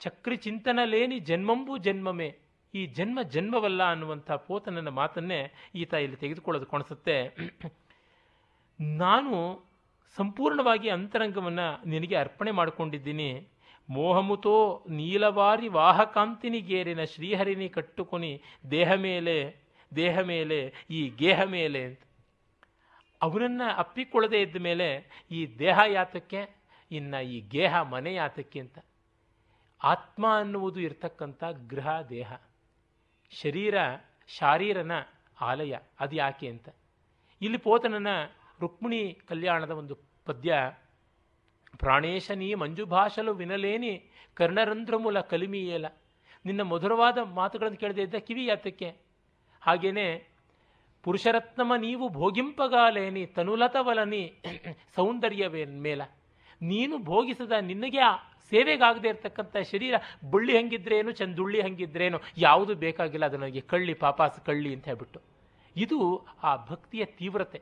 [0.01, 2.29] ಚಕ್ರಿ ಚಿಂತನ ಲೇನಿ ಜನ್ಮಂಬು ಜನ್ಮಮೇ.
[2.73, 5.39] ಈ ಜನ್ಮ ಜನ್ಮವಲ್ಲ ಅನ್ನುವಂಥ ಪೋತನನ ಮಾತನ್ನೇ
[5.75, 7.15] ಈತ ಇಲ್ಲಿ ತೆಗೆದುಕೊಳ್ಳೋದು ಕಾಣಿಸುತ್ತೆ.
[8.79, 9.37] ನಾನು
[10.17, 13.29] ಸಂಪೂರ್ಣವಾಗಿ ಅಂತರಂಗವನ್ನು ನಿನಗೆ ಅರ್ಪಣೆ ಮಾಡಿಕೊಂಡಿದ್ದೀನಿ.
[13.89, 18.31] ಮೋಹಮುತೋ ನೀಲವಾರಿ ವಾಹಕಾಂತಿನಿಗೇರಿನ ಶ್ರೀಹರಿನಿ ಕಟ್ಟುಕೊನಿ
[18.71, 19.35] ದೇಹ ಮೇಲೆ
[19.95, 22.01] ದೇಹ ಮೇಲೆ, ಈ ಗೇಹ ಮೇಲೆ ಅಂತ.
[23.21, 24.87] ಅವನನ್ನು ಅಪ್ಪಿಕೊಳ್ಳದೆ ಇದ್ದ ಮೇಲೆ
[25.31, 26.41] ಈ ದೇಹ ಯಾತಕ್ಕೆ
[26.91, 28.77] ಇನ್ನು ಈ ಗೇಹ ಮನೆ ಯಾತಕ್ಕೆ ಅಂತ.
[29.83, 32.33] ಆತ್ಮ ಅನ್ನುವುದು ಇರ್ತಕ್ಕಂಥ ಗೃಹ ದೇಹ.
[33.31, 33.75] ಶರೀರ,
[34.27, 34.91] ಶಾರೀರನ
[35.41, 35.75] ಆಲಯ.
[35.99, 36.69] ಅದು ಯಾಕೆ ಅಂತ?
[37.41, 38.07] ಇಲ್ಲಿ ಪೋತನನ
[38.59, 40.55] ರುಕ್ಮಿಣಿ ಕಲ್ಯಾಣದ ಒಂದು ಪದ್ಯ,
[41.77, 45.85] ಪ್ರಾಣೇಶನಿ ಮಂಜುಭಾಷಲು ವಿನಲೇನಿ ಕರ್ಣರಂಧ್ರಮೂಲ ಕಲಿಮಿಯೇಲ
[46.45, 48.89] ನಿನ್ನ ಮಧುರವಾದ ಮಾತುಗಳನ್ನು ಕೇಳದೆ ಇದ್ದ ಕಿವಿ ಯಾತಕ್ಕೆ?
[49.61, 50.27] ಹಾಗೇನೆ,
[51.03, 54.41] ಪುರುಷರತ್ನಮ ನೀವು ಭೋಗಿಂಪಗಾಲೇನಿ, ತನುಲತವಲನಿ
[54.95, 56.01] ಸೌಂದರ್ಯವೇ ಮೇಲ
[56.61, 57.99] ನೀನು ಭೋಗಿಸದ ನಿನಗೆ
[58.49, 59.95] ಸೇವೆಗಾಗದೇ ಇರತಕ್ಕಂಥ ಶರೀರ,
[60.29, 65.21] ಬುಳ್ಳಿ ಹಂಗಿದ್ರೇನು, ಚಂದುಳ್ಳಿ ಹಂಗಿದ್ರೇನು, ಯಾವುದು ಬೇಕಾಗಿಲ್ಲ ಅದು ನನಗೆ ಕಳ್ಳಿ, ಪಾಪಾಸ, ಕಳ್ಳಿ ಅಂತ ಹೇಳ್ಬಿಟ್ಟು.
[65.75, 67.61] ಇದು ಆ ಭಕ್ತಿಯ ತೀವ್ರತೆ.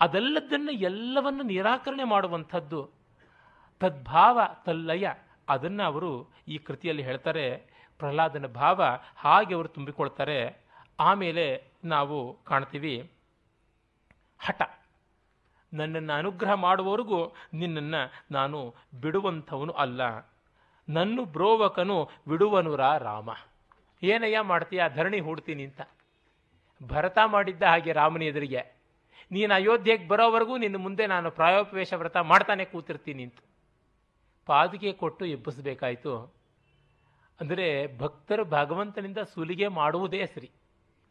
[0.00, 2.90] ಅದಲ್ಲದನ್ನು ಎಲ್ಲವನ್ನು ನಿರಾಕರಣೆ ಮಾಡುವಂಥದ್ದು,
[3.80, 5.06] ತದ್ಭಾವ, ತಲ್ಲಯ,
[5.48, 8.84] ಅದನ್ನು ಅವರು ಈ ಕೃತಿಯಲ್ಲಿ ಹೇಳ್ತಾರೆ, ಪ್ರಹ್ಲಾದನ ಭಾವ,
[9.16, 10.66] ಹಾಗೆ ಅವರು ತುಂಬಿಕೊಳ್ತಾರೆ,
[11.00, 13.12] ಆಮೇಲೆ ನಾವು ಕಾಣ್ತೀವಿ
[14.38, 14.62] ಹಠ.
[15.72, 20.00] ನನ್ನನ್ನು ಅನುಗ್ರಹ ಮಾಡುವವರೆಗೂ ನಿನ್ನನ್ನು ನಾನು ಬಿಡುವಂಥವನು ಅಲ್ಲ.
[20.88, 23.30] ನನ್ನ ಬ್ರೋವಕನು ಬಿಡುವನು ರಾಮ.
[24.02, 24.82] ಏನಯ್ಯ ಮಾಡ್ತೀಯ?
[24.94, 25.80] ಧರಣಿ ಹೂಡ್ತೀನಿ ಅಂತ.
[26.82, 28.76] ಭರತ ಮಾಡಿದ್ದ ಹಾಗೆ ರಾಮನ ಎದುರಿಗೆ.
[29.30, 33.34] ನೀನು ಅಯೋಧ್ಯೆಗೆ ಬರೋವರೆಗೂ ನಿನ್ನ ಮುಂದೆ ನಾನು ಪ್ರಾಯೋಪವೇಶ ವ್ರತ ಮಾಡ್ತಾನೆ ಕೂತಿರ್ತೀನಿ ಅಂತ.
[34.46, 36.34] ಪಾದಿಗೆ ಕೊಟ್ಟು ಎಬ್ಬಿಸಬೇಕಾಯಿತು.
[37.40, 40.50] ಅಂದರೆ ಭಕ್ತರು ಭಗವಂತನಿಂದ ಸುಲಿಗೆ ಮಾಡುವುದೇ ಸರಿ.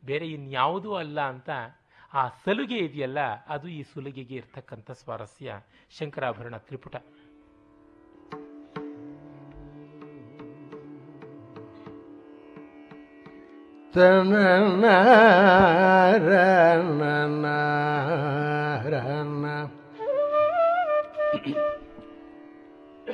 [0.05, 1.49] ಬೇರೆ ಇನ್ಯಾವುದೂ ಅಲ್ಲ ಅಂತ
[2.15, 5.59] ಆ ಸಲುಗೆ ಇದೆಯಲ್ಲ ಅದು ಈ ಸುಲಿಗೆಗೆ ಇರ್ತಕ್ಕಂಥ ಸ್ವಾರಸ್ಯ.
[5.99, 6.95] ಶಂಕರಾಭರಣ ತ್ರಿಪುಟ.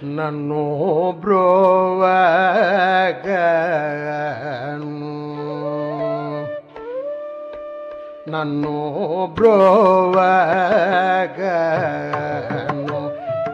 [0.04, 3.28] ನನ್ನೋ ಬ್ರೋವಾಗ
[8.32, 8.76] ನನ್ನು
[9.36, 10.20] ಬ್ರೋವಗನು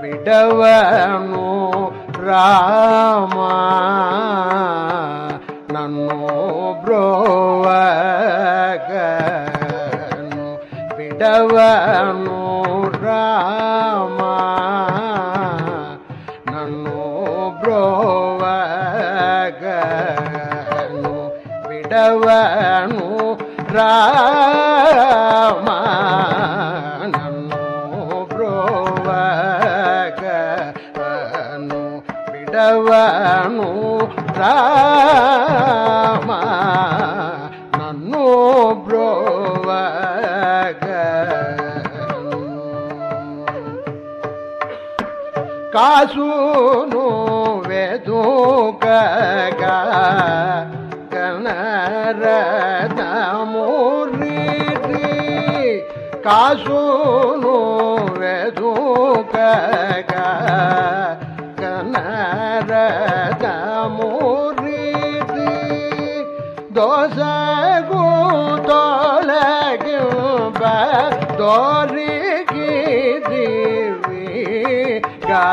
[0.02, 1.46] ಬಿಡವನು
[2.26, 3.38] ರಾಮ.
[5.74, 6.20] ನನ್ನು
[6.84, 7.78] ಬ್ರೋವಗನು
[10.98, 12.40] ಬಿಡವನು
[13.06, 14.20] ರಾಮ.
[16.52, 17.00] ನನ್ನು
[17.60, 18.76] ಬ್ರೋವಗನು
[21.70, 23.08] ಬಿಡವನು
[23.74, 24.37] ರಾಮ.
[32.58, 33.72] భైరవము
[34.40, 36.30] రామ
[37.78, 38.24] నన్ను
[38.86, 40.86] బ్రోవగ
[45.76, 47.06] కాసును
[47.68, 48.94] వెదుకగ
[53.10, 54.38] కనరతమూరి
[56.26, 57.56] కాసును
[58.22, 59.87] వెదుకగ
[71.48, 72.06] गोरी
[72.52, 75.44] गी देवी गा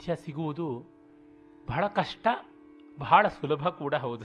[0.00, 0.84] ಸಾನ್ನಿಧ್ಯ ಸಿಗುವುದು
[1.68, 2.26] ಬಹಳ ಕಷ್ಟ,
[2.98, 4.24] ಬಹಳ ಸುಲಭ ಕೂಡ ಹೌದು.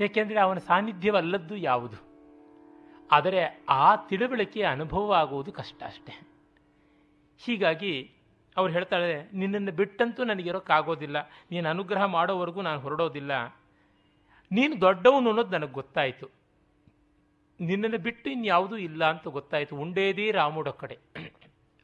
[0.00, 1.96] ಏಕೆಂದರೆ ಅವನ ಸಾನ್ನಿಧ್ಯವಲ್ಲದ್ದು ಯಾವುದು?
[3.12, 6.26] ಆದರೆ ಆ ತಿಳುವಳಿಕೆ ಅನುಭವ ಆಗುವುದು ಕಷ್ಟ ಅಷ್ಟೆ.
[7.38, 8.10] ಹೀಗಾಗಿ
[8.56, 13.46] ಅವ್ರು ಹೇಳ್ತಾಳೆ ನಿನ್ನನ್ನು ಬಿಟ್ಟಂತೂ ನನಗಿರೋಕ್ಕಾಗೋದಿಲ್ಲ ನೀನು ಅನುಗ್ರಹ ಮಾಡೋವರೆಗೂ ನಾನು ಹೊರಡೋದಿಲ್ಲ.
[14.52, 16.30] ನೀನು ದೊಡ್ಡವನು ಅನ್ನೋದು ನನಗೆ ಗೊತ್ತಾಯಿತು.
[17.60, 19.76] ನಿನ್ನನ್ನು ಬಿಟ್ಟು ಇನ್ಯಾವುದೂ ಇಲ್ಲ ಅಂತ ಗೊತ್ತಾಯಿತು.
[19.76, 20.98] ಉಂಡೇದೇ ರಾಮುಡ ಕಡೆ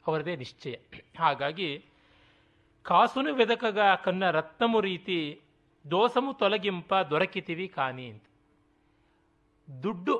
[0.07, 0.75] ಅವರದೇ ನಿಶ್ಚಯ.
[1.19, 1.85] ಹಾಗಾಗಿ
[2.85, 5.41] ಕಾಸುನು ವೆದಕಗ ಕನ್ನ ರತ್ನಮು ರೀತಿ
[5.91, 8.25] ದೋಸಮು ತೊಲಗಿಂಪ ದೊರಕಿತೀವಿ ಕಾನಿ ಅಂತ.
[9.83, 10.15] ದುಡ್ಡು,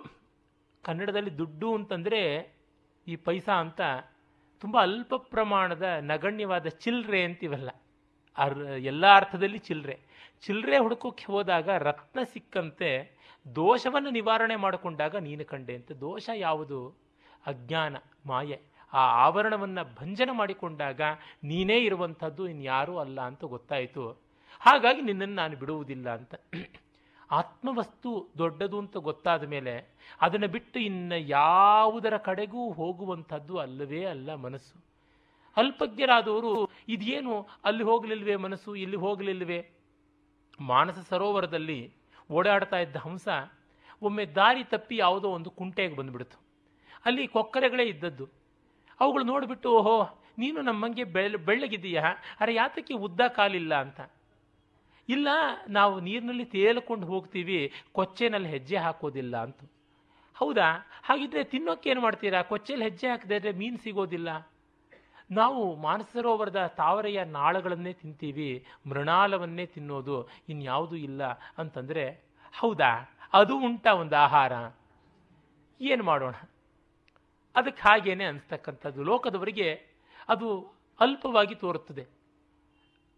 [0.84, 2.22] ಕನ್ನಡದಲ್ಲಿ ದುಡ್ಡು ಅಂತಂದರೆ
[3.08, 3.82] ಈ ಪೈಸಾ ಅಂತ
[4.60, 7.70] ತುಂಬ ಅಲ್ಪ ಪ್ರಮಾಣದ ನಗಣ್ಯವಾದ ಚಿಲ್ಲರೆ ಅಂತಿವಲ್ಲ.
[8.38, 8.58] ಅರ್,
[8.92, 10.00] ಎಲ್ಲ ಅರ್ಥದಲ್ಲಿ ಚಿಲ್ಲರೆ
[10.42, 12.90] ಚಿಲ್ಲರೆ ಹುಡುಕೋಕ್ಕೆ ಹೋದಾಗ ರತ್ನ ಸಿಕ್ಕಂತೆ
[13.56, 15.92] ದೋಷವನ್ನು ನಿವಾರಣೆ ಮಾಡಿಕೊಂಡಾಗ ನೀನು ಕಂಡೆ ಅಂತ.
[15.92, 16.80] ದೋಷ ಯಾವುದು?
[17.46, 17.96] ಅಜ್ಞಾನ,
[18.26, 18.75] ಮಾಯೆ.
[18.96, 21.02] ಆ ಆವರಣವನ್ನು ಭಂಜನ ಮಾಡಿಕೊಂಡಾಗ
[21.44, 24.04] ನೀನೇ ಇರುವಂಥದ್ದು ಇನ್ಯಾರೂ ಅಲ್ಲ ಅಂತ ಗೊತ್ತಾಯಿತು.
[24.60, 26.36] ಹಾಗಾಗಿ ನಿನ್ನನ್ನು ನಾನು ಬಿಡುವುದಿಲ್ಲ ಅಂತ.
[27.32, 29.74] ಆತ್ಮವಸ್ತು ದೊಡ್ಡದು ಅಂತ ಗೊತ್ತಾದ ಮೇಲೆ
[30.22, 34.78] ಅದನ್ನು ಬಿಟ್ಟು ಇನ್ನು ಯಾವುದರ ಕಡೆಗೂ ಹೋಗುವಂಥದ್ದು ಅಲ್ಲವೇ ಅಲ್ಲ ಮನಸ್ಸು.
[35.58, 36.52] ಅಲ್ಪಜ್ಞರಾದವರು
[36.88, 37.36] ಇದೇನು
[37.66, 39.60] ಅಲ್ಲಿ ಹೋಗಲಿಲ್ವೇ ಮನಸ್ಸು, ಇಲ್ಲಿ ಹೋಗಲಿಲ್ವೇ?
[40.60, 41.80] ಮಾನಸ ಸರೋವರದಲ್ಲಿ
[42.32, 43.28] ಓಡಾಡ್ತಾ ಇದ್ದ ಹಂಸ
[44.02, 46.38] ಒಮ್ಮೆ ದಾರಿ ತಪ್ಪಿ ಯಾವುದೋ ಒಂದು ಕುಂಟೆಗೆ ಬಂದುಬಿಡ್ತು.
[47.06, 48.45] ಅಲ್ಲಿ ಕೊಕ್ಕರೆಗಳೇ ಇದ್ದದ್ದು.
[49.00, 52.04] ಅವುಗಳು ನೋಡಿಬಿಟ್ಟು, ಓಹೋ, ನೀನು ನಮ್ಮಂಗೆ ಬೆಳ್ ಬೆಳ್ಳಗಿದ್ದೀಯಾ?
[52.40, 54.02] ಅರೆ, ಯಾತಕ್ಕೆ ಉದ್ದ ಕಾಲಿಲ್ಲ ಅಂತ?
[55.10, 55.28] ಇಲ್ಲ,
[55.70, 59.58] ನಾವು ನೀರಿನಲ್ಲಿ ತೇಲ್ಕೊಂಡು ಹೋಗ್ತೀವಿ, ಕೊಚ್ಚೆನಲ್ಲಿ ಹೆಜ್ಜೆ ಹಾಕೋದಿಲ್ಲ ಅಂತ.
[60.36, 60.88] ಹೌದಾ?
[61.04, 62.42] ಹಾಗಿದ್ರೆ ತಿನ್ನೋಕ್ಕೆ ಏನು ಮಾಡ್ತೀರಾ?
[62.42, 64.52] ಕೊಚ್ಚೆಯಲ್ಲಿ ಹೆಜ್ಜೆ ಹಾಕದಿದ್ರೆ ಮೀನು ಸಿಗೋದಿಲ್ಲ.
[65.32, 71.24] ನಾವು ಮಾನಸರೋವರದ ತಾವರೆಯ ನಾಳಗಳನ್ನೇ ತಿಂತೀವಿ, ಮೃಣಾಲವನ್ನೇ ತಿನ್ನೋದು ಇನ್ಯಾವುದೂ ಇಲ್ಲ
[71.58, 72.24] ಅಂತಂದರೆ,
[72.60, 73.18] ಹೌದಾ?
[73.34, 74.52] ಅದು ಉಂಟ ಒಂದು ಆಹಾರ.
[75.82, 76.36] ಏನು ಮಾಡೋಣ?
[77.56, 79.04] ಅದಕ್ಕೆ ಹಾಗೇನೆ ಅನಿಸ್ತಕ್ಕಂಥದ್ದು.
[79.04, 79.82] ಲೋಕದವರಿಗೆ
[80.30, 82.02] ಅದು ಅಲ್ಪವಾಗಿ ತೋರುತ್ತದೆ.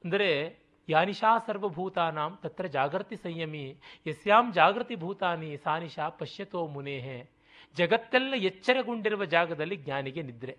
[0.04, 0.58] ಅಂದರೆ,
[0.90, 3.78] ಯಾನಿಶಾ ಸರ್ವಭೂತಾನಾಂ ತತ್ರ ಜಾಗೃತಿ ಸಂಯಮಿ,
[4.08, 7.30] ಯಸ್ಯಾಂ ಜಾಗೃತಿ ಭೂತಾನಿ ಸಾನಿಶಾ ಪಶ್ಯತೋ ಮುನೇಹೆ.
[7.76, 10.58] ಜಗತ್ತೆಲ್ಲ ಎಚ್ಚರಗೊಂಡಿರುವ ಜಾಗದಲ್ಲಿ ಜ್ಞಾನಿಗೆ ನಿದ್ರೆ.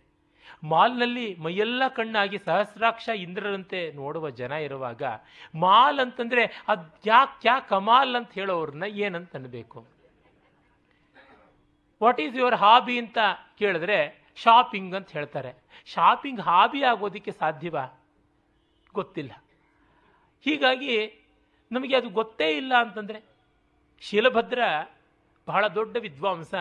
[0.64, 5.02] ಮಾಲ್ನಲ್ಲಿ ಮೈಯೆಲ್ಲ ಕಣ್ಣಾಗಿ ಸಹಸ್ರಾಕ್ಷ ಇಂದ್ರರಂತೆ ನೋಡುವ ಜನ ಇರುವಾಗ,
[5.54, 9.97] ಮಾಲ್ ಅಂತಂದರೆ ಅದು ಯಾಕೆ ಕ್ಯಾ ಕಮಾಲ್ ಅಂತ ಹೇಳೋರನ್ನ ಏನಂತ ಅನ್ಬೇಕು?
[12.02, 13.18] ವಾಟ್ ಈಸ್ ಯುವರ್ ಹಾಬಿ ಅಂತ
[13.58, 15.54] ಕೇಳಿದ್ರೆ ಶಾಪಿಂಗ್ ಅಂತ ಹೇಳ್ತಾರೆ.
[15.84, 18.04] ಶಾಪಿಂಗ್ ಹಾಬಿ ಆಗೋದಕ್ಕೆ ಸಾಧ್ಯವಾ?
[18.94, 19.44] ಗೊತ್ತಿಲ್ಲ.
[20.40, 21.24] ಹೀಗಾಗಿ
[21.72, 23.22] ನಮಗೆ ಅದು ಗೊತ್ತೇ ಇಲ್ಲ ಅಂತಂದರೆ,
[24.00, 24.62] ಶೀಲಭದ್ರ
[25.46, 26.54] ಬಹಳ ದೊಡ್ಡ ವಿದ್ವಾಂಸ.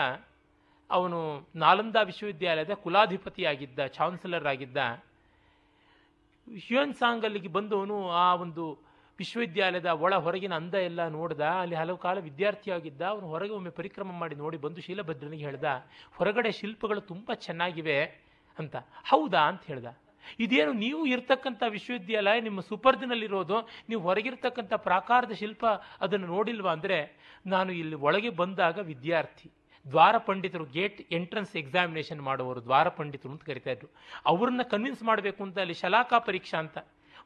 [0.89, 4.77] ಅವನು ನಾಲಂದ ವಿಶ್ವವಿದ್ಯಾಲಯದ ಕುಲಾಧಿಪತಿಯಾಗಿದ್ದ, ಚಾನ್ಸಲರ್ ಆಗಿದ್ದ.
[6.67, 8.86] ಹ್ಯೂನ್ ಸಾಂಗ್ ಅಲ್ಲಿಗೆ ಬಂದವನು ಆ ಒಂದು
[9.19, 14.35] ವಿಶ್ವವಿದ್ಯಾಲಯದ ಒಳ ಹೊರಗಿನ ಅಂದ ಎಲ್ಲ ನೋಡ್ದ, ಅಲ್ಲಿ ಹಲವು ಕಾಲ ವಿದ್ಯಾರ್ಥಿಯಾಗಿದ್ದ ಅವನು ಹೊರಗೆ ಒಮ್ಮೆ ಪರಿಕ್ರಮ ಮಾಡಿ
[14.43, 15.67] ನೋಡಿ ಬಂದು ಶೀಲಭದ್ರನಿಗೆ ಹೇಳ್ದ,
[16.17, 17.97] ಹೊರಗಡೆ ಶಿಲ್ಪಗಳು ತುಂಬ ಚೆನ್ನಾಗಿವೆ
[18.57, 18.75] ಅಂತ.
[19.11, 19.89] ಹೌದಾ ಅಂತ ಹೇಳ್ದ.
[20.43, 23.57] ಇದೇನು ನೀವು ಇರ್ತಕ್ಕಂಥ ವಿಶ್ವವಿದ್ಯಾಲಯ, ನಿಮ್ಮ ಸುಪರ್ದಿನಲ್ಲಿರೋದು,
[23.89, 25.65] ನೀವು ಹೊರಗಿರ್ತಕ್ಕಂಥ ಪ್ರಾಕಾರದ ಶಿಲ್ಪ
[26.05, 26.97] ಅದನ್ನು ನೋಡಿಲ್ವಾ ಅಂದರೆ,
[27.53, 29.49] ನಾನು ಇಲ್ಲಿ ಒಳಗೆ ಬಂದಾಗ ವಿದ್ಯಾರ್ಥಿ,
[29.85, 33.89] ದ್ವಾರ ಪಂಡಿತರು ಗೇಟ್ ಎಂಟ್ರೆನ್ಸ್ ಎಕ್ಸಾಮಿನೇಷನ್ ಮಾಡುವವರು, ದ್ವಾರ ಪಂಡಿತರು ಅಂತ ಕರಿತಾ ಇದ್ರು.
[34.31, 36.77] ಅವ್ರನ್ನ ಕನ್ವಿನ್ಸ್ ಮಾಡಬೇಕು ಅಂತ ಅಲ್ಲಿ ಶಲಾಕಾ ಪರೀಕ್ಷಾ ಅಂತ.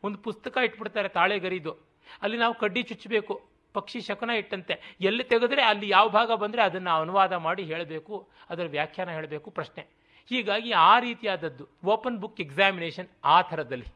[0.04, 1.74] ಒಂದು ಪುಸ್ತಕ ಇಟ್ಬಿಡ್ತಾರೆ ತಾಳೆಗರಿದು.
[2.22, 3.34] ಅಲ್ಲಿ ನಾವು ಕಡ್ಡಿ ಚುಚ್ಚಬೇಕು,
[3.74, 4.98] ಪಕ್ಷಿ ಶಕನ ಇಟ್ಟಂತೆ.
[5.02, 9.84] ಎಲ್ಲಿ ತೆಗೆದ್ರೆ ಅಲ್ಲಿ ಯಾವ ಭಾಗ ಬಂದರೆ ಅದನ್ನು ಅನುವಾದ ಮಾಡಿ ಹೇಳಬೇಕು, ಅದರ ವ್ಯಾಖ್ಯಾನ ಹೇಳಬೇಕು ಪ್ರಶ್ನೆ.
[10.30, 13.88] ಹೀಗಾಗಿ ಆ ರೀತಿಯಾದದ್ದು, ಓಪನ್ ಬುಕ್ ಎಕ್ಸಾಮಿನೇಷನ್ ಆ ಥರದಲ್ಲಿ.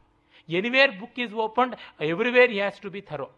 [0.48, 3.28] Anywhere book is opened, everywhere has to be thorough.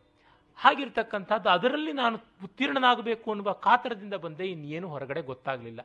[0.56, 5.80] ಹಾಗಿರ್ತಕ್ಕಂಥದ್ದು, ಅದರಲ್ಲಿ ನಾನು ಉತ್ತೀರ್ಣನಾಗಬೇಕು ಅನ್ನುವ ಕಾತರದಿಂದ ಬಂದೆ, ಇನ್ನೇನು ಹೊರಗಡೆ ಗೊತ್ತಾಗಲಿಲ್ಲ.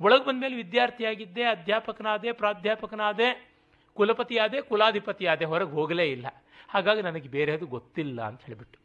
[0.00, 3.49] ಒಳಗೆ ಬಂದಮೇಲೆ ವಿದ್ಯಾರ್ಥಿಯಾಗಿದ್ದೆ, ಅಧ್ಯಾಪಕನಾದೆ, ಪ್ರಾಧ್ಯಾಪಕನಾದೆ
[3.96, 6.26] ಕುಲಪತಿಯಾದೆ ಕುಲಾಧಿಪತಿಯಾದೆ ಹೊರಗೆ ಹೋಗಲೇ ಇಲ್ಲ.
[6.68, 8.78] ಹಾಗಾಗಿ ನನಗೆ ಬೇರೆ ಅದು ಗೊತ್ತಿಲ್ಲ ಅಂತ ಹೇಳಿಬಿಟ್ಟು.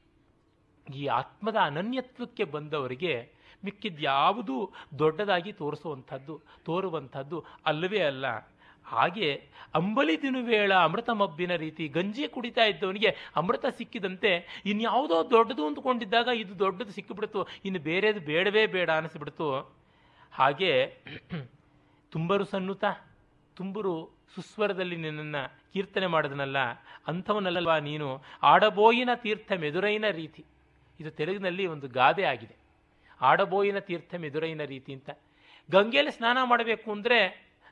[0.94, 3.14] ಈ ಆತ್ಮದ ಅನನ್ಯತ್ವಕ್ಕೆ ಬಂದವರಿಗೆ
[3.66, 8.26] ಮಿಕ್ಕಿದ್ಯಾವುದೂ ದೊಡ್ಡದಾಗಿ ತೋರಿಸುವಂಥದ್ದು, ತೋರುವಂಥದ್ದು ಅಲ್ಲವೇ ಅಲ್ಲ.
[8.86, 9.30] ಹಾಗೆ
[9.76, 14.32] ಅಂಬಲಿ ದಿನುವೇಳ ಅಮೃತ ಮಬ್ಬಿನ ರೀತಿ ಗಂಜಿ ಕುಡಿತಾ ಇದ್ದವನಿಗೆ ಅಮೃತ ಸಿಕ್ಕಿದಂತೆ
[14.66, 19.50] ಇನ್ಯಾವುದೋ ದೊಡ್ಡದು ಅಂದುಕೊಂಡಿದ್ದಾಗ ಇದು ದೊಡ್ಡದು ಸಿಕ್ಕಿಬಿಡ್ತು, ಇನ್ನು ಬೇರೆದು ಬೇಡವೇ ಬೇಡ ಅನಿಸ್ಬಿಡ್ತು.
[20.32, 20.72] ಹಾಗೆ
[22.12, 22.84] ತುಂಬರು ಸನ್ನುತ
[23.58, 23.94] ತುಂಬರು
[24.36, 25.44] ಸುಸ್ವರದಲ್ಲಿ ನಿನ್ನನ್ನು
[25.74, 26.58] ಕೀರ್ತನೆ ಮಾಡಿದನಲ್ಲ,
[27.08, 28.08] ಅಂಥವನಲ್ಲಲ್ವಾ ನೀನು?
[28.44, 30.44] ಆಡಬೋಯಿನ ತೀರ್ಥ ಮೆದುರೈನ ರೀತಿ.
[31.00, 32.56] ಇದು ತೆಲುಗಿನಲ್ಲಿ ಒಂದು ಗಾದೆ ಆಗಿದೆ.
[33.22, 35.10] ಆಡಬೋಯಿನ ತೀರ್ಥ ಮೆದುರೈನ ರೀತಿ ಅಂತ.
[35.70, 37.20] ಗಂಗೆಯಲ್ಲಿ ಸ್ನಾನ ಮಾಡಬೇಕು ಅಂದರೆ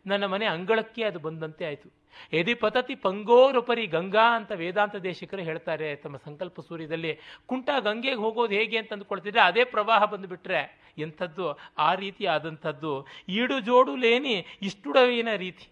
[0.06, 1.90] ನನ್ನ ಮನೆ ಅಂಗಳಕ್ಕೆ ಅದು ಬಂದಂತೆ ಆಯಿತು.
[2.34, 5.96] ಎದಿ ಪತತಿ ಪಂಗೋರುಪರಿ ಗಂಗಾ ಅಂತ ವೇದಾಂತ ದೇಶಿಕರು ಹೇಳ್ತಾರೆ.
[5.96, 7.12] ತಮ್ಮ ಸಂಕಲ್ಪ ಸೂರ್ಯದಲ್ಲಿ
[7.46, 10.62] ಕುಂಟ ಗಂಗೆಗೆ ಹೋಗೋದು ಹೇಗೆ ಅಂತ ಅಂದ್ಕೊಳ್ತಿದ್ರೆ ಅದೇ ಪ್ರವಾಹ ಬಂದುಬಿಟ್ರೆ
[10.98, 11.48] ಎಂಥದ್ದು?
[11.78, 12.94] ಆ ರೀತಿ ಆದಂಥದ್ದು.
[13.30, 15.66] ಈಡು ಜೋಡು ಲೇನಿ ಇಷ್ಟುಡವಿನ ರೀತಿ.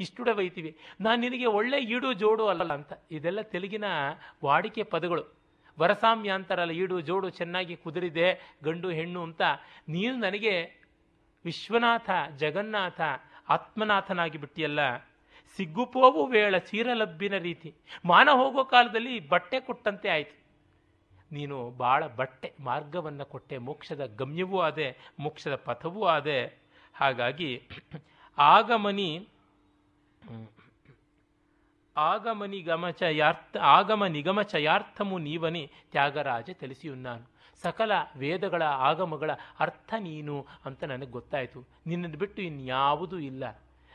[0.00, 2.92] ಇಷ್ಟುಡವೈತಿವಿ ನಾನು ನಿನಗೆ ಒಳ್ಳೆ ಈಡು ಜೋಡು ಅಲ್ಲಲ್ಲ ಅಂತ.
[3.10, 3.84] ಇದೆಲ್ಲ ತೆಲುಗಿನ
[4.44, 5.40] ವಾಡಿಕೆ ಪದಗಳು.
[5.80, 9.42] ವರಸಾಮ್ಯ ಅಂತಾರಲ್ಲ ಈಡು ಜೋಡು ಚೆನ್ನಾಗಿ ಕುದುರಿದೆ, ಗಂಡು ಹೆಣ್ಣು ಅಂತ.
[9.88, 10.80] ನೀನು ನನಗೆ
[11.44, 13.00] ವಿಶ್ವನಾಥ, ಜಗನ್ನಾಥ,
[13.48, 14.96] ಆತ್ಮನಾಥನಾಗಿ ಬಿಟ್ಟಿಯಲ್ಲ.
[15.56, 17.74] ಸಿಗ್ಗುಪೋವು ವೇಳ ಚೀರಲಬ್ಬಿನ ರೀತಿ.
[18.04, 20.40] ಮಾನ ಹೋಗೋ ಕಾಲದಲ್ಲಿ ಬಟ್ಟೆ ಕೊಟ್ಟಂತೆ ಆಯಿತು.
[21.32, 26.62] ನೀನು ಭಾಳ ಬಟ್ಟೆ, ಮಾರ್ಗವನ್ನು ಕೊಟ್ಟೆ, ಮೋಕ್ಷದ ಗಮ್ಯವೂ ಆದೆ, ಮೋಕ್ಷದ ಪಥವೂ ಆದೆ.
[26.94, 27.68] ಹಾಗಾಗಿ,
[28.38, 29.28] ಆಗಮನಿ
[31.96, 39.30] ಆಗಮ ನಿಗಮ ಚಯಾರ್ಥ ಆಗಮ ನಿಗಮ ಚಯಾರ್ಥಮು త్యాగరాజ ತ್ಯಾಗರಾಜ ತಿಳಿಸಿಯುನ್ನಾನು ಸಕಲ ವೇದಗಳ ಆಗಮಗಳ
[39.60, 41.68] ಅರ್ಥ ನೀನು ಅಂತ ನನಗೆ ಗೊತ್ತಾಯಿತು.
[41.86, 43.44] ನಿನ್ನನ್ನು ಬಿಟ್ಟು ಇನ್ಯಾವುದೂ ಇಲ್ಲ.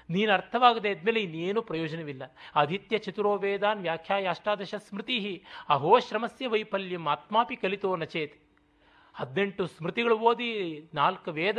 [0.10, 2.24] ನೀನು ಅರ್ಥವಾಗದೆ ಇದ್ಮೇಲೆ ಇನ್ನೇನು ಪ್ರಯೋಜನವಿಲ್ಲ.
[2.56, 8.45] ಆದಿತ್ಯ ಚತುರೋ ವೇದಾನ್ ವ್ಯಾಖ್ಯಾಯ ಅಷ್ಟಾದಶ ಸ್ಮೃತಿ ಅಹೋ ಶ್ರಮಸ್ಯ ವೈಫಲ್ಯಂ ಆತ್ಮಾಪಿ ಕಲಿತೋ ನಚೇತ್.
[9.16, 10.50] ಹದಿನೆಂಟು ಸ್ಮೃತಿಗಳು ಓದಿ
[10.94, 11.58] ನಾಲ್ಕು ವೇದ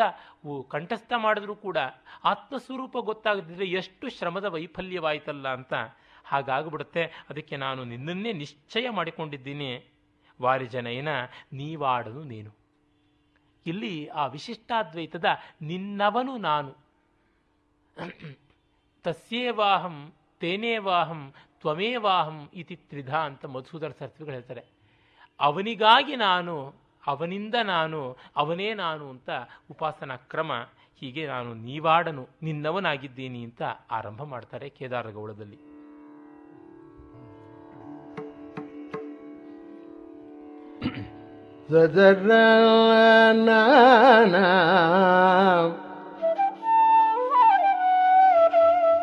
[0.69, 1.79] ಕಂಠಸ್ಥ ಮಾಡಿದ್ರೂ ಕೂಡ
[2.25, 5.75] ಆತ್ಮಸ್ವರೂಪ ಗೊತ್ತಾಗದಿದ್ದರೆ ಎಷ್ಟು ಶ್ರಮದ ವೈಫಲ್ಯವಾಯಿತಲ್ಲ ಅಂತ
[6.25, 7.05] ಹಾಗಾಗ್ಬಿಡುತ್ತೆ.
[7.31, 9.93] ಅದಕ್ಕೆ ನಾನು ನಿನ್ನನ್ನೇ ನಿಶ್ಚಯ ಮಾಡಿಕೊಂಡಿದ್ದೀನಿ.
[10.43, 11.09] ವಾರಿಜನೈನ
[11.53, 12.51] ನೀವಾಡನು ನೀನು.
[13.67, 15.25] ಇಲ್ಲಿ ಆ ವಿಶಿಷ್ಟಾದ್ವೈತದ
[15.63, 16.73] ನಿನ್ನವನು ನಾನು.
[19.03, 24.65] ತಸ್ಯೇವಾಹಂ, ತೇನೇವಾಹಂ, ತ್ವಮೇವಾಹಂ ಇತಿ ತ್ರಿಧಾ ಅಂತ ಮಧುಸೂದರ ಸರ್ತಿಗಳು ಹೇಳ್ತಾರೆ.
[25.41, 28.01] ಅವನಿಗಾಗಿ ನಾನು ಅವನಿಂದ ನಾನು,
[28.37, 29.31] ಅವನೇ ನಾನು ಅಂತ
[29.71, 30.53] ಉಪಾಸನಾ ಕ್ರಮ,
[31.03, 35.59] ಹೀಗೆ ನಾನು ನೀವಾಡನು, ನಿನ್ನವನಾಗಿದ್ದೀನಿ ಅಂತ ಆರಂಭ ಮಾಡ್ತಾರೆ ಕೇದಾರಗೌಡದಲ್ಲಿ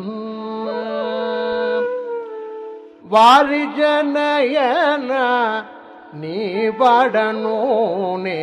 [3.14, 5.12] வாரிஜனயன
[6.22, 6.38] நீ
[6.80, 8.42] படனோனே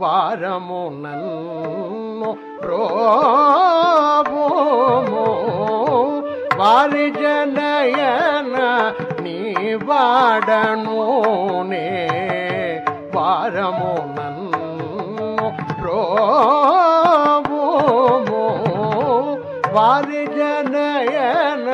[0.00, 2.30] வாரமோ நன்னோ
[2.68, 4.46] ரோமோ
[6.60, 8.56] வாரிஜனயன
[9.24, 9.38] நீ
[9.88, 11.88] வாடனோனே.
[13.14, 14.62] వారము నన్ను
[15.84, 17.62] రోము
[19.74, 21.68] వారి జనయన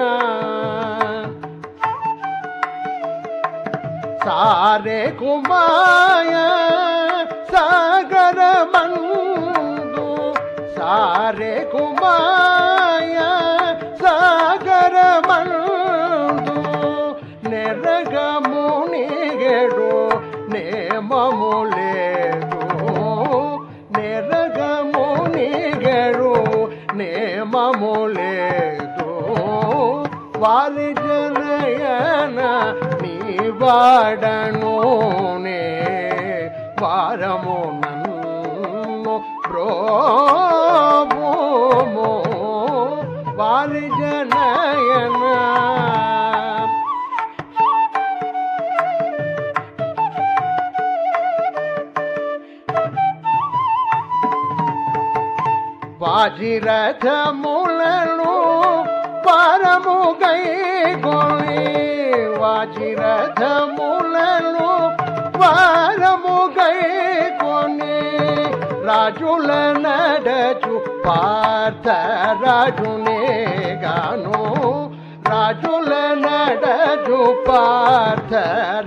[4.25, 6.35] సారే కుమాయ
[7.53, 8.41] సాగర
[8.75, 10.09] మందు
[10.77, 12.80] సారే కుమార్
[21.23, 22.59] దుఃఖము లేదు
[23.95, 26.31] నిరగము నిగరు
[27.01, 29.09] నేమము లేదు
[30.43, 32.41] వారి జనయన
[33.03, 33.17] నీ
[33.61, 34.75] వాడను
[35.45, 35.61] నే
[36.83, 37.61] వారము
[43.41, 44.40] వారి జన
[56.21, 56.73] వాజిరథములను
[59.27, 61.63] పరము గైకొని
[62.41, 63.07] వాజిరథములను
[65.41, 67.97] పరము గైకొని
[68.89, 69.49] రాజుల
[69.85, 70.77] నడచు
[71.07, 71.89] పార్థ
[72.45, 73.23] రాజునే
[73.85, 74.43] గాను.
[75.31, 75.93] రాజుల
[76.27, 78.35] నడచు పార్థ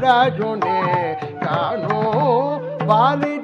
[0.06, 0.80] రాజునే
[1.46, 2.00] గాను.
[2.86, 3.36] వాలి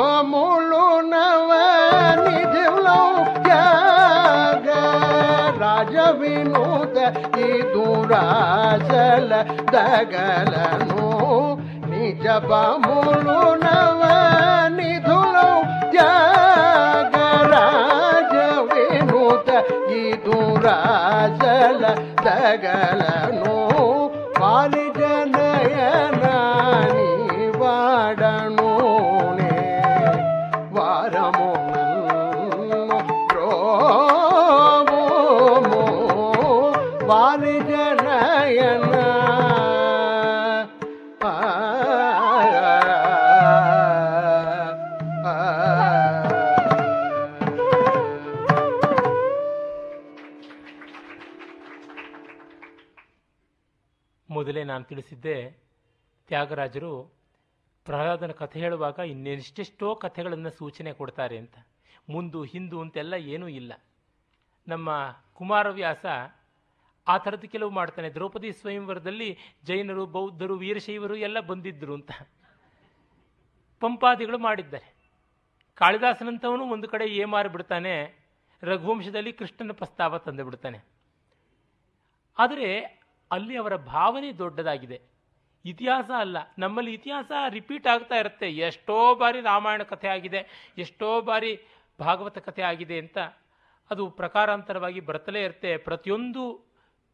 [0.00, 1.50] పాపములునవ
[2.24, 3.56] నిజములౌక్యాగ
[5.62, 6.96] రాజ వినూత
[7.40, 9.32] ఈ దురాశల
[9.74, 11.06] దగలను
[11.92, 14.02] నిజ పాములునవ
[14.78, 16.04] నిధులౌక్యాగ
[17.54, 18.34] రాజ
[18.70, 19.48] వినూత
[19.98, 21.82] ఈ దురాశల
[22.26, 23.56] దగలను
[24.40, 26.36] పాలిజనయనా
[55.08, 55.58] ತಿಳಿಸಿದ್ದೆ
[56.26, 57.12] ತ್ಯಾಗರಾಜರು
[57.84, 61.54] ಪ್ರಹ್ಲಾದನ ಕಥೆ ಹೇಳುವಾಗ ಇನ್ನೆಷ್ಟೆಷ್ಟೋ ಕಥೆಗಳನ್ನು ಸೂಚನೆ ಕೊಡ್ತಾರೆ ಅಂತ.
[62.08, 63.72] ಮುಂದು, ಹಿಂದು ಅಂತೆಲ್ಲ ಏನೂ ಇಲ್ಲ.
[64.68, 66.06] ನಮ್ಮ ಕುಮಾರವ್ಯಾಸ
[67.08, 68.10] ಆ ಥರದ್ದು ಕೆಲವು ಮಾಡ್ತಾನೆ.
[68.10, 72.10] ದ್ರೌಪದಿ ಸ್ವಯಂವರದಲ್ಲಿ ಜೈನರು, ಬೌದ್ಧರು, ವೀರಶೈವರು ಎಲ್ಲ ಬಂದಿದ್ದರು ಅಂತ.
[73.80, 74.94] ಪಂಪಾದಿಗಳು ಮಾಡಿದ್ದಾರೆ.
[75.74, 78.18] ಕಾಳಿದಾಸನಂತವನು ಒಂದು ಕಡೆ ಏಮಾರು ಬಿಡ್ತಾನೆ.
[78.62, 80.78] ರಘುವಂಶದಲ್ಲಿ ಕೃಷ್ಣನ ಪ್ರಸ್ತಾವ ತಂದು ಬಿಡ್ತಾನೆ.
[82.38, 82.97] ಆದರೆ
[83.30, 84.98] ಅಲ್ಲಿ ಅವರ ಭಾವನೆ ದೊಡ್ಡದಾಗಿದೆ.
[85.64, 88.48] ಇತಿಹಾಸ ಅಲ್ಲ, ನಮ್ಮಲ್ಲಿ ಇತಿಹಾಸ ರಿಪೀಟ್ ಆಗ್ತಾ ಇರುತ್ತೆ.
[88.68, 90.40] ಎಷ್ಟೋ ಬಾರಿ ರಾಮಾಯಣ ಕಥೆ ಆಗಿದೆ,
[90.84, 91.52] ಎಷ್ಟೋ ಬಾರಿ
[91.98, 93.18] ಭಾಗವತ ಕಥೆ ಆಗಿದೆ ಅಂತ
[93.90, 95.70] ಅದು ಪ್ರಕಾರಾಂತರವಾಗಿ ಬರ್ತಲೇ ಇರುತ್ತೆ.
[95.88, 96.42] ಪ್ರತಿಯೊಂದು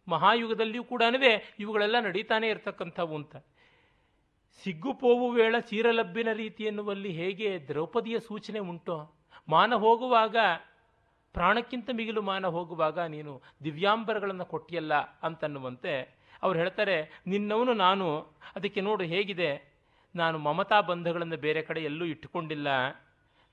[0.08, 1.02] ಮಹಾಯುಗದಲ್ಲಿಯೂ ಕೂಡ
[1.62, 3.34] ಇವುಗಳೆಲ್ಲ ನಡೀತಾನೆ ಇರ್ತಕ್ಕಂಥವು ಅಂತ.
[4.62, 8.96] ಸಿಗ್ಗುಪೋವು ವೇಳ ಚೀರಲಬ್ಬಿನ ರೀತಿ ಎನ್ನುವಲ್ಲಿ ಹೇಗೆ ದ್ರೌಪದಿಯ ಸೂಚನೆ ಉಂಟೋ,
[9.48, 10.36] ಮಾನ ಹೋಗುವಾಗ
[11.34, 18.20] ಪ್ರಾಣಕ್ಕಿಂತ ಮಿಗಿಲು ಮಾನ ಹೋಗುವಾಗ ನೀನು ದಿವ್ಯಾಂಬರಗಳನ್ನು ಕೊಟ್ಟಿಯಲ್ಲ ಅಂತನ್ನುವಂತೆ ಅವ್ರು ಹೇಳ್ತಾರೆ, ನಿನ್ನವನು ನಾನು.
[18.56, 19.74] ಅದಕ್ಕೆ ನೋಡು ಹೇಗಿದೆ?
[20.16, 22.68] ನಾನು ಮಮತಾ ಬಂಧಗಳನ್ನು ಬೇರೆ ಕಡೆ ಎಲ್ಲೂ ಇಟ್ಟುಕೊಂಡಿಲ್ಲ.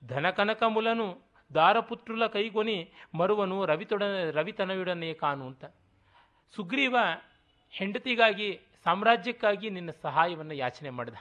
[0.08, 1.22] ಧನಕನಕ ಮುಲನು,
[1.54, 5.66] ದಾರಪುತ್ರುಲ ಕೈಗೊನಿ, ಮರುವನು ರವಿತೊಡ ರವಿತನವಿಡನೆ ಕಾನು ಅಂತ.
[6.56, 6.96] ಸುಗ್ರೀವ
[7.72, 11.14] ಹೆಂಡತಿಗಾಗಿ, ಸಾಮ್ರಾಜ್ಯಕ್ಕಾಗಿ ನಿನ್ನ ಸಹಾಯವನ್ನು ಯಾಚನೆ ಮಾಡಿದ.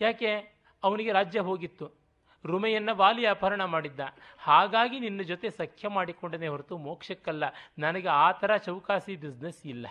[0.00, 0.60] ಯಾಕೆ?
[0.82, 1.99] ಅವನಿಗೆ ರಾಜ್ಯ ಹೋಗಿತ್ತು.
[2.46, 4.00] ರುಮೆಯನ್ನು ವಾಲಿ ಅಪಹರಣ ಮಾಡಿದ್ದ.
[4.38, 7.44] ಹಾಗಾಗಿ ನಿನ್ನ ಜೊತೆ ಸಖ್ಯ ಮಾಡಿಕೊಂಡನೇ ಹೊರತು ಮೋಕ್ಷಕ್ಕಲ್ಲ.
[7.78, 9.86] ನನಗೆ ಆ ಥರ ಚೌಕಾಸಿ ಬಿಸ್ನೆಸ್ ಇಲ್ಲ.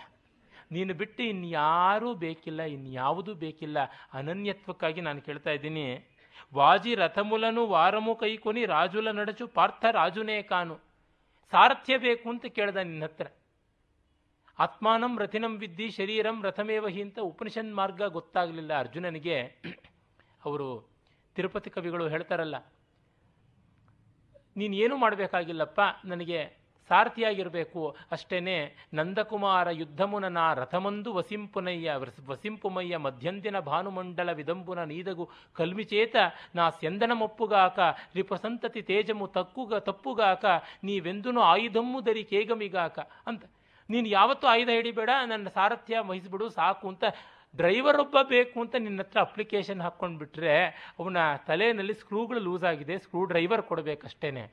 [0.72, 3.78] ನೀನು ಬಿಟ್ಟು ಇನ್ಯಾರೂ ಬೇಕಿಲ್ಲ, ಇನ್ಯಾವುದೂ ಬೇಕಿಲ್ಲ.
[4.12, 6.08] ಅನನ್ಯತ್ವಕ್ಕಾಗಿ ನಾನು ಕೇಳ್ತಾ ಇದ್ದೀನಿ.
[6.54, 10.78] ವಾಜಿ ರಥಮುಲನು ವಾರಮು ಕೈಕೊನಿ ರಾಜುಲ ನಡಚು ಪಾರ್ಥ ರಾಜುನೇ ಕಾನು.
[11.50, 13.26] ಸಾರಥ್ಯ ಬೇಕು ಅಂತ ಕೇಳ್ದ ನಿನ್ನ ಹತ್ರ.
[14.58, 19.42] ಆತ್ಮಾನಂ ರಥಿನಂ ವಿದ್ದಿ ಶರೀರಂ ರಥಮೇವಹಿ ಅಂತ ಉಪನಿಷನ್ ಮಾರ್ಗ ಗೊತ್ತಾಗಲಿಲ್ಲ ಅರ್ಜುನನಿಗೆ.
[20.44, 20.90] ಅವರು
[21.34, 22.56] ತಿರುಪತಿ ಕವಿಗಳು ಹೇಳ್ತಾರಲ್ಲ,
[24.56, 27.96] ನೀನು ಏನು ಮಾಡಬೇಕಾಗಿಲ್ಲಪ್ಪ, ನನಗೆ ಸಾರಥಿಯಾಗಿರಬೇಕು.
[28.10, 36.16] ಅಷ್ಟೇನೆ ನಂದಕುಮಾರ ಯುದ್ಧಮುನನ ರಥಮಂದು ವಸಿಂಪುನಯ್ಯ ವಸ್- ವಸಿಂಪುಮಯ್ಯ ಮಧ್ಯಂದಿನ ಭಾನುಮಂಡಲ ವಿದಂಬುನ ನೀದಗು ಕಲ್ಮಿಚೇತ,
[36.54, 37.78] ನಾ ಸ್ಯಂದನ ಮೊಪ್ಪುಗಾಕ,
[38.14, 40.44] ರಿಪಸಂತತಿ ತೇಜಮು ತಕ್ಕುಗ, ತಪ್ಪುಗಾಕ,
[40.84, 42.98] ನೀವೆಂದುನು ಆಯುಧಮ್ಮು ದರಿ ಕೇಗಮಿಗಾಕ.
[43.26, 43.44] ಅಂತ,
[43.90, 47.04] ನೀನು ಯಾವತ್ತೂ ಆಯುಧ ಹಿಡಿಬೇಡ, ನನ್ನ ಸಾರಥ್ಯ ವಹಿಸ್ಬಿಡು, ಸಾಕು ಅಂತ
[47.56, 50.64] ಡ್ರೈವರ್ ಒಬ್ಬ ಬೇಕು ಅಂತ ನಿನ್ನ ಹತ್ರ ಅಪ್ಲಿಕೇಶನ್ ಹಾಕ್ಕೊಂಡು ಬಿಟ್ಟರೆ
[50.98, 51.16] ಅವನ
[51.46, 54.52] ತಲೆಯಲ್ಲಿ ಸ್ಕ್ರೂಗಳು ಲೂಸ್ ಆಗಿದೆ ಸ್ಕ್ರೂ ಡ್ರೈವರ್ ಕೊಡಬೇಕಷ್ಟೇ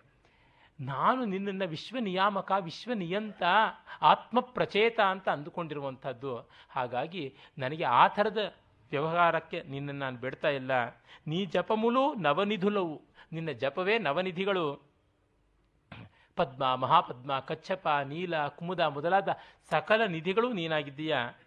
[0.80, 3.44] ನಾನು ನಿನ್ನನ್ನು ವಿಶ್ವ ನಿಯಾಮಕ ವಿಶ್ವ ನಿಯಂತ
[4.02, 6.50] ಆತ್ಮ ಪ್ರಚೇತ ಅಂತ ಅಂದುಕೊಂಡಿರುವಂಥದ್ದು.
[6.70, 8.56] ಹಾಗಾಗಿ ನನಗೆ ಆ ಥರದ
[8.92, 10.72] ವ್ಯವಹಾರಕ್ಕೆ ನಿನ್ನನ್ನು ನಾನು ಬಿಡ್ತಾ ಇಲ್ಲ.
[11.28, 13.02] ನೀ ಜಪಮುಲು ನವನಿಧುಲವು.
[13.32, 14.88] ನಿನ್ನ ಜಪವೇ ನವನಿಧಿಗಳು.
[16.36, 19.30] ಪದ್ಮ, ಮಹಾಪದ್ಮ, ಕಚ್ಚಪ, ನೀಲ, ಕುಮುದ ಮೊದಲಾದ
[19.70, 21.38] ಸಕಲ ನಿಧಿಗಳು ನೀನಾಗಿದ್ದೀಯಾ?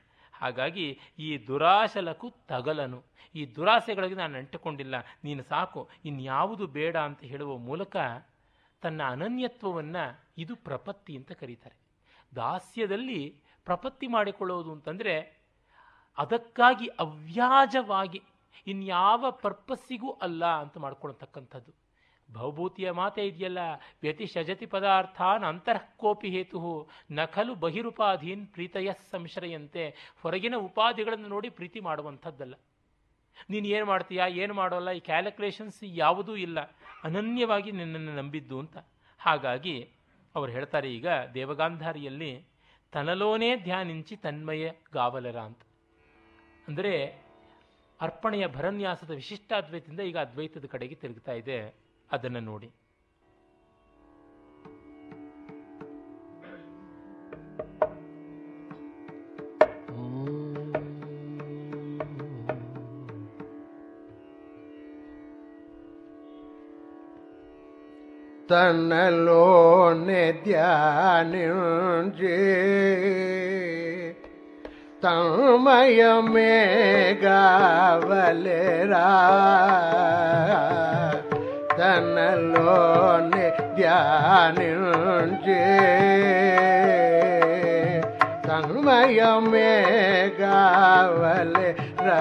[0.41, 3.03] ಹಾಗಾಗಿ ಈ ದುರಾಶಲಕು ತಗಲನು.
[3.35, 4.95] ಈ ದುರಾಸೆಗಳಿಗೆ ನಾನು ಅಂಟಿಕೊಂಡಿಲ್ಲ.
[5.25, 5.89] ನೀನು ಸಾಕು.
[6.05, 7.97] ಇನ್ಯಾವುದು ಬೇಡ ಅಂತ ಹೇಳುವ ಮೂಲಕ
[8.83, 11.77] ತನ್ನ ಅನನ್ಯತ್ವವನ್ನು ಇದು ಪ್ರಪತ್ತಿ ಅಂತ ಕರೀತಾರೆ.
[12.37, 15.41] ದಾಸ್ಯದಲ್ಲಿ ಪ್ರಪತ್ತಿ ಮಾಡಿಕೊಳ್ಳೋದು ಅಂತಂದರೆ
[16.19, 18.23] ಅದಕ್ಕಾಗಿ ಅವ್ಯಾಜವಾಗಿ
[18.67, 21.90] ಇನ್ಯಾವ ಪರ್ಪಸ್ಸಿಗೂ ಅಲ್ಲ ಅಂತ ಮಾಡ್ಕೊಳ್ತಕ್ಕಂಥದ್ದು.
[22.35, 23.59] ಭವಭೂತಿಯ ಮಾತೆ ಇದೆಯಲ್ಲ?
[24.03, 30.15] ವ್ಯತಿ ಶಜತಿ ಪದಾರ್ಥಾನ್ ಅಂತಃ ಕೋಪಿ ಹೇತು ನ ಖಲು ಬಹಿರುಪಾಧೀನ್ ಪ್ರೀತಯ ಸಂಶ್ರಯಂತೆ.
[30.23, 32.55] ಹೊರಗಿನ ಉಪಾಧಿಗಳನ್ನು ನೋಡಿ ಪ್ರೀತಿ ಮಾಡುವಂಥದ್ದಲ್ಲ.
[33.51, 34.27] ನೀನು ಏನು ಮಾಡ್ತೀಯಾ?
[34.27, 34.91] ಏನು ಮಾಡೋಲ್ಲ?
[34.91, 36.61] ಈ ಕ್ಯಾಲ್ಕುಲೇಷನ್ಸ್ ಯಾವುದೂ ಇಲ್ಲ.
[37.05, 38.77] ಅನನ್ಯವಾಗಿ ನಿನ್ನನ್ನು ನಂಬಿದ್ದು ಅಂತ.
[39.19, 39.91] ಹಾಗಾಗಿ
[40.35, 42.47] ಅವರು ಹೇಳ್ತಾರೆ ಈಗ ದೇವಗಾಂಧಾರಿಯಲ್ಲಿ,
[42.93, 45.61] ತನಲೋನೇ ಧ್ಯಾನಿಂಚಿ ತನ್ಮಯ ಗಾವಲರ ಅಂತ.
[46.69, 47.23] ಅಂದರೆ
[48.01, 51.90] ಅರ್ಪಣೆಯ ಭರನ್ಯಾಸದ ವಿಶಿಷ್ಟಾದ್ವೈತದಿಂದ ಈಗ ಅದ್ವೈತದ ಕಡೆಗೆ ತಿರುಗ್ತಾ ಇದೆ.
[52.12, 52.70] ಅದನ್ನು ನೋಡಿ
[68.88, 72.36] తనలోనే ధ్యానించి
[75.04, 76.54] తన్మయమే
[77.24, 79.06] గావలేరా
[81.80, 83.46] తనలోనే
[83.78, 85.60] ధ్యానించి
[88.48, 89.72] తన్మయమే
[90.40, 92.20] గావలేరా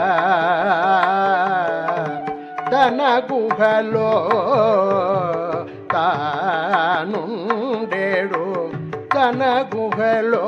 [2.72, 3.00] తన
[3.30, 4.10] గుహలో
[7.16, 8.44] తానుండేడు
[9.14, 9.42] తన
[9.74, 10.46] గుహలో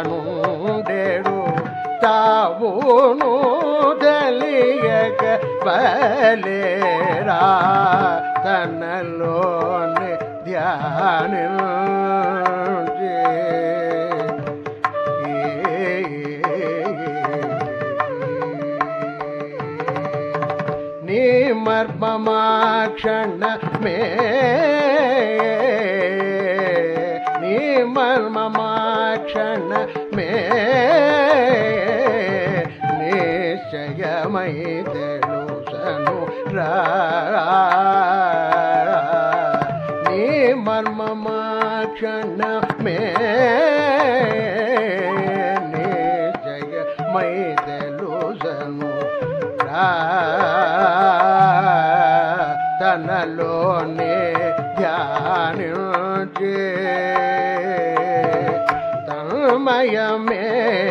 [0.00, 1.36] తానుండేడు
[2.03, 3.31] ತಾವೂನು
[4.01, 5.23] ದಲಿಯಕ
[5.65, 7.29] ಬಲೇರ
[8.45, 10.11] ತನ್ನಲ್ಲೋನೆ
[10.43, 11.33] ಧ್ಯಾನ
[21.05, 23.43] ನೀ ಮರ್ಮಮಾಕ್ಷಣ
[23.83, 23.97] ಮೇ
[27.41, 27.57] ನೀ
[27.93, 29.71] ಮರ್ಮಮಾಕ್ಷಣ
[33.25, 34.53] నిశ్చయమై
[34.93, 36.17] తెలుసను
[36.55, 36.71] రా
[40.05, 40.21] నీ
[40.65, 41.39] మర్మమా
[41.95, 42.41] క్షణ
[42.83, 42.97] మే
[45.73, 47.33] నిశ్చయమై
[47.67, 48.91] తెలుసను
[49.65, 49.87] రా
[52.81, 54.15] తనలోనే
[54.77, 56.57] ధ్యానించే
[59.63, 60.83] ಸಮಯ ಮೇಗಾವಲೆ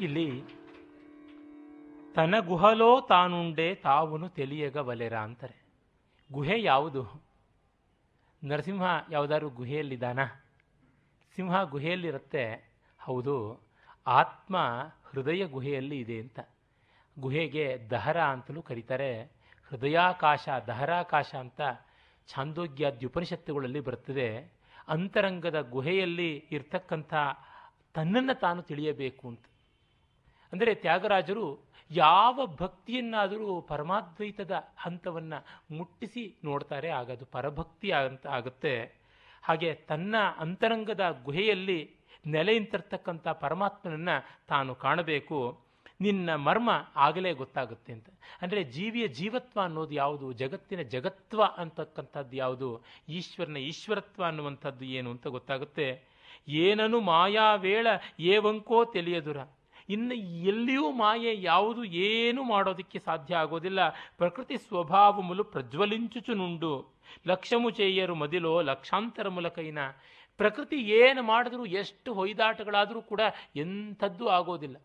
[0.00, 0.44] ಇಲ್ಲಿ
[2.14, 5.64] ತನ ಗುಹಲೋ ತಾನುಂಡೆ ತಾವುನು ತೆಲಿಯಗ ವಲೆರ ಅಂತಾರೆ.
[6.32, 7.22] ಗುಹೆ ಯಾವುದು?
[8.44, 10.24] ನರಸಿಂಹ ಯಾವುದಾದ್ರು ಗುಹೆಯಲ್ಲಿದ್ದಾನಾ?
[11.36, 12.74] ಸಿಂಹ ಗುಹೆಯಲ್ಲಿರುತ್ತೆ.
[13.00, 13.64] ಹೌದು.
[14.06, 14.56] ಆತ್ಮ
[15.04, 16.40] ಹೃದಯ ಗುಹೆಯಲ್ಲಿ ಇದೆ ಅಂತ.
[17.18, 19.22] ಗುಹೆಗೆ ದಹರ ಅಂತಲೂ ಕರೀತಾರೆ.
[19.66, 21.60] ಹೃದಯಾಕಾಶ, ದಹರಾಕಾಶ ಅಂತ
[22.28, 24.52] ಛಾಂದೋಗ್ಯಾದ್ಯ ಉಪನಿಷತ್ತುಗಳಲ್ಲಿ ಬರ್ತದೆ.
[24.88, 27.14] ಅಂತರಂಗದ ಗುಹೆಯಲ್ಲಿ ಇರ್ತಕ್ಕಂಥ
[27.94, 29.44] ತನ್ನನ್ನು ತಾನು ತಿಳಿಯಬೇಕು ಅಂತ.
[30.52, 35.44] ಅಂದರೆ ತ್ಯಾಗರಾಜರು ಯಾವ ಭಕ್ತಿಯನ್ನಾದರೂ ಪರಮಾದ್ವೈತದ ಹಂತವನ್ನು
[35.76, 36.88] ಮುಟ್ಟಿಸಿ ನೋಡ್ತಾರೆ.
[36.88, 39.03] ಆಗದು ಪರಭಕ್ತಿ ಅಂತ ಆಗುತ್ತೆ.
[39.44, 41.90] ಹಾಗೆ ತನ್ನ ಅಂತರಂಗದ ಗುಹೆಯಲ್ಲಿ
[42.26, 45.60] ನೆಲೆಯಿಂತಿರ್ತಕ್ಕಂಥ ಪರಮಾತ್ಮನನ್ನು ತಾನು ಕಾಣಬೇಕು.
[46.00, 48.08] ನಿನ್ನ ಮರ್ಮ ಆಗಲೇ ಗೊತ್ತಾಗುತ್ತೆ ಅಂತ.
[48.42, 50.32] ಅಂದರೆ ಜೀವಿಯ ಜೀವತ್ವ ಅನ್ನೋದು ಯಾವುದು?
[50.32, 52.82] ಜಗತ್ತಿನ ಜಗತ್ವ ಅಂತಕ್ಕಂಥದ್ದು ಯಾವುದು?
[53.08, 56.02] ಈಶ್ವರನ ಈಶ್ವರತ್ವ ಅನ್ನುವಂಥದ್ದು ಏನು ಅಂತ ಗೊತ್ತಾಗುತ್ತೆ?
[56.48, 57.86] ಏನನು ಮಾಯಾವೇಳ
[58.20, 59.36] ಏವಂಕೋ ತಿಳಿಯದುರ.
[59.88, 63.88] ಇನ್ನು ಎಲ್ಲಿಯೂ ಮಾಯೆ ಯಾವುದು ಏನು ಮಾಡೋದಕ್ಕೆ ಸಾಧ್ಯ ಆಗೋದಿಲ್ಲ.
[63.88, 66.93] ಪ್ರಕೃತಿ ಸ್ವಭಾವములు ಪ್ರಜ್ವಲಿಂಚುಚುನುಂಡು.
[67.26, 69.78] ಲಕ್ಷಮು ಚೇಯರು ಮದಿಲೋ ಲಕ್ಷಾಂತರ ಮೂಲಕೈನ.
[70.36, 73.20] ಪ್ರಕೃತಿ ಏನು ಮಾಡಿದ್ರೂ ಎಷ್ಟು ಹೊಯ್ದಾಟಗಳಾದರೂ ಕೂಡ
[73.56, 74.76] ಎಂಥದ್ದು ಆಗೋದಿಲ್ಲ.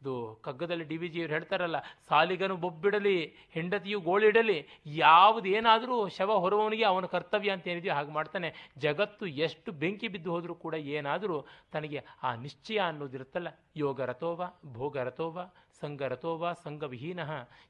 [0.00, 7.50] ಅದು ಕಗ್ಗದಲ್ಲಿ ಡಿ ವಿ ಜಿಯವರು ಹೇಳ್ತಾರಲ್ಲ, ಸಾಲಿಗನು ಬೊಬ್ಬಿಡಲಿ, ಹೆಂಡತಿಯು ಗೋಳಿಡಲಿ ಯಾವುದೇನಾದರೂ ಶವ ಹೊರವನಿಗೆ ಅವನ ಕರ್ತವ್ಯ
[7.50, 8.72] ಅಂತ ಏನಿದೆಯೋ ಹಾಗೆ ಮಾಡ್ತಾನೆ.
[8.78, 15.50] ಜಗತ್ತು ಎಷ್ಟು ಬೆಂಕಿ ಬಿದ್ದು ಹೋದರೂ ಕೂಡ ಏನಾದರೂ ತನಗೆ ಆ ನಿಶ್ಚಯ ಅನ್ನೋದಿರುತ್ತಲ್ಲ ಯೋಗ ರಥೋವ ಭೋಗ ರಥೋವ
[15.80, 17.20] ಸಂಘ ರಥೋವ ಸಂಘವಿಹೀನ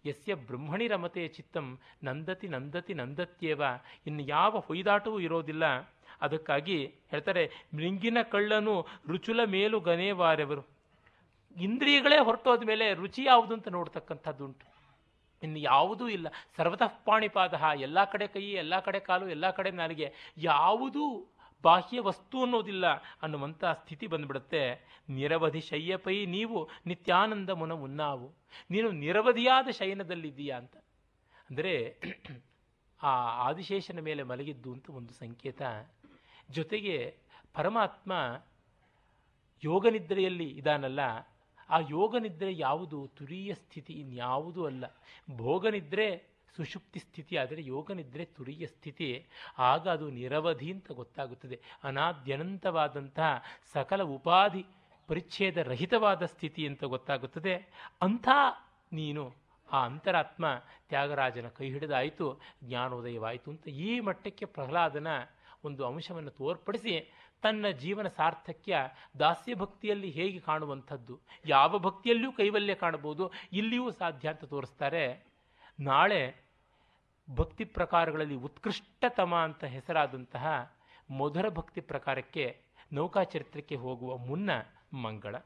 [0.06, 3.62] ಯಸ್ಯ ಬ್ರಹ್ಮಣಿ ರಮತೆ ಚಿತ್ತಂ, ನಂದತಿ ನಂದತಿ ನಂದತ್ಯೇವ.
[4.06, 5.64] ಇನ್ನು ಯಾವ ಹೊಯ್ದಾಟವೂ ಇರೋದಿಲ್ಲ.
[6.22, 10.77] ಅದಕ್ಕಾಗಿ ಹೇಳ್ತಾರೆ, ಮೃಂಗಿನ ಕಳ್ಳನು ರುಚುಲ ಮೇಲು ಗನೇವಾರೆವರು.
[11.56, 14.66] ಇಂದ್ರಿಯಗಳೇ ಹೊರಟೋದ ಮೇಲೆ ರುಚಿ ಯಾವುದು ಅಂತ ನೋಡ್ತಕ್ಕಂಥದ್ದುಂಟು
[15.42, 16.28] ಇನ್ನು ಯಾವುದೂ ಇಲ್ಲ.
[16.56, 22.86] ಸರ್ವತಃ ಪಾಣಿಪಾದ ಎಲ್ಲ ಕಡೆ ಕೈ, ಎಲ್ಲ ಕಡೆ ಕಾಲು, ಎಲ್ಲ ಕಡೆ ನಾಲಿಗೆ, ಯಾವುದೂ ಬಾಹ್ಯ ವಸ್ತು ಅನ್ನೋದಿಲ್ಲ
[23.22, 24.88] ಅನ್ನುವಂಥ ಸ್ಥಿತಿ ಬಂದ್ಬಿಡುತ್ತೆ.
[25.08, 28.32] ನಿರವಧಿ ಶಯ್ಯಪೈ ನೀವು ನಿತ್ಯಾನಂದ ಮುನ ಉನ್ನಾವು.
[28.70, 30.76] ನೀನು ನಿರವಧಿಯಾದ ಶಯನದಲ್ಲಿದ್ದೀಯಾ ಅಂತ.
[31.50, 32.00] ಅಂದರೆ
[33.02, 33.08] ಆ
[33.48, 35.62] ಆದಿಶೇಷನ ಮೇಲೆ ಮಲಗಿದ್ದು ಅಂತ ಒಂದು ಸಂಕೇತ.
[36.50, 37.16] ಜೊತೆಗೆ
[37.54, 38.12] ಪರಮಾತ್ಮ
[39.64, 41.00] ಯೋಗನಿದ್ರೆಯಲ್ಲಿ ಇದಾನಲ್ಲ
[41.70, 43.06] ಆ ಯೋಗನಿದ್ರೆ ಯಾವುದು?
[43.06, 44.84] ತುರಿಯ ಸ್ಥಿತಿ ಇನ್ಯಾವುದೂ ಅಲ್ಲ.
[45.36, 49.26] ಭೋಗನಿದ್ರೆ ಸುಷುಪ್ತಿ ಸ್ಥಿತಿ, ಆದರೆ ಯೋಗನಿದ್ರೆ ತುರಿಯ ಸ್ಥಿತಿ.
[49.58, 51.60] ಆಗ ಅದು ನಿರವಧಿ ಅಂತ ಗೊತ್ತಾಗುತ್ತದೆ.
[51.84, 54.66] ಅನಾದ್ಯನಂತವಾದಂತಹ ಸಕಲ ಉಪಾಧಿ
[55.08, 57.54] ಪರಿಚ್ಛೇದ ರಹಿತವಾದ ಸ್ಥಿತಿ ಅಂತ ಗೊತ್ತಾಗುತ್ತದೆ.
[58.02, 58.28] ಅಂಥ
[58.92, 59.34] ನೀನು,
[59.72, 60.46] ಆ ಅಂತರಾತ್ಮ
[60.88, 65.06] ತ್ಯಾಗರಾಜನ ಕೈ ಹಿಡಿದಾಯಿತು, ಜ್ಞಾನೋದಯವಾಯಿತು ಅಂತ ಈ ಮಟ್ಟಕ್ಕೆ ಪ್ರಹ್ಲಾದನ
[65.64, 67.12] ಒಂದು ಅಂಶವನ್ನು ತೋರ್ಪಡಿಸಿ
[67.42, 68.76] ತನ್ನ ಜೀವನ ಸಾರ್ಥಕ್ಯ
[69.18, 71.20] ದಾಸ್ಯ ಭಕ್ತಿಯಲ್ಲಿ ಹೇಗೆ ಕಾಣುವಂಥದ್ದು?
[71.46, 75.24] ಯಾವ ಭಕ್ತಿಯಲ್ಲಿಯೂ ಕೈವಲ್ಯ ಕಾಣಬಹುದು, ಇಲ್ಲಿಯೂ ಸಾಧ್ಯ ಅಂತ ತೋರಿಸ್ತಾರೆ.
[75.80, 76.36] ನಾಳೆ
[77.34, 80.74] ಭಕ್ತಿ ಪ್ರಕಾರಗಳಲ್ಲಿ ಉತ್ಕೃಷ್ಟತಮ ಅಂತ ಹೆಸರಾದಂತಹ
[81.18, 82.60] ಮಧುರ ಭಕ್ತಿ ಪ್ರಕಾರಕ್ಕೆ
[82.92, 84.50] ನೌಕಾಚರಿತ್ರಕ್ಕೆ ಹೋಗುವ ಮುನ್ನ
[84.92, 85.36] ಮಂಗಳ,